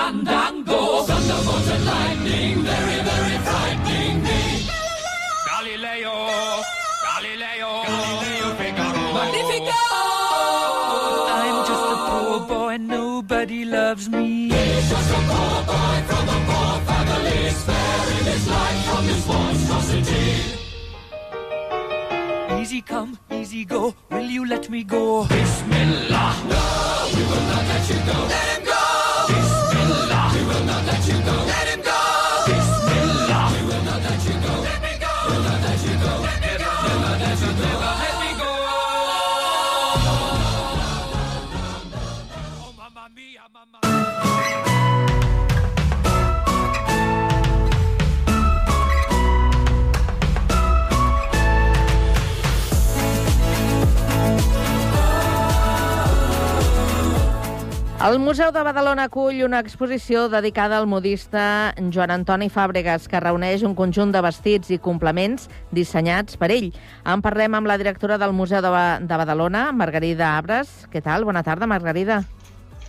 El 58.07 58.19
Museu 58.23 58.53
de 58.55 58.61
Badalona 58.63 59.09
acull 59.09 59.41
una 59.43 59.59
exposició 59.59 60.29
dedicada 60.31 60.77
al 60.77 60.85
modista 60.87 61.73
Joan 61.91 62.13
Antoni 62.13 62.47
Fàbregas, 62.47 63.09
que 63.11 63.19
reuneix 63.19 63.65
un 63.67 63.73
conjunt 63.75 64.13
de 64.15 64.21
vestits 64.23 64.71
i 64.71 64.77
complements 64.79 65.49
dissenyats 65.75 66.39
per 66.39 66.47
ell. 66.55 66.69
En 67.03 67.25
parlem 67.25 67.57
amb 67.59 67.67
la 67.67 67.75
directora 67.81 68.15
del 68.21 68.31
Museu 68.37 68.63
de, 68.63 68.71
ba 68.71 68.85
de 69.03 69.19
Badalona, 69.23 69.65
Margarida 69.75 70.37
Abres. 70.37 70.87
Què 70.93 71.03
tal? 71.03 71.27
Bona 71.27 71.43
tarda, 71.43 71.67
Margarida. 71.67 72.21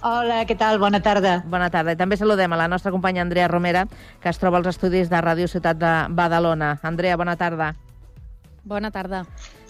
Hola, 0.06 0.44
què 0.46 0.54
tal? 0.54 0.78
Bona 0.78 1.02
tarda. 1.02 1.40
Bona 1.50 1.66
tarda. 1.74 1.96
I 1.96 1.98
també 1.98 2.20
saludem 2.20 2.54
a 2.54 2.62
la 2.62 2.70
nostra 2.70 2.94
companya 2.94 3.26
Andrea 3.26 3.50
Romera, 3.50 3.88
que 4.22 4.30
es 4.30 4.38
troba 4.38 4.62
als 4.62 4.70
estudis 4.76 5.10
de 5.10 5.18
Ràdio 5.18 5.50
Ciutat 5.50 5.82
de 5.82 5.94
Badalona. 6.14 6.76
Andrea, 6.86 7.18
bona 7.18 7.34
tarda. 7.34 7.72
Bona 8.62 8.94
tarda. 8.94 9.24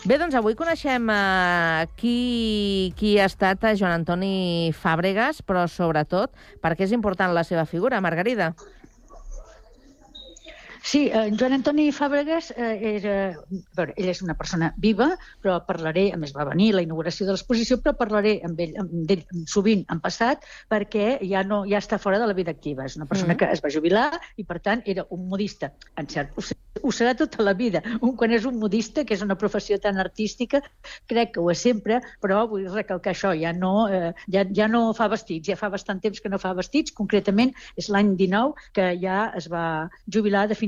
Bé, 0.07 0.15
doncs 0.15 0.37
avui 0.39 0.55
coneixem 0.55 1.09
uh, 1.11 1.83
qui, 1.99 2.93
qui 2.99 3.17
ha 3.19 3.25
estat 3.27 3.65
eh, 3.67 3.73
Joan 3.75 3.97
Antoni 3.97 4.71
Fàbregas, 4.79 5.41
però 5.43 5.65
sobretot 5.67 6.31
perquè 6.63 6.87
és 6.87 6.95
important 6.95 7.35
la 7.35 7.43
seva 7.43 7.65
figura, 7.67 7.99
Margarida. 8.05 8.53
Sí, 10.83 11.09
eh, 11.09 11.31
Joan 11.39 11.53
Antoni 11.59 11.89
Fàbregas 11.93 12.53
eh, 12.57 12.97
era, 12.97 13.15
a 13.35 13.77
veure, 13.77 13.95
ell 13.97 14.09
és 14.13 14.23
una 14.23 14.35
persona 14.39 14.73
viva, 14.79 15.11
però 15.43 15.59
parlaré, 15.67 16.09
a 16.15 16.19
més 16.21 16.33
va 16.37 16.47
venir 16.49 16.71
la 16.75 16.83
inauguració 16.85 17.27
de 17.27 17.35
l'exposició, 17.35 17.81
però 17.83 17.97
parlaré 17.99 18.39
amb 18.47 18.61
ell, 18.61 18.77
amb 18.79 19.11
ell 19.11 19.25
sovint 19.51 19.85
en 19.93 20.01
passat 20.01 20.45
perquè 20.71 21.19
ja 21.27 21.43
no 21.45 21.65
ja 21.69 21.81
està 21.83 21.99
fora 21.99 22.19
de 22.23 22.27
la 22.31 22.37
vida 22.37 22.53
activa. 22.55 22.85
És 22.87 22.97
una 22.97 23.07
persona 23.07 23.35
Mm. 23.35 23.37
que 23.37 23.51
es 23.53 23.61
va 23.65 23.71
jubilar 23.71 24.21
i, 24.37 24.45
per 24.45 24.61
tant, 24.61 24.83
era 24.87 25.05
un 25.11 25.29
modista. 25.29 25.73
En 25.97 26.07
cert, 26.07 26.31
ho, 26.39 26.43
ho 26.83 26.93
serà 26.95 27.15
tota 27.17 27.43
la 27.43 27.55
vida. 27.55 27.83
Un, 28.01 28.15
quan 28.17 28.33
és 28.33 28.45
un 28.47 28.59
modista, 28.59 29.05
que 29.05 29.15
és 29.15 29.23
una 29.23 29.37
professió 29.37 29.79
tan 29.79 29.99
artística, 29.99 30.63
crec 31.07 31.35
que 31.35 31.41
ho 31.41 31.51
és 31.51 31.59
sempre, 31.59 32.01
però 32.23 32.47
vull 32.49 32.69
recalcar 32.73 33.13
això, 33.13 33.35
ja 33.39 33.53
no, 33.53 33.89
eh, 33.89 34.13
ja, 34.29 34.45
ja 34.55 34.69
no 34.69 34.95
fa 34.95 35.09
vestits, 35.09 35.49
ja 35.49 35.57
fa 35.57 35.69
bastant 35.69 36.01
temps 36.01 36.21
que 36.21 36.29
no 36.29 36.39
fa 36.39 36.55
vestits, 36.55 36.93
concretament 36.93 37.53
és 37.77 37.89
l'any 37.91 38.15
19 38.17 38.55
que 38.73 38.95
ja 39.03 39.33
es 39.37 39.49
va 39.51 39.91
jubilar 40.07 40.47
definitivament, 40.47 40.68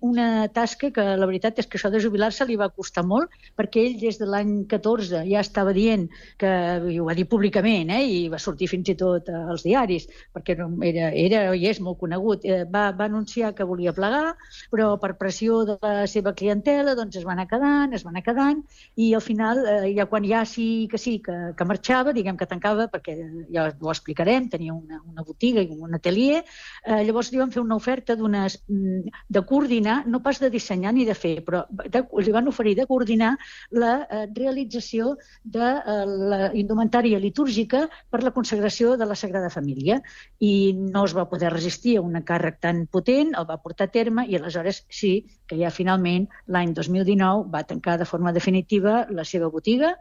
una 0.00 0.48
tasca 0.48 0.90
que 0.90 1.04
la 1.16 1.26
veritat 1.26 1.58
és 1.58 1.66
que 1.66 1.78
això 1.78 1.90
de 1.90 2.00
jubilar-se 2.00 2.46
li 2.46 2.56
va 2.56 2.70
costar 2.70 3.04
molt, 3.04 3.30
perquè 3.56 3.84
ell 3.84 3.98
des 4.00 4.18
de 4.18 4.26
l'any 4.26 4.66
14 4.70 5.24
ja 5.28 5.40
estava 5.40 5.72
dient 5.72 6.08
que, 6.38 6.50
i 6.90 6.98
ho 7.00 7.04
va 7.04 7.14
dir 7.14 7.26
públicament, 7.28 7.90
eh, 7.90 8.04
i 8.04 8.28
va 8.28 8.38
sortir 8.38 8.68
fins 8.68 8.88
i 8.88 8.96
tot 8.98 9.28
eh, 9.28 9.34
als 9.34 9.64
diaris, 9.66 10.08
perquè 10.34 10.56
era, 10.56 11.10
era 11.10 11.42
i 11.54 11.66
és 11.68 11.80
molt 11.80 11.98
conegut, 12.00 12.44
eh, 12.44 12.64
va, 12.64 12.90
va 12.92 13.08
anunciar 13.08 13.54
que 13.54 13.64
volia 13.64 13.92
plegar, 13.92 14.34
però 14.70 14.94
per 15.00 15.14
pressió 15.18 15.64
de 15.64 15.78
la 15.82 16.06
seva 16.10 16.34
clientela 16.34 16.94
doncs 16.94 17.16
es 17.20 17.26
va 17.26 17.34
anar 17.34 17.48
quedant, 17.50 17.94
es 17.94 18.04
va 18.04 18.12
anar 18.12 18.24
quedant, 18.24 18.62
i 18.96 19.12
al 19.14 19.22
final, 19.24 19.64
eh, 19.66 19.92
ja 19.96 20.06
quan 20.10 20.24
ja 20.28 20.44
sí 20.48 20.88
que 20.90 20.98
sí, 20.98 21.18
que, 21.24 21.36
que 21.56 21.68
marxava, 21.68 22.14
diguem 22.16 22.38
que 22.40 22.48
tancava, 22.50 22.88
perquè 22.92 23.16
ja 23.52 23.68
ho 23.72 23.92
explicarem, 23.92 24.48
tenia 24.52 24.74
una, 24.74 25.00
una 25.10 25.24
botiga 25.26 25.62
i 25.62 25.70
un 25.74 25.94
atelier, 25.96 26.42
eh, 26.84 27.02
llavors 27.04 27.32
li 27.32 27.40
van 27.40 27.52
fer 27.54 27.62
una 27.62 27.78
oferta 27.78 28.16
d'unes 28.16 28.60
mm, 28.68 29.14
de 29.34 29.42
coordinar, 29.42 29.96
no 30.06 30.20
pas 30.22 30.38
de 30.40 30.50
dissenyar 30.50 30.92
ni 30.94 31.04
de 31.08 31.16
fer, 31.18 31.34
però 31.46 31.64
de, 31.70 32.04
li 32.22 32.34
van 32.34 32.48
oferir 32.50 32.76
de 32.78 32.86
coordinar 32.86 33.32
la 33.74 33.92
eh, 34.04 34.24
realització 34.36 35.14
de 35.56 35.70
eh, 35.80 35.96
la 36.32 36.40
indumentària 36.54 37.20
litúrgica 37.22 37.84
per 38.10 38.22
la 38.22 38.32
consagració 38.36 38.94
de 39.00 39.08
la 39.10 39.18
Sagrada 39.18 39.50
Família. 39.50 40.00
I 40.38 40.54
no 40.78 41.04
es 41.08 41.16
va 41.18 41.26
poder 41.30 41.52
resistir 41.54 41.98
a 41.98 42.04
un 42.06 42.14
càrrec 42.22 42.60
tan 42.62 42.84
potent, 42.86 43.34
el 43.34 43.48
va 43.50 43.60
portar 43.62 43.90
a 43.90 43.94
terme 43.98 44.26
i 44.30 44.38
aleshores 44.38 44.84
sí 44.88 45.14
que 45.50 45.58
ja 45.58 45.74
finalment 45.74 46.28
l'any 46.54 46.74
2019 46.78 47.50
va 47.50 47.66
tancar 47.66 47.98
de 47.98 48.08
forma 48.08 48.32
definitiva 48.32 49.04
la 49.10 49.26
seva 49.28 49.50
botiga 49.50 49.96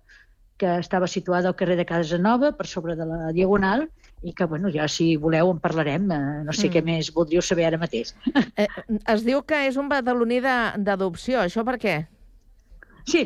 que 0.57 0.77
estava 0.79 1.07
situada 1.07 1.49
al 1.49 1.57
carrer 1.59 1.75
de 1.75 1.85
Casa 1.89 2.17
Nova, 2.21 2.53
per 2.53 2.67
sobre 2.69 2.95
de 2.95 3.05
la 3.09 3.31
Diagonal, 3.35 3.87
i 4.23 4.33
que, 4.33 4.45
bueno, 4.47 4.69
ja 4.71 4.87
si 4.87 5.15
voleu 5.17 5.51
en 5.51 5.59
parlarem, 5.59 6.09
eh, 6.11 6.19
no 6.47 6.53
sé 6.53 6.69
Mm. 6.69 6.73
què 6.73 6.83
més 6.83 7.11
voldríeu 7.13 7.41
saber 7.41 7.65
ara 7.67 7.77
mateix. 7.77 8.13
Eh, 8.57 8.67
es 9.13 9.23
diu 9.25 9.41
que 9.43 9.65
és 9.67 9.77
un 9.77 9.89
badaloní 9.89 10.39
d'adopció. 10.41 11.39
Això 11.43 11.63
per 11.65 11.77
què? 11.81 11.95
Sí, 13.05 13.23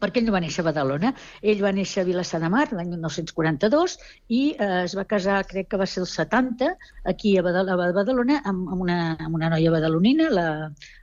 perquè 0.00 0.20
ell 0.22 0.26
no 0.28 0.32
va 0.32 0.40
néixer 0.40 0.62
a 0.62 0.68
Badalona. 0.70 1.10
Ell 1.42 1.60
va 1.60 1.72
néixer 1.76 2.00
a 2.00 2.06
Vilassar 2.08 2.38
de 2.40 2.48
Mar 2.48 2.68
l'any 2.72 2.88
1942 2.94 3.98
i 4.32 4.54
eh, 4.56 4.84
es 4.86 4.94
va 4.96 5.04
casar, 5.04 5.42
crec 5.50 5.68
que 5.68 5.76
va 5.80 5.86
ser 5.90 6.00
el 6.04 6.08
70, 6.08 6.70
aquí 7.04 7.36
a 7.36 7.42
Badal- 7.44 7.68
a 7.68 7.76
Badalona, 7.76 8.38
amb, 8.44 8.70
amb, 8.72 8.80
una, 8.86 9.00
amb 9.18 9.34
una 9.36 9.50
noia 9.52 9.70
badalonina, 9.74 10.30
la, 10.30 10.46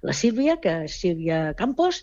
la 0.02 0.14
Sílvia, 0.14 0.58
que 0.64 0.80
és 0.88 0.98
Sílvia 1.04 1.54
Campos, 1.60 2.02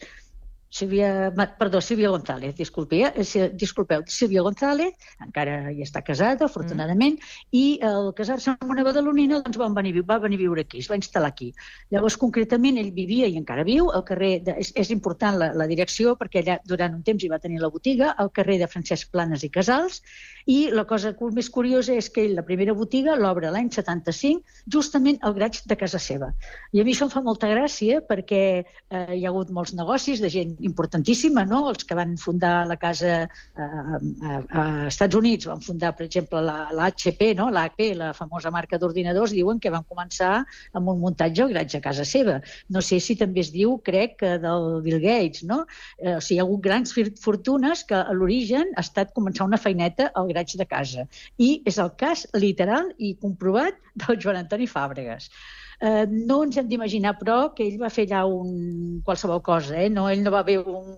Sílvia, 0.75 1.31
perdó, 1.59 1.81
Sílvia 1.81 2.09
González, 2.11 2.57
disculpi, 2.59 3.05
eh? 3.07 3.23
Sí, 3.23 3.39
disculpeu, 3.55 4.03
Sílvia 4.11 4.43
González, 4.43 4.97
encara 5.23 5.71
hi 5.71 5.85
està 5.85 6.01
casada, 6.03 6.49
afortunadament, 6.49 7.21
i 7.55 7.79
al 7.87 8.11
casar-se 8.19 8.57
amb 8.57 8.73
una 8.75 8.83
badalonina 8.83 9.39
doncs 9.45 9.61
van 9.61 9.77
venir, 9.77 9.93
va 10.03 10.19
venir 10.19 10.41
a 10.41 10.43
viure 10.43 10.65
aquí, 10.67 10.83
es 10.83 10.91
va 10.91 10.99
instal·lar 10.99 11.31
aquí. 11.31 11.53
Llavors, 11.95 12.17
concretament, 12.19 12.81
ell 12.83 12.91
vivia 12.97 13.29
i 13.31 13.39
encara 13.39 13.63
viu 13.63 13.93
al 13.95 14.03
carrer, 14.09 14.33
de, 14.49 14.57
és, 14.65 14.73
és 14.75 14.91
important 14.91 15.39
la, 15.39 15.53
la 15.55 15.69
direcció 15.71 16.17
perquè 16.19 16.43
allà 16.43 16.59
durant 16.67 16.99
un 16.99 17.07
temps 17.07 17.23
hi 17.23 17.31
va 17.31 17.39
tenir 17.39 17.63
la 17.63 17.71
botiga, 17.71 18.11
al 18.19 18.33
carrer 18.35 18.59
de 18.65 18.71
Francesc 18.75 19.15
Planes 19.15 19.47
i 19.47 19.53
Casals, 19.55 20.03
i 20.51 20.59
la 20.75 20.85
cosa 20.91 21.15
més 21.39 21.49
curiosa 21.55 21.95
és 21.95 22.11
que 22.11 22.27
ell 22.27 22.35
la 22.37 22.45
primera 22.45 22.75
botiga 22.75 23.15
l'obre 23.17 23.55
l'any 23.55 23.71
75, 23.71 24.43
justament 24.75 25.23
al 25.23 25.39
graig 25.39 25.63
de 25.71 25.79
casa 25.79 26.03
seva. 26.03 26.35
I 26.75 26.83
a 26.83 26.85
mi 26.85 26.99
això 26.99 27.07
em 27.07 27.15
fa 27.15 27.23
molta 27.23 27.49
gràcia 27.49 28.03
perquè 28.05 28.43
eh, 28.59 29.15
hi 29.15 29.23
ha 29.23 29.31
hagut 29.31 29.55
molts 29.55 29.73
negocis 29.79 30.21
de 30.21 30.35
gent 30.35 30.59
importantíssima, 30.67 31.45
no? 31.49 31.69
Els 31.71 31.85
que 31.87 31.97
van 31.99 32.17
fundar 32.21 32.67
la 32.69 32.77
casa 32.81 33.15
eh, 33.25 33.65
a, 33.65 34.39
a 34.41 34.65
Estats 34.89 35.19
Units, 35.19 35.49
van 35.51 35.63
fundar, 35.65 35.93
per 35.97 36.07
exemple, 36.07 36.43
la, 36.45 36.71
la 36.75 36.89
HP, 36.91 37.33
no? 37.39 37.51
l'HP, 37.55 37.91
la 38.01 38.13
famosa 38.17 38.53
marca 38.55 38.79
d'ordinadors, 38.81 39.35
diuen 39.37 39.61
que 39.63 39.73
van 39.75 39.87
començar 39.89 40.33
amb 40.73 40.93
un 40.93 41.01
muntatge 41.03 41.45
al 41.45 41.53
graig 41.55 41.77
a 41.77 41.83
casa 41.85 42.07
seva. 42.09 42.41
No 42.73 42.83
sé 42.85 43.01
si 43.05 43.19
també 43.21 43.45
es 43.45 43.53
diu, 43.55 43.77
crec, 43.85 44.19
que 44.23 44.37
del 44.43 44.69
Bill 44.85 45.01
Gates, 45.03 45.45
no? 45.49 45.65
Eh, 45.99 46.17
o 46.17 46.21
sigui, 46.21 46.35
hi 46.35 46.41
ha 46.43 46.47
hagut 46.47 46.65
grans 46.65 46.95
fortunes 47.23 47.85
que 47.89 47.99
a 48.01 48.15
l'origen 48.17 48.73
ha 48.75 48.83
estat 48.83 49.13
començar 49.15 49.47
una 49.47 49.61
feineta 49.61 50.11
al 50.19 50.31
graig 50.33 50.57
de 50.59 50.67
casa. 50.67 51.07
I 51.39 51.61
és 51.69 51.79
el 51.83 51.93
cas 52.01 52.27
literal 52.35 52.91
i 52.99 53.15
comprovat 53.21 53.79
del 54.05 54.19
Joan 54.21 54.43
Antoni 54.43 54.67
Fàbregas. 54.71 55.31
Eh, 55.85 56.07
no 56.09 56.39
ens 56.47 56.57
hem 56.57 56.69
d'imaginar, 56.69 57.11
però, 57.21 57.35
que 57.57 57.65
ell 57.67 57.75
va 57.81 57.91
fer 57.93 58.07
allà 58.07 58.23
un, 58.31 58.53
qualsevol 59.05 59.43
cosa. 59.45 59.75
Eh? 59.83 59.91
No, 59.93 60.07
ell 60.09 60.23
no 60.25 60.33
va 60.33 60.41
fer 60.47 60.55
un, 60.63 60.95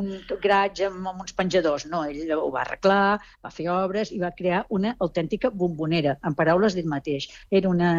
un 0.00 0.12
graig 0.44 0.82
amb, 0.86 1.08
amb 1.10 1.24
uns 1.24 1.34
penjadors. 1.40 1.88
No, 1.90 2.04
ell 2.06 2.30
ho 2.36 2.52
va 2.54 2.62
arreglar, 2.62 3.18
va 3.42 3.52
fer 3.56 3.66
obres 3.74 4.12
i 4.14 4.20
va 4.22 4.30
crear 4.38 4.62
una 4.78 4.94
autèntica 5.06 5.50
bombonera, 5.64 6.14
en 6.22 6.38
paraules 6.38 6.78
d'ell 6.78 6.90
mateix. 6.92 7.26
Era 7.50 7.72
una 7.72 7.90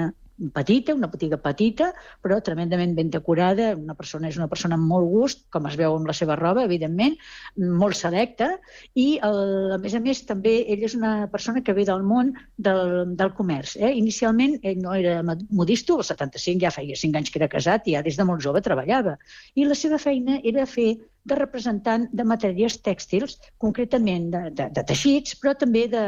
petita, 0.54 0.96
una 0.96 1.10
botiga 1.12 1.38
petita, 1.42 1.90
però 2.24 2.40
tremendament 2.46 2.96
ben 2.98 3.10
decorada. 3.14 3.74
Una 3.78 3.96
persona 3.98 4.30
és 4.30 4.38
una 4.40 4.48
persona 4.52 4.78
amb 4.80 4.88
molt 4.90 5.10
gust, 5.12 5.46
com 5.54 5.68
es 5.70 5.78
veu 5.80 5.96
amb 5.98 6.08
la 6.10 6.16
seva 6.16 6.38
roba, 6.40 6.64
evidentment, 6.68 7.18
molt 7.58 8.00
selecta, 8.00 8.52
i 8.96 9.20
el, 9.26 9.76
a 9.76 9.80
més 9.84 9.98
a 9.98 10.04
més 10.04 10.24
també 10.30 10.56
ell 10.72 10.86
és 10.88 10.96
una 10.98 11.14
persona 11.32 11.64
que 11.66 11.76
ve 11.76 11.86
del 11.90 12.04
món 12.08 12.34
del, 12.58 13.14
del 13.20 13.34
comerç. 13.38 13.76
Eh? 13.78 13.94
Inicialment 14.00 14.60
ell 14.64 14.82
no 14.84 14.96
era 14.96 15.20
modista, 15.26 15.96
al 15.96 16.08
75 16.08 16.64
ja 16.64 16.74
feia 16.74 16.98
5 16.98 17.20
anys 17.20 17.32
que 17.34 17.42
era 17.42 17.52
casat 17.52 17.88
i 17.88 17.96
ja 17.98 18.04
des 18.06 18.18
de 18.20 18.28
molt 18.28 18.44
jove 18.46 18.64
treballava. 18.66 19.18
I 19.56 19.68
la 19.68 19.78
seva 19.78 20.00
feina 20.02 20.40
era 20.44 20.68
fer 20.70 20.94
de 21.28 21.36
representant 21.36 22.08
de 22.16 22.26
matèries 22.28 22.78
tèxtils, 22.86 23.38
concretament 23.62 24.30
de, 24.34 24.42
de, 24.56 24.68
de 24.76 24.84
teixits, 24.92 25.36
però 25.40 25.54
també 25.58 25.86
de, 25.92 26.04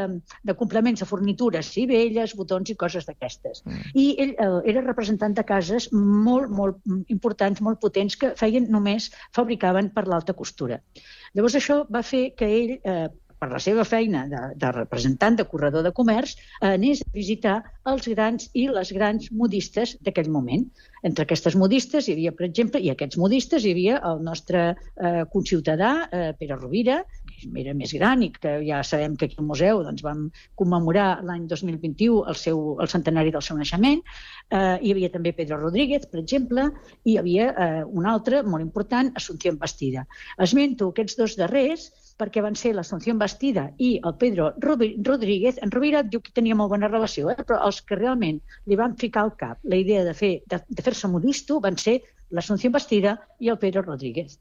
de 0.47 0.55
complements 0.57 1.03
de 1.03 1.07
fornitures, 1.09 1.71
cibelles, 1.75 2.35
botons 2.37 2.71
i 2.71 2.77
coses 2.79 3.07
d'aquestes. 3.09 3.63
Mm. 3.65 3.93
I 3.93 4.05
ell 4.25 4.35
eh, 4.35 4.51
era 4.73 4.85
representant 4.85 5.35
de 5.37 5.45
cases 5.47 5.89
molt, 5.93 6.51
molt 6.51 6.79
importants, 7.13 7.61
molt 7.61 7.81
potents, 7.83 8.17
que 8.17 8.33
feien 8.39 8.69
només, 8.71 9.11
fabricaven 9.35 9.91
per 9.95 10.07
l'alta 10.07 10.37
costura. 10.37 10.81
Llavors 11.35 11.55
això 11.55 11.81
va 11.91 12.03
fer 12.03 12.31
que 12.35 12.47
ell 12.47 12.73
eh, 12.77 13.07
per 13.41 13.49
la 13.49 13.59
seva 13.63 13.83
feina 13.87 14.27
de, 14.29 14.41
de 14.61 14.69
representant 14.75 15.39
de 15.39 15.47
corredor 15.49 15.81
de 15.87 15.91
comerç, 15.97 16.35
anés 16.61 17.01
a 17.01 17.09
visitar 17.15 17.55
els 17.89 18.05
grans 18.13 18.51
i 18.53 18.67
les 18.69 18.91
grans 18.93 19.31
modistes 19.33 19.95
d'aquell 20.05 20.29
moment. 20.29 20.67
Entre 21.07 21.25
aquestes 21.25 21.57
modistes 21.57 22.05
hi 22.05 22.13
havia, 22.13 22.33
per 22.37 22.45
exemple, 22.45 22.79
i 22.79 22.91
aquests 22.93 23.17
modistes 23.17 23.65
hi 23.65 23.73
havia 23.73 23.97
el 24.11 24.21
nostre 24.27 24.61
eh, 24.69 25.23
conciutadà, 25.33 25.91
eh, 26.13 26.27
Pere 26.37 26.59
Rovira, 26.59 26.99
que 27.31 27.49
era 27.63 27.73
més 27.73 27.95
gran 27.97 28.21
i 28.21 28.29
que 28.35 28.59
ja 28.67 28.83
sabem 28.85 29.15
que 29.17 29.25
aquí 29.25 29.39
al 29.41 29.47
museu 29.49 29.81
doncs, 29.87 30.03
vam 30.05 30.27
commemorar 30.59 31.23
l'any 31.25 31.47
2021 31.49 32.21
el, 32.29 32.37
seu, 32.37 32.61
el 32.77 32.91
centenari 32.93 33.33
del 33.33 33.41
seu 33.41 33.57
naixement. 33.57 34.03
Eh, 34.53 34.77
hi 34.85 34.93
havia 34.93 35.09
també 35.09 35.33
Pedro 35.33 35.57
Rodríguez, 35.63 36.05
per 36.11 36.21
exemple, 36.21 36.69
i 37.01 37.15
hi 37.15 37.17
havia 37.23 37.49
eh, 37.49 37.81
un 37.89 38.05
altre 38.05 38.43
molt 38.45 38.61
important, 38.61 39.09
Assumpció 39.17 39.57
Bastida. 39.57 40.05
Esmento 40.37 40.93
aquests 40.93 41.17
dos 41.17 41.37
darrers 41.41 41.89
perquè 42.19 42.43
van 42.45 42.57
ser 42.59 42.73
l'Assumpció 42.75 43.15
Bastida 43.19 43.67
i 43.77 43.91
el 44.07 44.15
Pedro 44.21 44.51
Rodríguez. 44.65 45.59
En 45.61 45.71
Rovira 45.71 46.03
diu 46.03 46.21
que 46.21 46.33
tenia 46.35 46.57
molt 46.57 46.73
bona 46.73 46.89
relació, 46.91 47.31
eh? 47.31 47.37
però 47.41 47.61
els 47.67 47.81
que 47.81 47.99
realment 47.99 48.41
li 48.67 48.79
van 48.79 48.95
ficar 49.03 49.25
al 49.25 49.35
cap 49.39 49.59
la 49.63 49.79
idea 49.79 50.03
de 50.07 50.13
fer 50.17 50.33
de, 50.51 50.61
de 50.67 50.85
fer-se 50.85 51.09
modisto 51.11 51.59
van 51.63 51.77
ser 51.77 51.99
l'Assumpció 52.31 52.71
Bastida 52.71 53.17
i 53.39 53.51
el 53.53 53.59
Pedro 53.59 53.83
Rodríguez. 53.87 54.39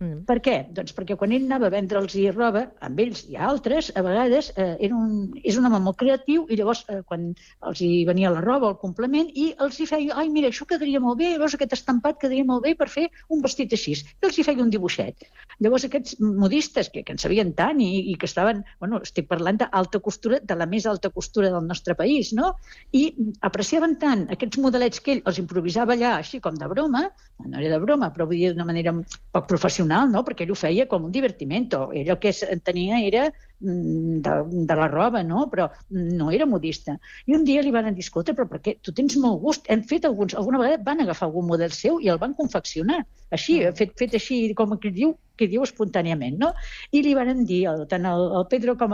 Mm. 0.00 0.22
Per 0.24 0.38
què? 0.40 0.54
Doncs 0.72 0.94
perquè 0.96 1.12
quan 1.20 1.32
ell 1.36 1.42
anava 1.44 1.68
a 1.68 1.72
vendre'ls 1.74 2.14
i 2.16 2.22
roba, 2.32 2.62
amb 2.86 3.00
ells 3.02 3.26
i 3.28 3.36
altres, 3.36 3.90
a 3.92 4.00
vegades 4.04 4.48
eh, 4.54 4.72
era 4.86 4.96
un, 4.96 5.26
és 5.44 5.58
un 5.60 5.68
home 5.68 5.80
molt 5.84 5.98
creatiu 6.00 6.46
i 6.48 6.56
llavors 6.56 6.86
eh, 6.88 7.02
quan 7.08 7.26
els 7.68 7.82
hi 7.84 7.90
venia 8.08 8.30
la 8.32 8.40
roba, 8.40 8.70
el 8.72 8.78
complement, 8.80 9.28
i 9.36 9.50
els 9.60 9.76
hi 9.76 9.86
feia, 9.90 10.16
ai, 10.16 10.30
mira, 10.32 10.48
això 10.48 10.64
quedaria 10.70 11.02
molt 11.04 11.20
bé, 11.20 11.34
llavors 11.34 11.58
aquest 11.58 11.76
estampat 11.76 12.16
quedaria 12.22 12.46
molt 12.48 12.64
bé 12.64 12.72
per 12.80 12.88
fer 12.88 13.10
un 13.28 13.44
vestit 13.44 13.76
així. 13.76 13.98
I 14.00 14.28
els 14.30 14.40
hi 14.40 14.46
feia 14.46 14.64
un 14.64 14.72
dibuixet. 14.72 15.28
Llavors 15.60 15.84
aquests 15.84 16.16
modistes 16.24 16.88
que, 16.88 17.04
que 17.04 17.12
en 17.12 17.20
sabien 17.20 17.52
tant 17.58 17.84
i, 17.84 17.90
i 18.14 18.16
que 18.16 18.28
estaven, 18.30 18.64
bueno, 18.80 19.02
estic 19.04 19.28
parlant 19.28 19.60
d'alta 19.60 20.00
costura, 20.00 20.40
de 20.40 20.56
la 20.56 20.68
més 20.70 20.88
alta 20.88 21.12
costura 21.12 21.52
del 21.52 21.68
nostre 21.68 21.98
país, 21.98 22.32
no? 22.32 22.54
I 22.96 23.10
apreciaven 23.44 23.98
tant 24.00 24.24
aquests 24.32 24.64
modelets 24.64 25.04
que 25.04 25.18
ell 25.18 25.22
els 25.28 25.44
improvisava 25.44 25.92
allà, 25.92 26.16
així 26.22 26.40
com 26.40 26.56
de 26.56 26.72
broma, 26.72 27.10
no 27.44 27.60
era 27.60 27.74
de 27.74 27.84
broma, 27.84 28.08
però 28.14 28.24
vull 28.30 28.40
dir 28.40 28.54
d'una 28.54 28.68
manera 28.68 28.94
poc 29.34 29.46
professional, 29.50 29.89
professional, 29.90 30.10
no? 30.10 30.24
perquè 30.24 30.44
ell 30.44 30.52
ho 30.52 30.58
feia 30.58 30.86
com 30.86 31.04
un 31.04 31.12
divertimento. 31.12 31.90
Ell 31.92 32.10
el 32.10 32.18
que 32.18 32.32
tenia 32.64 33.00
era 33.00 33.30
mm, 33.60 34.20
de, 34.22 34.34
de 34.66 34.74
la 34.76 34.88
roba, 34.88 35.22
no? 35.22 35.48
però 35.50 35.70
no 35.90 36.30
era 36.30 36.46
modista. 36.46 36.98
I 37.26 37.34
un 37.34 37.44
dia 37.44 37.62
li 37.62 37.70
van 37.70 37.92
dir, 37.94 38.04
escolta, 38.04 38.34
però 38.34 38.46
perquè 38.48 38.78
tu 38.80 38.92
tens 38.92 39.16
molt 39.16 39.40
gust. 39.42 39.66
Hem 39.68 39.82
fet 39.82 40.04
alguns, 40.04 40.34
alguna 40.34 40.58
vegada 40.58 40.82
van 40.84 41.00
agafar 41.00 41.28
algun 41.28 41.46
model 41.46 41.72
seu 41.72 42.00
i 42.00 42.08
el 42.08 42.18
van 42.18 42.34
confeccionar. 42.34 43.04
Així, 43.30 43.60
mm. 43.60 43.76
fet, 43.78 43.94
fet 43.98 44.14
així, 44.14 44.52
com 44.54 44.76
que 44.78 44.90
diu, 44.94 45.16
que 45.36 45.48
diu 45.48 45.62
espontàniament, 45.64 46.36
no? 46.38 46.52
I 46.92 47.02
li 47.02 47.14
van 47.16 47.44
dir, 47.48 47.62
tant 47.88 48.06
el, 48.06 48.26
el 48.38 48.46
Pedro 48.50 48.76
com 48.76 48.92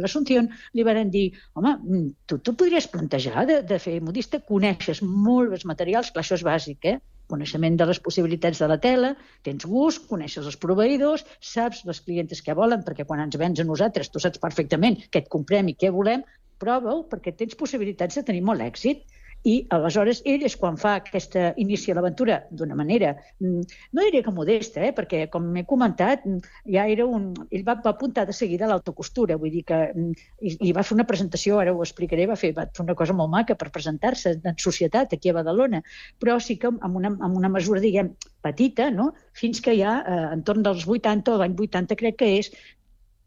l'Assumpción, 0.00 0.50
li 0.72 0.84
van 0.86 1.10
dir, 1.10 1.32
home, 1.54 1.76
mm, 1.76 2.10
tu, 2.26 2.38
tu 2.38 2.54
podries 2.54 2.88
plantejar 2.88 3.46
de, 3.48 3.62
de 3.66 3.80
fer 3.82 3.98
modista, 4.00 4.40
coneixes 4.46 5.02
molt 5.02 5.56
els 5.56 5.66
materials, 5.68 6.12
clar, 6.12 6.24
això 6.24 6.38
és 6.38 6.46
bàsic, 6.46 6.86
eh? 6.92 7.00
Coneixement 7.32 7.78
de 7.80 7.88
les 7.90 8.00
possibilitats 8.06 8.60
de 8.62 8.68
la 8.70 8.78
tela, 8.86 9.14
tens 9.48 9.66
gust, 9.68 10.06
coneixes 10.10 10.46
els 10.48 10.60
proveïdors, 10.66 11.24
saps 11.52 11.82
les 11.88 12.02
clientes 12.06 12.44
que 12.44 12.56
volen, 12.58 12.84
perquè 12.86 13.08
quan 13.08 13.24
ens 13.24 13.40
vens 13.40 13.60
a 13.60 13.68
nosaltres 13.68 14.12
tu 14.12 14.22
saps 14.22 14.42
perfectament 14.42 15.00
què 15.08 15.24
et 15.24 15.32
comprem 15.32 15.72
i 15.72 15.78
què 15.78 15.92
volem, 15.94 16.24
prova-ho 16.62 17.02
perquè 17.10 17.34
tens 17.34 17.58
possibilitats 17.58 18.18
de 18.18 18.26
tenir 18.28 18.44
molt 18.46 18.62
èxit. 18.62 19.02
I 19.48 19.54
aleshores 19.74 20.20
ell 20.28 20.44
és 20.46 20.54
quan 20.58 20.76
fa 20.78 20.94
aquesta, 21.00 21.48
inicia 21.58 21.96
l'aventura 21.98 22.38
d'una 22.50 22.76
manera, 22.78 23.16
mm, 23.40 23.62
no 23.92 24.04
diria 24.06 24.22
que 24.22 24.34
modesta, 24.34 24.82
eh? 24.86 24.92
perquè 24.94 25.24
com 25.32 25.48
m'he 25.54 25.64
comentat, 25.66 26.22
mm, 26.26 26.52
ja 26.76 26.86
era 26.86 27.06
un, 27.06 27.32
ell 27.50 27.64
va, 27.66 27.74
va 27.82 27.90
apuntar 27.90 28.26
de 28.28 28.36
seguida 28.36 28.68
a 28.68 28.70
l'autocostura, 28.70 29.36
vull 29.42 29.50
dir 29.50 29.64
que 29.66 29.80
mm, 29.90 30.12
i, 30.46 30.54
i 30.68 30.74
va 30.76 30.84
fer 30.86 30.94
una 30.94 31.08
presentació, 31.08 31.58
ara 31.58 31.74
ho 31.74 31.82
explicaré, 31.82 32.28
va 32.30 32.38
fer, 32.38 32.52
va 32.54 32.68
fer 32.70 32.84
una 32.84 32.94
cosa 32.98 33.16
molt 33.18 33.32
maca 33.34 33.56
per 33.58 33.72
presentar-se 33.74 34.36
en 34.38 34.58
societat 34.58 35.16
aquí 35.16 35.32
a 35.32 35.38
Badalona, 35.40 35.82
però 36.22 36.38
sí 36.38 36.56
que 36.62 36.70
amb 36.70 37.00
una, 37.02 37.10
amb 37.18 37.36
una 37.36 37.50
mesura, 37.50 37.82
diguem, 37.82 38.14
petita, 38.42 38.90
no? 38.90 39.12
fins 39.38 39.60
que 39.64 39.74
ja, 39.78 39.98
eh, 40.06 40.28
entorn 40.36 40.62
dels 40.62 40.86
80, 40.86 41.34
o 41.34 41.42
l'any 41.42 41.58
80 41.58 41.98
crec 41.98 42.18
que 42.22 42.30
és, 42.38 42.52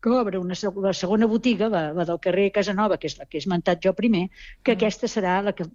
que 0.05 0.13
obre 0.13 0.37
una 0.37 0.53
la 0.83 0.93
segona 0.93 1.25
botiga, 1.25 1.67
la, 1.73 1.81
la 1.97 2.05
del 2.05 2.19
carrer 2.21 2.51
Casanova, 2.53 2.99
que 3.01 3.09
és 3.09 3.17
la 3.17 3.25
que 3.25 3.39
he 3.39 3.41
esmentat 3.41 3.81
jo 3.81 3.93
primer, 3.97 4.27
que 4.61 4.75
mm. 4.75 4.77
aquesta 4.77 5.09
serà 5.09 5.39
la 5.47 5.55
que, 5.57 5.65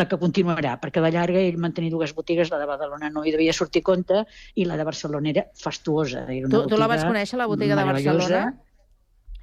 la 0.00 0.06
que 0.08 0.18
continuarà, 0.22 0.78
perquè 0.80 1.02
la 1.04 1.12
llarga 1.12 1.42
ell 1.42 1.60
mantenir 1.60 1.92
dues 1.92 2.14
botigues, 2.16 2.52
la 2.54 2.62
de 2.62 2.68
Badalona 2.70 3.12
no 3.12 3.26
hi 3.26 3.34
devia 3.34 3.52
sortir 3.52 3.84
compte, 3.84 4.24
i 4.56 4.64
la 4.64 4.78
de 4.80 4.88
Barcelona 4.88 5.34
era 5.34 5.44
fastuosa. 5.60 6.24
Era 6.32 6.48
una 6.48 6.54
tu, 6.56 6.64
tu 6.72 6.80
la 6.80 6.88
vas 6.88 7.04
conèixer, 7.04 7.40
la 7.40 7.50
botiga 7.50 7.76
de 7.76 7.84
Barcelona? 7.90 8.44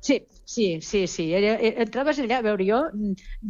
Sí, 0.01 0.17
sí, 0.51 0.81
sí, 0.81 1.07
sí. 1.07 1.25
Eh, 1.33 1.71
entraves 1.85 2.19
allà, 2.19 2.41
a 2.41 2.45
veure, 2.45 2.65
jo 2.67 2.79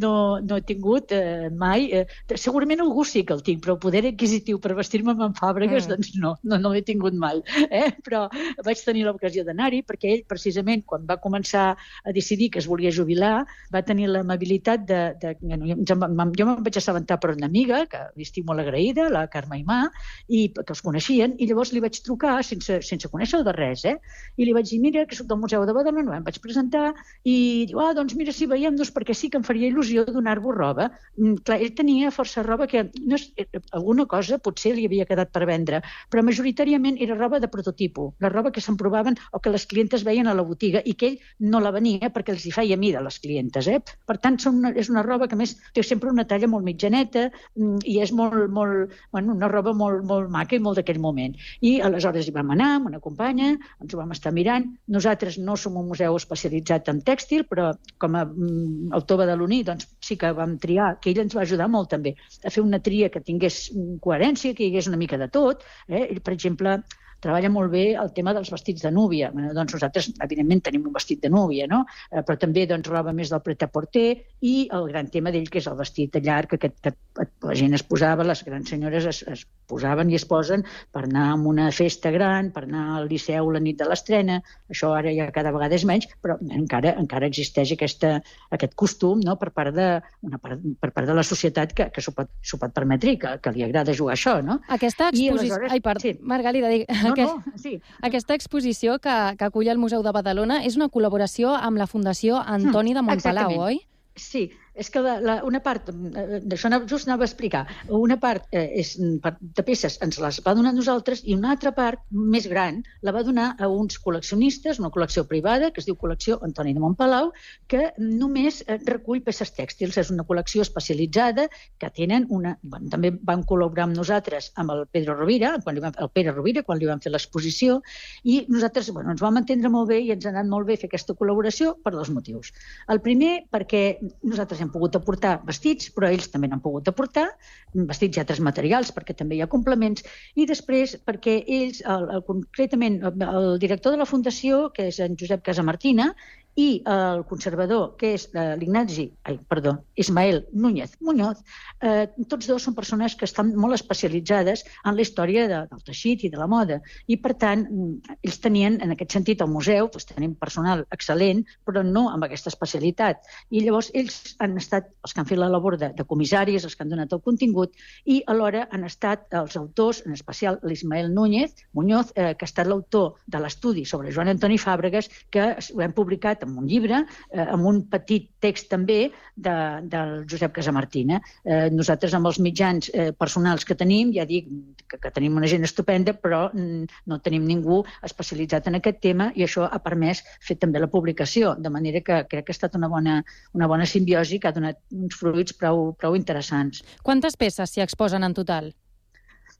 no, 0.02 0.12
no 0.38 0.58
he 0.58 0.62
tingut 0.66 1.10
eh, 1.16 1.48
mai... 1.50 1.88
Eh, 1.90 2.36
segurament 2.38 2.82
algú 2.84 3.02
sí 3.08 3.24
que 3.26 3.34
el 3.34 3.42
tinc, 3.42 3.62
però 3.64 3.74
el 3.74 3.80
poder 3.82 4.04
adquisitiu 4.06 4.60
per 4.62 4.76
vestir-me 4.78 5.14
amb 5.16 5.38
fàbregues, 5.38 5.88
mm. 5.88 5.90
doncs 5.90 6.12
no, 6.22 6.34
no, 6.46 6.60
no 6.62 6.72
l'he 6.74 6.84
tingut 6.86 7.16
mai. 7.18 7.42
Eh? 7.72 7.88
Però 8.06 8.28
vaig 8.66 8.84
tenir 8.86 9.02
l'ocasió 9.06 9.42
d'anar-hi 9.46 9.82
perquè 9.88 10.12
ell, 10.14 10.22
precisament, 10.30 10.84
quan 10.86 11.06
va 11.08 11.18
començar 11.22 11.64
a 11.74 12.14
decidir 12.14 12.52
que 12.54 12.62
es 12.62 12.68
volia 12.70 12.94
jubilar, 12.94 13.34
va 13.74 13.82
tenir 13.82 14.10
l'amabilitat 14.12 14.86
de... 14.86 15.02
de 15.22 15.34
jo, 15.42 15.78
jo 15.88 15.98
me'n 15.98 16.62
vaig 16.62 16.78
assabentar 16.78 17.18
per 17.22 17.32
una 17.34 17.50
amiga, 17.50 17.82
que 17.90 18.04
li 18.14 18.28
estic 18.28 18.46
molt 18.46 18.62
agraïda, 18.62 19.08
la 19.10 19.24
Carme 19.32 19.58
Imà, 19.58 19.80
i 20.28 20.44
que 20.54 20.70
els 20.70 20.84
coneixien, 20.86 21.34
i 21.38 21.50
llavors 21.50 21.74
li 21.74 21.82
vaig 21.82 21.98
trucar 22.06 22.38
sense, 22.46 22.78
sense 22.86 23.10
conèixer-ho 23.10 23.42
de 23.46 23.56
res, 23.58 23.86
eh? 23.88 23.98
I 24.38 24.46
li 24.46 24.54
vaig 24.54 24.70
dir, 24.70 24.80
mira, 24.84 25.06
que 25.08 25.18
soc 25.18 25.26
del 25.30 25.42
Museu 25.42 25.66
de 25.66 25.74
Badalona, 25.74 26.20
em 26.20 26.26
vaig 26.26 26.38
presentar 26.44 26.91
i 27.24 27.66
diu, 27.70 27.80
ah, 27.82 27.92
doncs 27.94 28.16
mira, 28.18 28.32
si 28.34 28.48
veiem, 28.50 28.76
doncs 28.78 28.92
perquè 28.94 29.14
sí 29.14 29.30
que 29.30 29.38
em 29.38 29.46
faria 29.46 29.68
il·lusió 29.70 30.04
donar-vos 30.08 30.56
roba. 30.56 30.88
Mm, 31.16 31.42
clar, 31.46 31.58
ell 31.62 31.74
tenia 31.78 32.10
força 32.14 32.42
roba 32.42 32.66
que 32.66 32.84
no 33.00 33.18
és, 33.18 33.28
eh, 33.36 33.46
alguna 33.72 34.06
cosa 34.10 34.38
potser 34.42 34.74
li 34.76 34.86
havia 34.86 35.06
quedat 35.06 35.32
per 35.32 35.44
vendre, 35.46 35.82
però 36.10 36.24
majoritàriament 36.26 36.98
era 37.00 37.16
roba 37.18 37.40
de 37.40 37.48
prototipo, 37.48 38.14
la 38.20 38.30
roba 38.32 38.50
que 38.50 38.60
se'n 38.60 38.76
provaven 38.76 39.16
o 39.32 39.40
que 39.40 39.50
les 39.50 39.66
clientes 39.66 40.04
veien 40.04 40.26
a 40.26 40.34
la 40.34 40.42
botiga 40.42 40.82
i 40.84 40.94
que 40.94 41.12
ell 41.12 41.18
no 41.52 41.60
la 41.60 41.70
venia 41.70 42.10
perquè 42.10 42.34
els 42.34 42.46
hi 42.46 42.52
feia 42.54 42.76
mida 42.76 42.98
a 42.98 43.06
les 43.06 43.18
clientes. 43.22 43.68
Eh? 43.68 43.80
Per 44.06 44.18
tant, 44.18 44.38
són 44.38 44.58
una, 44.62 44.72
és 44.74 44.90
una 44.90 45.04
roba 45.06 45.28
que 45.28 45.38
més 45.38 45.54
té 45.74 45.82
sempre 45.86 46.10
una 46.10 46.26
talla 46.28 46.50
molt 46.50 46.66
mitjaneta 46.66 47.28
mm, 47.30 47.84
i 47.84 48.00
és 48.02 48.12
molt, 48.12 48.48
molt, 48.50 48.92
bueno, 49.12 49.36
una 49.38 49.48
roba 49.52 49.72
molt, 49.72 50.04
molt 50.08 50.30
maca 50.30 50.56
i 50.56 50.62
molt 50.62 50.80
d'aquell 50.80 51.00
moment. 51.00 51.36
I 51.60 51.78
aleshores 51.80 52.28
hi 52.28 52.34
vam 52.34 52.50
anar 52.54 52.72
amb 52.76 52.90
una 52.92 53.00
companya, 53.00 53.54
ens 53.80 53.94
ho 53.94 54.00
vam 54.00 54.12
estar 54.16 54.32
mirant. 54.34 54.68
Nosaltres 54.88 55.38
no 55.38 55.56
som 55.56 55.78
un 55.80 55.88
museu 55.92 56.16
especialitzat 56.18 56.81
especialitzat 56.82 56.88
en 56.88 57.00
tèxtil, 57.02 57.44
però 57.48 57.72
com 57.98 58.16
a 58.16 58.24
mm, 58.24 58.92
autor 58.94 59.18
badaloní 59.22 59.62
doncs, 59.64 59.88
sí 60.00 60.16
que 60.16 60.32
vam 60.32 60.58
triar, 60.58 60.98
que 61.00 61.10
ell 61.10 61.22
ens 61.22 61.34
va 61.34 61.42
ajudar 61.42 61.68
molt 61.68 61.90
també 61.90 62.14
a 62.44 62.50
fer 62.50 62.62
una 62.62 62.80
tria 62.80 63.10
que 63.10 63.20
tingués 63.20 63.70
coherència, 64.00 64.54
que 64.54 64.64
hi 64.64 64.70
hagués 64.72 64.88
una 64.88 64.98
mica 64.98 65.18
de 65.18 65.28
tot. 65.28 65.62
Eh? 65.88 66.08
Ell, 66.10 66.20
per 66.20 66.34
exemple, 66.34 66.82
treballa 67.22 67.50
molt 67.52 67.72
bé 67.72 67.84
el 67.98 68.12
tema 68.16 68.34
dels 68.36 68.50
vestits 68.52 68.84
de 68.86 68.92
núvia. 68.94 69.30
Bueno, 69.34 69.52
doncs 69.56 69.76
nosaltres, 69.76 70.10
evidentment, 70.24 70.64
tenim 70.68 70.86
un 70.88 70.96
vestit 70.96 71.22
de 71.22 71.30
núvia, 71.32 71.68
no? 71.70 71.84
Eh, 72.10 72.22
però 72.26 72.38
també 72.40 72.66
doncs, 72.70 72.90
roba 72.90 73.14
més 73.16 73.32
del 73.32 73.42
pret-a-porter 73.44 74.06
i 74.42 74.54
el 74.74 74.88
gran 74.90 75.10
tema 75.12 75.32
d'ell, 75.32 75.48
que 75.50 75.62
és 75.62 75.68
el 75.70 75.78
vestit 75.78 76.12
de 76.16 76.22
llarg, 76.24 76.52
que, 76.52 76.72
que, 76.72 76.92
que 76.92 77.28
la 77.46 77.56
gent 77.58 77.76
es 77.78 77.84
posava, 77.86 78.26
les 78.26 78.42
grans 78.46 78.68
senyores 78.74 79.06
es, 79.08 79.22
es 79.28 79.46
posaven 79.70 80.10
i 80.10 80.18
es 80.18 80.26
posen 80.28 80.64
per 80.92 81.04
anar 81.06 81.28
a 81.32 81.38
una 81.52 81.70
festa 81.72 82.10
gran, 82.14 82.50
per 82.52 82.64
anar 82.66 82.84
al 82.98 83.08
liceu 83.10 83.50
la 83.52 83.62
nit 83.62 83.78
de 83.80 83.88
l'estrena. 83.88 84.40
Això 84.72 84.92
ara 84.96 85.12
ja 85.14 85.30
cada 85.34 85.52
vegada 85.54 85.78
és 85.78 85.86
menys, 85.88 86.08
però 86.22 86.38
encara 86.50 86.96
encara 86.98 87.28
existeix 87.30 87.74
aquesta, 87.74 88.16
aquest 88.54 88.74
costum 88.78 89.22
no? 89.24 89.36
per, 89.40 89.50
part 89.54 89.74
de, 89.76 89.88
una 90.26 90.40
part, 90.42 90.60
per 90.80 90.92
part 90.94 91.08
de 91.08 91.16
la 91.16 91.24
societat 91.26 91.74
que, 91.76 91.88
que 91.94 92.04
s'ho 92.04 92.14
pot, 92.16 92.30
pot 92.58 92.74
permetre 92.74 93.14
i 93.14 93.20
que, 93.20 93.36
que 93.42 93.54
li 93.54 93.64
agrada 93.66 93.96
jugar 93.96 94.16
això. 94.16 94.38
No? 94.44 94.58
Aquesta 94.72 95.10
exposició... 95.12 95.60
Ai, 95.68 95.80
per... 95.84 95.96
sí. 96.02 96.14
Margalida, 96.22 96.72
no, 97.02 97.11
no, 97.20 97.42
sí. 97.56 97.80
Aquesta 98.00 98.34
exposició 98.34 98.98
que, 98.98 99.36
que 99.36 99.44
acull 99.44 99.68
el 99.68 99.78
Museu 99.78 100.02
de 100.02 100.12
Badalona 100.12 100.62
és 100.64 100.76
una 100.76 100.88
col·laboració 100.88 101.52
amb 101.54 101.76
la 101.76 101.86
Fundació 101.86 102.38
Antoni 102.40 102.94
de 102.94 103.02
Montpalau, 103.02 103.50
Exactament. 103.52 103.60
oi? 103.60 103.80
Sí, 104.16 104.50
és 104.74 104.90
que 104.90 105.02
la, 105.04 105.18
la, 105.20 105.36
una 105.44 105.60
part, 105.64 105.90
eh, 105.90 106.40
d'això 106.44 106.70
just 106.88 107.08
anava 107.08 107.26
a 107.26 107.28
explicar, 107.28 107.66
una 107.88 108.16
part 108.20 108.46
eh, 108.52 108.80
és, 108.80 108.94
de 108.98 109.64
peces 109.66 109.98
ens 110.04 110.18
les 110.22 110.40
va 110.46 110.54
donar 110.56 110.72
nosaltres 110.74 111.22
i 111.24 111.36
una 111.36 111.52
altra 111.52 111.72
part, 111.76 112.00
més 112.10 112.46
gran, 112.48 112.82
la 113.02 113.12
va 113.12 113.22
donar 113.26 113.52
a 113.58 113.68
uns 113.68 113.98
col·leccionistes, 114.00 114.80
una 114.80 114.90
col·lecció 114.94 115.26
privada 115.28 115.70
que 115.70 115.82
es 115.82 115.88
diu 115.88 115.96
Col·lecció 116.00 116.38
Antoni 116.42 116.72
de 116.74 116.80
Montpalau, 116.82 117.32
que 117.68 117.90
només 117.98 118.62
eh, 118.66 118.78
recull 118.88 119.22
peces 119.24 119.52
tèxtils. 119.56 119.98
És 120.00 120.10
una 120.14 120.24
col·lecció 120.26 120.64
especialitzada 120.64 121.48
que 121.78 121.90
tenen 121.94 122.26
una... 122.30 122.56
Bueno, 122.62 122.88
també 122.92 123.12
van 123.12 123.44
col·laborar 123.48 123.86
amb 123.88 123.98
nosaltres 123.98 124.50
amb 124.60 124.72
el 124.74 124.86
Pedro 124.92 125.16
Rovira, 125.18 125.54
quan 125.62 125.76
li 125.76 125.84
vam, 125.84 125.94
el 126.00 126.10
Pere 126.14 126.32
Rovira, 126.32 126.64
quan 126.66 126.80
li 126.80 126.88
vam 126.88 127.02
fer 127.02 127.12
l'exposició, 127.12 127.80
i 128.24 128.42
nosaltres 128.48 128.90
bueno, 128.94 129.12
ens 129.12 129.22
vam 129.22 129.38
entendre 129.40 129.70
molt 129.72 129.90
bé 129.92 130.00
i 130.02 130.12
ens 130.14 130.26
ha 130.26 130.32
anat 130.32 130.48
molt 130.50 130.68
bé 130.68 130.78
fer 130.80 130.90
aquesta 130.90 131.16
col·laboració 131.18 131.76
per 131.84 131.94
dos 131.94 132.10
motius. 132.14 132.52
El 132.92 133.02
primer, 133.04 133.34
perquè 133.52 133.82
nosaltres 134.22 134.61
hem 134.62 134.70
pogut 134.72 134.96
aportar 134.98 135.36
vestits, 135.48 135.90
però 135.94 136.10
ells 136.12 136.30
també 136.32 136.48
n'han 136.50 136.62
pogut 136.64 136.88
aportar, 136.90 137.28
vestits 137.74 138.18
i 138.18 138.22
altres 138.22 138.42
materials, 138.44 138.92
perquè 138.94 139.16
també 139.18 139.36
hi 139.36 139.42
ha 139.44 139.50
complements, 139.52 140.04
i 140.34 140.46
després 140.48 140.96
perquè 141.06 141.40
ells, 141.46 141.82
el, 141.84 142.08
el, 142.16 142.24
concretament, 142.28 143.00
el 143.08 143.58
director 143.62 143.94
de 143.94 144.02
la 144.02 144.08
Fundació, 144.08 144.68
que 144.76 144.88
és 144.92 145.00
en 145.02 145.18
Josep 145.20 145.44
Casamartina, 145.46 146.12
i 146.56 146.82
el 146.84 147.24
conservador, 147.28 147.94
que 147.96 148.12
és 148.18 148.26
eh, 148.34 148.52
l'Ignasi, 148.60 149.06
ai, 149.24 149.38
perdó, 149.48 149.78
Ismael 149.96 150.42
Núñez 150.52 150.98
Muñoz, 151.00 151.40
eh, 151.80 152.10
tots 152.28 152.48
dos 152.50 152.66
són 152.66 152.76
persones 152.76 153.16
que 153.16 153.24
estan 153.24 153.54
molt 153.56 153.78
especialitzades 153.78 154.64
en 154.84 154.96
la 154.98 155.04
història 155.04 155.46
de, 155.48 155.60
del 155.70 155.84
teixit 155.86 156.26
i 156.26 156.32
de 156.32 156.40
la 156.40 156.48
moda. 156.50 156.80
I, 157.08 157.16
per 157.24 157.34
tant, 157.40 157.64
mm, 157.64 158.18
ells 158.20 158.40
tenien, 158.44 158.76
en 158.84 158.92
aquest 158.92 159.16
sentit, 159.16 159.40
al 159.40 159.48
museu, 159.52 159.88
doncs, 159.92 160.10
tenim 160.10 160.34
personal 160.36 160.84
excel·lent, 160.92 161.40
però 161.64 161.84
no 161.86 162.08
amb 162.10 162.28
aquesta 162.28 162.52
especialitat. 162.52 163.24
I 163.50 163.64
llavors 163.64 163.88
ells 163.96 164.36
han 164.44 164.58
estat 164.60 164.92
els 165.02 165.16
que 165.16 165.24
han 165.24 165.30
fet 165.30 165.40
la 165.40 165.48
labor 165.48 165.78
de, 165.80 165.92
de 165.96 166.04
comissaris, 166.04 166.68
els 166.68 166.76
que 166.76 166.84
han 166.84 166.92
donat 166.92 167.16
el 167.16 167.24
contingut, 167.24 167.72
i 168.04 168.20
alhora 168.28 168.66
han 168.70 168.84
estat 168.84 169.32
els 169.40 169.56
autors, 169.56 170.02
en 170.04 170.12
especial 170.12 170.60
l'Ismael 170.68 171.08
Núñez 171.14 171.64
Muñoz, 171.72 172.12
eh, 172.14 172.34
que 172.36 172.44
ha 172.44 172.50
estat 172.50 172.68
l'autor 172.68 173.16
de 173.26 173.40
l'estudi 173.40 173.86
sobre 173.88 174.12
Joan 174.12 174.34
Antoni 174.34 174.60
Fàbregas, 174.60 175.08
que 175.32 175.48
ho 175.56 175.80
hem 175.80 175.96
publicat 175.96 176.41
amb 176.46 176.58
un 176.62 176.66
llibre, 176.70 177.02
eh, 177.30 177.44
amb 177.44 177.66
un 177.68 177.82
petit 177.92 178.28
text 178.42 178.68
també 178.72 178.98
de, 179.36 179.54
del 179.92 180.24
Josep 180.30 180.54
Casamartina. 180.56 181.20
Eh, 181.44 181.68
nosaltres 181.74 182.14
amb 182.18 182.30
els 182.30 182.40
mitjans 182.42 182.90
eh, 182.92 183.10
personals 183.16 183.66
que 183.68 183.76
tenim, 183.78 184.12
ja 184.16 184.26
dic 184.28 184.50
que, 184.86 184.98
que 184.98 185.12
tenim 185.14 185.38
una 185.38 185.50
gent 185.50 185.66
estupenda, 185.68 186.14
però 186.18 186.44
mm, 186.50 187.02
no 187.10 187.20
tenim 187.24 187.46
ningú 187.48 187.82
especialitzat 188.02 188.68
en 188.70 188.80
aquest 188.80 189.00
tema 189.04 189.30
i 189.38 189.46
això 189.46 189.68
ha 189.68 189.80
permès 189.82 190.22
fer 190.42 190.58
també 190.60 190.82
la 190.82 190.90
publicació, 190.92 191.56
de 191.58 191.72
manera 191.72 192.02
que 192.04 192.22
crec 192.28 192.46
que 192.46 192.54
ha 192.54 192.58
estat 192.58 192.78
una 192.78 192.90
bona, 192.92 193.20
una 193.56 193.70
bona 193.70 193.88
simbiosi 193.88 194.40
que 194.40 194.50
ha 194.50 194.56
donat 194.56 194.80
uns 194.92 195.18
fruits 195.18 195.56
prou, 195.58 195.90
prou 195.98 196.18
interessants. 196.18 196.82
Quantes 197.02 197.38
peces 197.38 197.74
s'hi 197.74 197.84
exposen 197.84 198.26
en 198.26 198.34
total? 198.34 198.72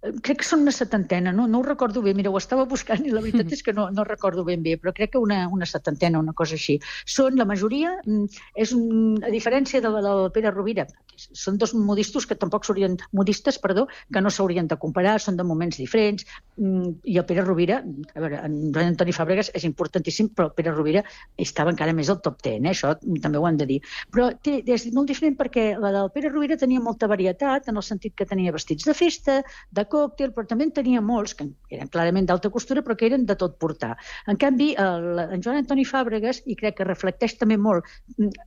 Crec 0.03 0.41
que 0.43 0.47
són 0.47 0.65
una 0.65 0.73
setantena, 0.75 1.31
no, 1.33 1.47
no 1.47 1.61
ho 1.61 1.67
recordo 1.67 2.03
bé, 2.03 2.13
mira, 2.19 2.31
ho 2.31 2.39
estava 2.41 2.65
buscant 2.67 3.05
i 3.07 3.13
la 3.15 3.23
veritat 3.23 3.53
és 3.55 3.63
que 3.63 3.75
no, 3.77 3.87
no 3.95 4.03
recordo 4.09 4.43
ben 4.45 4.63
bé, 4.65 4.75
però 4.81 4.91
crec 4.97 5.13
que 5.15 5.21
una, 5.23 5.45
una 5.55 5.69
setantena, 5.69 6.19
una 6.19 6.35
cosa 6.35 6.57
així. 6.59 6.81
Són, 7.07 7.37
la 7.39 7.47
majoria, 7.47 7.95
mm, 8.03 8.43
és 8.65 8.73
un, 8.75 9.21
a 9.23 9.31
diferència 9.31 9.81
de 9.85 9.93
la 9.95 10.03
del 10.03 10.25
Pere 10.35 10.51
Rovira, 10.51 10.89
són 11.23 11.59
dos 11.61 11.75
modistos 11.79 12.27
que 12.27 12.35
tampoc 12.35 12.67
s'haurien, 12.67 12.97
modistes, 13.15 13.61
perdó, 13.63 13.87
que 14.13 14.23
no 14.25 14.33
s'haurien 14.33 14.67
de 14.67 14.79
comparar, 14.83 15.19
són 15.23 15.39
de 15.39 15.47
moments 15.47 15.79
diferents, 15.79 16.27
mm, 16.57 16.97
i 17.07 17.21
el 17.23 17.27
Pere 17.29 17.47
Rovira, 17.47 17.79
a 18.15 18.25
veure, 18.25 18.43
en 18.43 18.59
Joan 18.75 18.91
Antoni 18.95 19.15
Fàbregas 19.15 19.53
és 19.55 19.69
importantíssim, 19.69 20.33
però 20.35 20.49
el 20.51 20.57
Pere 20.59 20.75
Rovira 20.75 21.05
estava 21.39 21.71
encara 21.71 21.95
més 21.95 22.11
al 22.11 22.19
top 22.27 22.43
10, 22.43 22.59
eh? 22.59 22.75
això 22.75 22.97
també 23.23 23.39
ho 23.39 23.47
hem 23.47 23.63
de 23.63 23.71
dir. 23.71 23.79
Però 24.11 24.33
té, 24.43 24.59
és 24.67 24.89
molt 24.91 25.15
diferent 25.15 25.39
perquè 25.39 25.71
la 25.79 25.95
del 25.95 26.11
Pere 26.11 26.35
Rovira 26.35 26.59
tenia 26.59 26.83
molta 26.83 27.07
varietat, 27.07 27.71
en 27.71 27.79
el 27.79 27.87
sentit 27.87 28.19
que 28.19 28.27
tenia 28.27 28.51
vestits 28.51 28.91
de 28.91 28.99
festa, 28.99 29.41
de 29.71 29.87
còctel, 29.93 30.33
però 30.37 30.47
també 30.49 30.69
en 30.69 30.75
tenia 30.75 31.03
molts, 31.05 31.37
que 31.39 31.49
eren 31.73 31.91
clarament 31.93 32.29
d'alta 32.29 32.51
costura, 32.55 32.83
però 32.85 32.97
que 32.99 33.09
eren 33.11 33.27
de 33.29 33.37
tot 33.39 33.59
portar. 33.63 33.95
En 34.31 34.39
canvi, 34.41 34.73
el, 34.81 35.25
en 35.25 35.45
Joan 35.45 35.61
Antoni 35.61 35.85
Fàbregas, 35.89 36.43
i 36.47 36.57
crec 36.59 36.79
que 36.81 36.89
reflecteix 36.89 37.37
també 37.41 37.59
molt, 37.61 37.89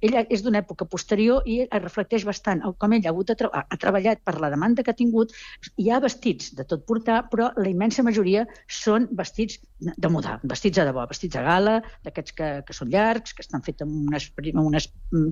ella 0.02 0.26
és 0.30 0.44
d'una 0.46 0.62
època 0.64 0.88
posterior 0.90 1.46
i 1.50 1.62
es 1.66 1.82
reflecteix 1.84 2.26
bastant 2.28 2.64
com 2.80 2.94
ell 2.96 3.06
ha, 3.06 3.12
hagut 3.14 3.32
de 3.32 3.36
tra 3.40 3.52
ha 3.56 3.78
treballat 3.80 4.22
per 4.26 4.36
la 4.42 4.50
demanda 4.54 4.84
que 4.84 4.94
ha 4.94 4.98
tingut, 4.98 5.34
hi 5.82 5.90
ha 5.92 6.02
vestits 6.04 6.54
de 6.58 6.66
tot 6.68 6.86
portar, 6.90 7.22
però 7.32 7.52
la 7.58 7.70
immensa 7.72 8.04
majoria 8.06 8.46
són 8.82 9.08
vestits 9.16 9.60
de 9.80 10.12
moda, 10.12 10.38
vestits 10.44 10.80
a 10.82 10.86
debò, 10.88 11.06
vestits 11.10 11.38
a 11.40 11.44
gala, 11.46 11.76
d'aquests 12.06 12.36
que, 12.38 12.50
que 12.68 12.76
són 12.78 12.92
llargs, 12.94 13.36
que 13.36 13.44
estan 13.46 13.64
fets 13.66 13.86
amb 13.86 14.10
unes, 14.10 14.30
amb 14.54 14.66
unes 14.66 14.90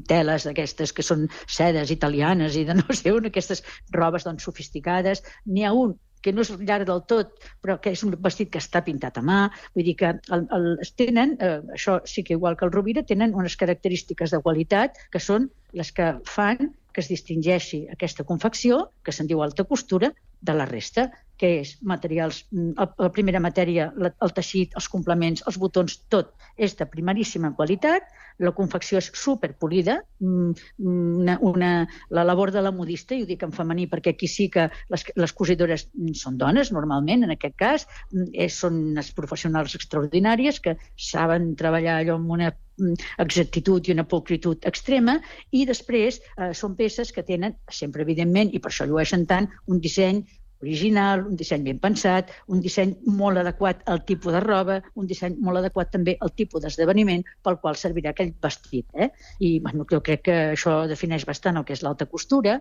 teles 0.10 0.48
d'aquestes 0.48 0.94
que 0.94 1.06
són 1.06 1.28
sedes 1.48 1.94
italianes 1.96 2.58
i 2.60 2.66
de 2.68 2.78
no 2.80 2.98
sé 2.98 3.14
on, 3.16 3.30
aquestes 3.30 3.64
robes 3.96 4.28
doncs, 4.28 4.46
sofisticades. 4.48 5.24
N'hi 5.50 5.66
ha 5.68 5.74
un 5.78 5.96
que 6.24 6.34
no 6.34 6.44
és 6.46 6.52
llarg 6.60 6.88
del 6.90 7.04
tot, 7.10 7.34
però 7.62 7.78
que 7.84 7.94
és 7.94 8.04
un 8.08 8.16
vestit 8.24 8.52
que 8.54 8.62
està 8.64 8.84
pintat 8.86 9.20
a 9.20 9.26
mà. 9.26 9.40
Vull 9.76 9.88
dir 9.90 9.98
que 10.00 10.14
el, 10.36 10.46
el, 10.58 10.70
tenen, 11.00 11.36
eh, 11.40 11.60
això 11.78 12.00
sí 12.10 12.24
que 12.24 12.38
igual 12.38 12.58
que 12.58 12.66
el 12.68 12.74
Rovira, 12.74 13.04
tenen 13.04 13.36
unes 13.36 13.58
característiques 13.60 14.34
de 14.34 14.42
qualitat 14.46 14.98
que 15.12 15.22
són 15.22 15.50
les 15.74 15.92
que 15.92 16.14
fan 16.30 16.74
que 16.94 17.02
es 17.02 17.10
distingeixi 17.10 17.88
aquesta 17.90 18.24
confecció, 18.24 18.84
que 19.04 19.12
se'n 19.12 19.28
diu 19.28 19.42
alta 19.42 19.66
costura, 19.66 20.12
de 20.44 20.54
la 20.54 20.66
resta, 20.70 21.08
que 21.44 21.50
és 21.60 21.74
materials, 21.84 22.46
mm, 22.56 22.86
la 23.04 23.12
primera 23.12 23.42
matèria, 23.44 23.90
el 24.00 24.32
teixit, 24.38 24.72
els 24.80 24.88
complements, 24.88 25.44
els 25.50 25.60
botons, 25.60 25.98
tot 26.08 26.32
és 26.56 26.76
de 26.80 26.86
primeríssima 26.88 27.52
qualitat, 27.58 28.06
la 28.40 28.54
confecció 28.56 29.02
és 29.02 29.10
superpolida, 29.20 29.98
mm, 30.24 30.54
una, 30.88 31.36
una, 31.42 31.72
la 32.10 32.24
labor 32.24 32.54
de 32.56 32.62
la 32.64 32.72
modista, 32.72 33.16
i 33.16 33.24
ho 33.24 33.28
dic 33.28 33.44
en 33.44 33.52
femení 33.52 33.90
perquè 33.92 34.14
aquí 34.14 34.30
sí 34.32 34.48
que 34.54 34.70
les, 34.94 35.04
les 35.20 35.34
cosidores 35.34 35.90
són 36.22 36.38
dones, 36.38 36.72
normalment, 36.72 37.26
en 37.28 37.36
aquest 37.36 37.58
cas, 37.60 37.88
és, 38.14 38.24
mm, 38.24 38.54
són 38.64 38.80
unes 38.94 39.12
professionals 39.18 39.76
extraordinàries 39.76 40.62
que 40.64 40.78
saben 40.96 41.58
treballar 41.60 41.98
allò 42.00 42.16
amb 42.22 42.32
una 42.38 42.54
mm, 42.54 42.94
exactitud 43.26 43.84
i 43.90 43.98
una 43.98 44.08
pulcritud 44.08 44.64
extrema 44.72 45.18
i 45.52 45.66
després 45.66 46.22
eh, 46.38 46.54
són 46.54 46.78
peces 46.80 47.12
que 47.12 47.26
tenen 47.28 47.58
sempre 47.68 48.08
evidentment 48.08 48.54
i 48.54 48.64
per 48.64 48.72
això 48.72 48.88
llueixen 48.88 49.28
tant 49.28 49.52
un 49.68 49.84
disseny 49.84 50.24
original, 50.64 51.26
un 51.30 51.38
disseny 51.40 51.68
ben 51.68 51.82
pensat, 51.84 52.32
un 52.48 52.64
disseny 52.64 52.96
molt 53.20 53.42
adequat 53.44 53.84
al 53.94 54.04
tipus 54.08 54.36
de 54.36 54.42
roba, 54.44 54.80
un 55.00 55.10
disseny 55.10 55.38
molt 55.44 55.62
adequat 55.62 55.92
també 55.94 56.18
al 56.20 56.34
tipus 56.40 56.64
d'esdeveniment 56.64 57.26
pel 57.46 57.60
qual 57.62 57.80
servirà 57.80 58.14
aquell 58.14 58.34
vestit. 58.48 58.88
Eh? 58.96 59.12
I 59.40 59.60
bueno, 59.60 59.88
jo 59.92 60.02
crec 60.06 60.26
que 60.30 60.40
això 60.56 60.82
defineix 60.90 61.28
bastant 61.30 61.60
el 61.60 61.68
que 61.68 61.78
és 61.78 61.86
l'alta 61.86 62.10
costura 62.10 62.60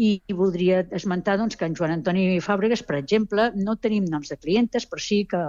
i, 0.00 0.10
i 0.24 0.34
voldria 0.36 0.80
esmentar 0.96 1.36
doncs, 1.36 1.58
que 1.60 1.66
en 1.68 1.74
Joan 1.76 1.92
Antoni 1.92 2.38
Fàbregas, 2.40 2.82
per 2.86 2.96
exemple, 2.96 3.50
no 3.60 3.76
tenim 3.76 4.06
noms 4.08 4.30
de 4.32 4.38
clientes, 4.40 4.86
però 4.88 5.02
sí 5.04 5.22
que 5.28 5.40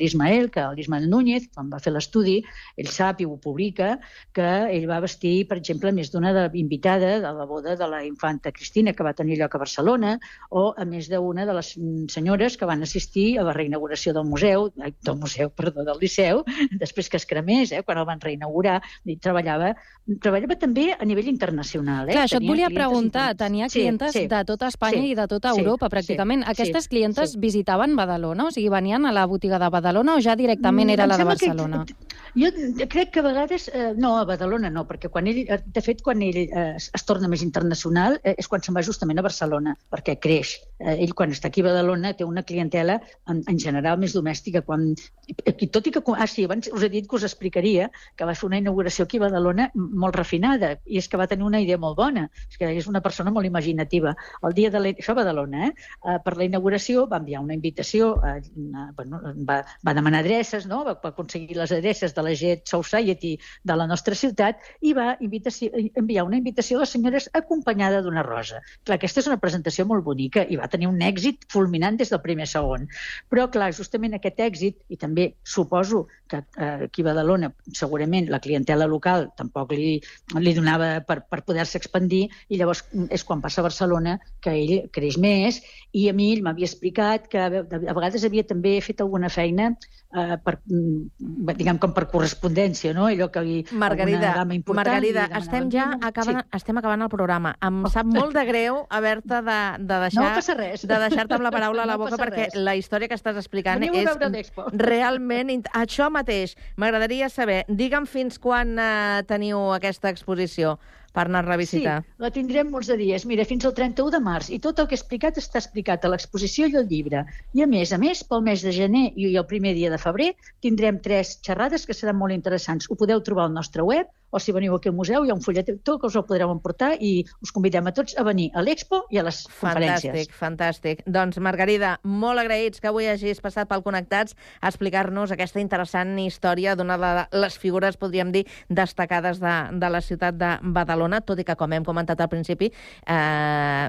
l'Ismael, 0.00 0.50
que 0.52 0.64
l'Ismael 0.76 1.06
Núñez, 1.08 1.48
quan 1.54 1.70
va 1.72 1.80
fer 1.80 1.94
l'estudi, 1.94 2.36
ell 2.76 2.90
sap 2.92 3.22
i 3.24 3.28
ho 3.28 3.38
publica, 3.40 3.94
que 4.36 4.48
ell 4.74 4.84
va 4.90 5.00
vestir, 5.04 5.46
per 5.48 5.56
exemple, 5.60 5.92
més 5.96 6.12
d'una 6.12 6.34
invitada 6.52 7.14
de 7.22 7.32
la 7.38 7.46
boda 7.48 7.78
de 7.80 7.88
la 7.88 8.02
infanta 8.04 8.52
Cristina, 8.52 8.92
que 8.92 9.06
va 9.06 9.14
tenir 9.16 9.38
lloc 9.40 9.56
a 9.56 9.62
Barcelona, 9.64 10.18
o 10.50 10.66
a 10.76 10.84
més 10.84 11.08
d'una 11.08 11.48
de 11.48 11.56
les 11.56 11.72
senyores 12.12 12.58
que 12.60 12.68
van 12.68 12.84
assistir 12.84 13.38
a 13.38 13.46
la 13.48 13.56
reinauguració 13.56 14.12
del 14.12 14.28
museu, 14.28 14.68
del 14.76 15.16
museu, 15.16 15.48
perdó, 15.48 15.86
del 15.88 16.02
Liceu, 16.02 16.44
després 16.84 17.08
que 17.08 17.20
es 17.22 17.28
cremés, 17.30 17.72
eh, 17.72 17.80
quan 17.86 18.02
el 18.02 18.08
van 18.08 18.20
reinaugurar, 18.20 18.80
i 19.08 19.16
treballava, 19.16 19.72
treballava 20.20 20.60
també 20.60 20.90
a 20.92 21.08
nivell 21.08 21.32
internacional. 21.32 22.10
Eh? 22.10 22.18
Clar, 22.18 22.28
això 22.28 22.42
et 22.42 22.48
volia 22.48 22.68
preguntar, 22.68 23.30
tenia 23.40 23.72
sí, 23.72 23.86
clientes 23.98 24.12
sí, 24.12 24.26
de 24.28 24.44
tota 24.44 24.68
Espanya 24.68 25.00
sí, 25.00 25.10
i 25.10 25.14
de 25.14 25.26
tota 25.28 25.50
Europa, 25.50 25.88
sí, 25.88 25.94
pràcticament. 25.94 26.44
Sí, 26.44 26.50
Aquestes 26.50 26.88
clientes 26.88 27.32
sí. 27.32 27.38
visitaven 27.38 27.96
Badalona? 27.96 28.48
O 28.48 28.50
sigui, 28.50 28.68
venien 28.72 29.06
a 29.06 29.12
la 29.12 29.26
botiga 29.26 29.58
de 29.58 29.68
Badalona 29.70 30.16
o 30.16 30.20
ja 30.20 30.36
directament 30.36 30.90
era 30.90 31.06
la 31.06 31.18
de 31.18 31.24
Barcelona? 31.24 31.84
Que, 31.86 31.94
jo 32.34 32.50
crec 32.90 33.12
que 33.14 33.20
a 33.20 33.26
vegades... 33.26 33.68
Eh, 33.68 33.92
no, 33.96 34.16
a 34.18 34.24
Badalona 34.24 34.70
no, 34.70 34.84
perquè 34.88 35.10
quan 35.10 35.28
ell, 35.30 35.44
eh, 35.46 35.60
de 35.64 35.82
fet, 35.84 36.02
quan 36.02 36.22
ell 36.22 36.40
eh, 36.44 36.64
es 36.76 37.06
torna 37.06 37.28
més 37.30 37.42
internacional 37.46 38.18
eh, 38.22 38.34
és 38.38 38.48
quan 38.50 38.62
se'n 38.62 38.76
va 38.76 38.84
justament 38.86 39.20
a 39.20 39.26
Barcelona, 39.26 39.76
perquè 39.92 40.16
creix. 40.20 40.56
Eh, 40.80 40.96
ell, 40.96 41.14
quan 41.14 41.34
està 41.34 41.50
aquí 41.50 41.64
a 41.64 41.68
Badalona, 41.70 42.14
té 42.14 42.26
una 42.26 42.42
clientela 42.42 43.00
en, 43.30 43.42
en 43.50 43.58
general 43.60 44.00
més 44.02 44.16
domèstica. 44.16 44.64
Quan, 44.66 44.92
i 45.28 45.68
tot 45.68 45.86
i 45.86 45.94
que... 45.94 46.02
Ah, 46.14 46.28
sí, 46.30 46.46
abans 46.48 46.70
us 46.72 46.84
he 46.84 46.90
dit 46.92 47.08
que 47.08 47.16
us 47.18 47.26
explicaria 47.26 47.90
que 48.16 48.26
va 48.26 48.34
fer 48.38 48.48
una 48.48 48.60
inauguració 48.60 49.06
aquí 49.06 49.18
a 49.20 49.26
Badalona 49.26 49.70
molt 49.74 50.16
refinada, 50.18 50.74
i 50.86 50.98
és 51.00 51.08
que 51.10 51.20
va 51.20 51.28
tenir 51.30 51.46
una 51.46 51.60
idea 51.62 51.78
molt 51.80 51.98
bona. 51.98 52.28
És 52.50 52.58
que 52.58 52.70
és 52.74 52.88
una 52.90 53.02
persona 53.04 53.32
molt 53.34 53.46
imaginativa 53.46 53.73
imaginativa. 53.74 54.16
El 54.42 54.54
dia 54.54 54.70
de 54.70 54.80
la, 54.80 54.92
això 54.94 55.12
a 55.12 55.18
Badalona, 55.18 55.68
eh? 55.68 55.72
Uh, 56.02 56.18
per 56.24 56.36
la 56.38 56.46
inauguració 56.46 57.06
va 57.10 57.18
enviar 57.20 57.42
una 57.42 57.54
invitació, 57.54 58.14
una, 58.56 58.90
bueno, 58.96 59.20
va, 59.48 59.60
va 59.86 59.94
demanar 59.94 60.22
adreces, 60.22 60.66
no? 60.70 60.82
va, 60.86 60.94
va 61.02 61.12
aconseguir 61.12 61.56
les 61.58 61.72
adreces 61.72 62.14
de 62.14 62.22
la 62.22 62.34
Jet 62.34 62.64
Society 62.68 63.34
de 63.64 63.76
la 63.76 63.86
nostra 63.90 64.14
ciutat 64.14 64.62
i 64.82 64.94
va 64.96 65.14
invitació, 65.20 65.70
enviar 65.94 66.26
una 66.26 66.38
invitació 66.38 66.78
a 66.78 66.84
les 66.84 66.94
senyores 66.94 67.28
acompanyada 67.34 68.02
d'una 68.02 68.24
rosa. 68.26 68.62
Clar, 68.84 68.98
aquesta 68.98 69.22
és 69.22 69.30
una 69.30 69.40
presentació 69.42 69.86
molt 69.90 70.04
bonica 70.04 70.44
i 70.48 70.58
va 70.60 70.70
tenir 70.70 70.88
un 70.90 71.00
èxit 71.04 71.48
fulminant 71.52 71.98
des 72.00 72.12
del 72.12 72.22
primer 72.24 72.48
segon. 72.50 72.88
Però, 73.30 73.48
clar, 73.50 73.72
justament 73.74 74.14
aquest 74.16 74.40
èxit, 74.40 74.80
i 74.88 74.98
també 75.00 75.32
suposo 75.42 76.06
que 76.28 76.42
eh, 76.56 76.88
aquí 76.88 77.04
a 77.04 77.10
Badalona 77.10 77.50
segurament 77.74 78.30
la 78.30 78.40
clientela 78.44 78.86
local 78.90 79.28
tampoc 79.38 79.72
li, 79.74 79.98
li 80.38 80.54
donava 80.56 81.00
per, 81.06 81.22
per 81.30 81.42
poder-se 81.46 81.78
expandir 81.80 82.24
i 82.48 82.58
llavors 82.60 82.84
és 83.10 83.24
quan 83.26 83.42
passa 83.44 83.63
Barcelona 83.64 84.18
que 84.44 84.54
ell 84.62 84.74
creix 84.96 85.18
més 85.24 85.60
i 86.00 86.06
a 86.10 86.14
mi 86.16 86.30
ell 86.34 86.42
m'havia 86.46 86.68
explicat 86.70 87.28
que 87.32 87.42
a 87.42 87.50
vegades 87.54 88.26
havia 88.28 88.46
també 88.52 88.76
fet 88.88 89.02
alguna 89.04 89.32
feina 89.38 89.70
eh, 90.14 90.36
per, 90.42 90.58
mm, 90.70 91.54
diguem, 91.58 91.78
com 91.82 91.92
per 91.96 92.06
correspondència, 92.10 92.94
no? 92.96 93.08
Allò 93.10 93.28
que 93.34 93.42
li, 93.44 93.56
Margarida, 93.72 94.32
Margarida 94.66 95.26
estem 95.40 95.68
ja 95.72 95.90
acabant, 96.00 96.40
sí. 96.42 96.56
estem 96.60 96.80
acabant 96.80 97.04
el 97.06 97.12
programa. 97.12 97.54
Em 97.64 97.82
oh. 97.84 97.92
sap 97.92 98.08
molt 98.08 98.34
de 98.36 98.46
greu 98.48 98.82
haver-te 98.88 99.42
de, 99.48 99.60
de 99.82 100.00
deixar, 100.06 100.24
no 100.24 100.58
res. 100.60 100.86
de 100.86 101.00
deixar-te 101.06 101.38
amb 101.38 101.46
la 101.46 101.54
paraula 101.54 101.84
a 101.84 101.90
la 101.90 101.98
No 101.98 102.04
boca 102.04 102.16
passa 102.16 102.24
perquè 102.24 102.48
res. 102.48 102.58
la 102.58 102.76
història 102.78 103.10
que 103.10 103.18
estàs 103.18 103.38
explicant 103.40 103.82
Veniu 103.82 104.00
és 104.00 104.52
realment... 104.72 105.54
Això 105.74 106.08
mateix. 106.12 106.54
M'agradaria 106.80 107.28
saber, 107.32 107.62
digue'm 107.68 108.06
fins 108.08 108.38
quan 108.42 108.78
eh, 108.78 109.22
teniu 109.28 109.72
aquesta 109.74 110.12
exposició 110.12 110.78
per 111.14 111.28
anar 111.28 111.44
a 111.44 111.46
revisitar. 111.46 112.00
Sí, 112.02 112.16
la 112.24 112.30
tindrem 112.34 112.72
molts 112.74 112.90
de 112.90 112.96
dies. 112.98 113.24
Mira, 113.30 113.46
fins 113.46 113.64
al 113.68 113.74
31 113.76 114.10
de 114.16 114.20
març. 114.24 114.50
I 114.50 114.58
tot 114.62 114.80
el 114.82 114.88
que 114.90 114.96
he 114.96 114.98
explicat 114.98 115.38
està 115.38 115.60
explicat 115.62 116.04
a 116.04 116.10
l'exposició 116.10 116.66
i 116.70 116.74
al 116.80 116.88
llibre. 116.90 117.22
I 117.54 117.62
a 117.62 117.68
més, 117.70 117.94
a 117.94 118.00
més, 118.02 118.24
pel 118.26 118.42
mes 118.42 118.64
de 118.66 118.74
gener 118.74 119.04
i 119.14 119.30
el 119.30 119.46
primer 119.50 119.76
dia 119.78 119.92
de 119.94 120.00
febrer 120.04 120.30
tindrem 120.64 121.00
tres 121.04 121.38
xerrades 121.46 121.86
que 121.88 121.96
seran 121.96 122.20
molt 122.20 122.36
interessants. 122.36 122.90
Ho 122.90 122.98
podeu 123.00 123.22
trobar 123.26 123.48
al 123.48 123.56
nostre 123.56 123.86
web 123.90 124.10
o 124.34 124.40
si 124.42 124.52
veniu 124.52 124.74
aquí 124.74 124.90
al 124.90 124.96
museu 124.98 125.22
hi 125.24 125.30
ha 125.30 125.36
un 125.36 125.42
fullet 125.44 125.68
tot 125.86 126.00
que 126.02 126.08
us 126.10 126.16
el 126.18 126.24
podreu 126.26 126.50
emportar 126.50 126.94
i 126.98 127.22
us 127.44 127.52
convidem 127.54 127.86
a 127.86 127.92
tots 127.94 128.16
a 128.18 128.24
venir 128.26 128.48
a 128.54 128.64
l'Expo 128.66 129.04
i 129.14 129.20
a 129.20 129.24
les 129.26 129.44
conferències. 129.46 130.10
Fantàstic, 130.10 130.34
fantàstic. 130.40 131.04
Doncs, 131.06 131.38
Margarida, 131.38 131.94
molt 132.02 132.42
agraïts 132.42 132.82
que 132.82 132.90
avui 132.90 133.06
hagis 133.10 133.38
passat 133.44 133.70
pel 133.70 133.84
Connectats 133.86 134.34
a 134.60 134.72
explicar-nos 134.72 135.30
aquesta 135.30 135.62
interessant 135.62 136.18
història 136.18 136.74
d'una 136.74 136.98
de 136.98 137.12
les 137.38 137.58
figures, 137.62 137.98
podríem 138.00 138.34
dir, 138.34 138.44
destacades 138.66 139.38
de, 139.38 139.54
de 139.78 139.92
la 139.94 140.02
ciutat 140.02 140.34
de 140.40 140.50
Badalona, 140.74 141.22
tot 141.22 141.38
i 141.38 141.46
que, 141.46 141.54
com 141.54 141.72
hem 141.72 141.86
comentat 141.86 142.18
al 142.20 142.32
principi, 142.32 142.72
eh, 143.06 143.88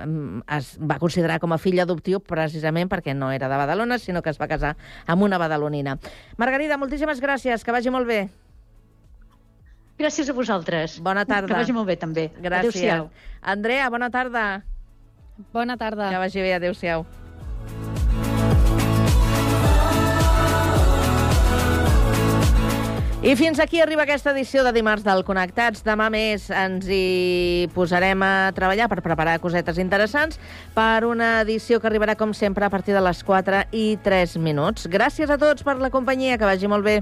es 0.59 0.75
va 0.77 1.01
considerar 1.01 1.41
com 1.41 1.57
a 1.57 1.61
fill 1.61 1.81
adoptiu 1.81 2.21
precisament 2.21 2.91
perquè 2.91 3.17
no 3.17 3.33
era 3.33 3.49
de 3.49 3.61
Badalona, 3.65 3.97
sinó 3.97 4.21
que 4.21 4.29
es 4.29 4.41
va 4.41 4.51
casar 4.51 4.75
amb 5.07 5.25
una 5.25 5.41
badalonina. 5.41 5.97
Margarida, 6.37 6.77
moltíssimes 6.77 7.23
gràcies, 7.23 7.65
que 7.65 7.73
vagi 7.73 7.89
molt 7.89 8.05
bé. 8.05 8.25
Gràcies 9.95 10.27
a 10.29 10.33
vosaltres. 10.35 10.99
Bona 10.99 11.23
tarda. 11.23 11.47
Que 11.47 11.61
vagi 11.61 11.75
molt 11.75 11.87
bé, 11.87 11.95
també. 11.95 12.29
Gràcies. 12.35 12.75
Adéu-siau. 12.75 13.11
Andrea, 13.41 13.89
bona 13.89 14.09
tarda. 14.11 14.63
Bona 15.55 15.77
tarda. 15.79 16.09
Que 16.11 16.19
vagi 16.19 16.43
bé, 16.43 16.51
adéu-siau. 16.57 17.05
I 23.25 23.33
fins 23.33 23.57
aquí 23.57 23.79
arriba 23.81 24.03
aquesta 24.03 24.35
edició 24.35 24.61
de 24.67 24.69
dimarts 24.75 25.01
del 25.01 25.23
Connectats. 25.25 25.81
Demà 25.81 26.11
més 26.13 26.43
ens 26.53 26.85
hi 26.85 27.65
posarem 27.73 28.21
a 28.21 28.51
treballar 28.53 28.85
per 28.91 28.99
preparar 29.01 29.39
cosetes 29.41 29.79
interessants 29.81 30.37
per 30.75 31.07
una 31.07 31.39
edició 31.41 31.79
que 31.79 31.89
arribarà, 31.89 32.13
com 32.19 32.35
sempre, 32.37 32.67
a 32.67 32.69
partir 32.69 32.93
de 32.93 33.01
les 33.01 33.23
4 33.25 33.63
i 33.71 33.95
3 34.05 34.37
minuts. 34.37 34.85
Gràcies 34.85 35.31
a 35.33 35.39
tots 35.41 35.65
per 35.65 35.79
la 35.81 35.89
companyia, 35.89 36.37
que 36.37 36.45
vagi 36.45 36.69
molt 36.69 36.85
bé. 36.85 36.99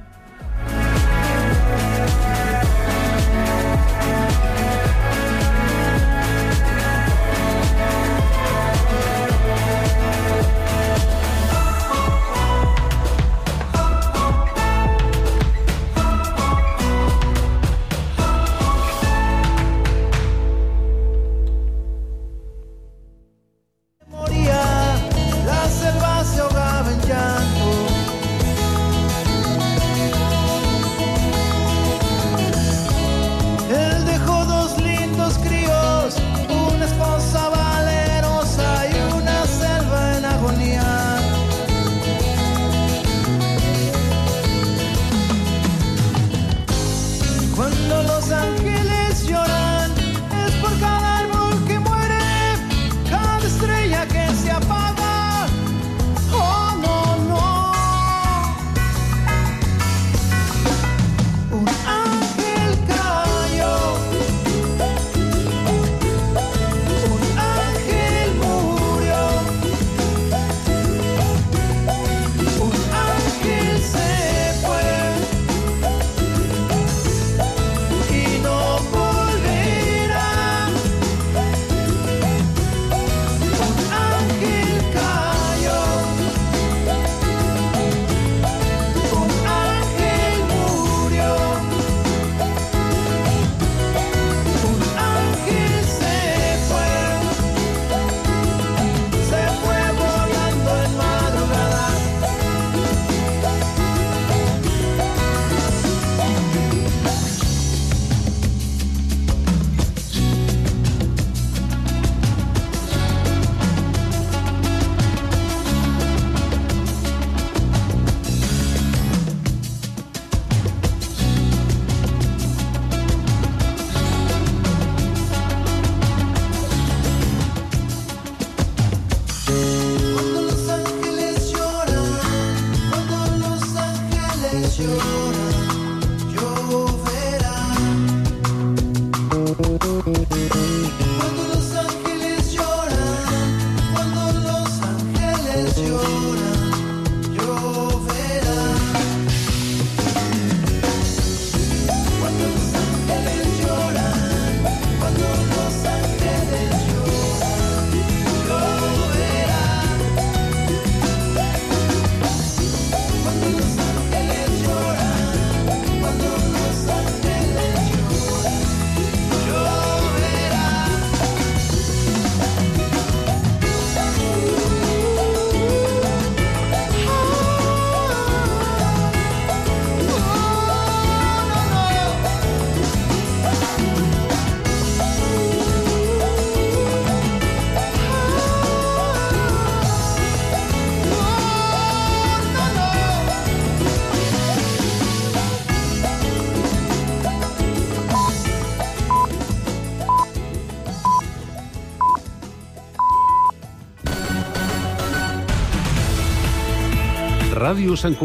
Ràdio 207.73 207.95
Sant 207.97 208.13
Cugat. 208.13 208.21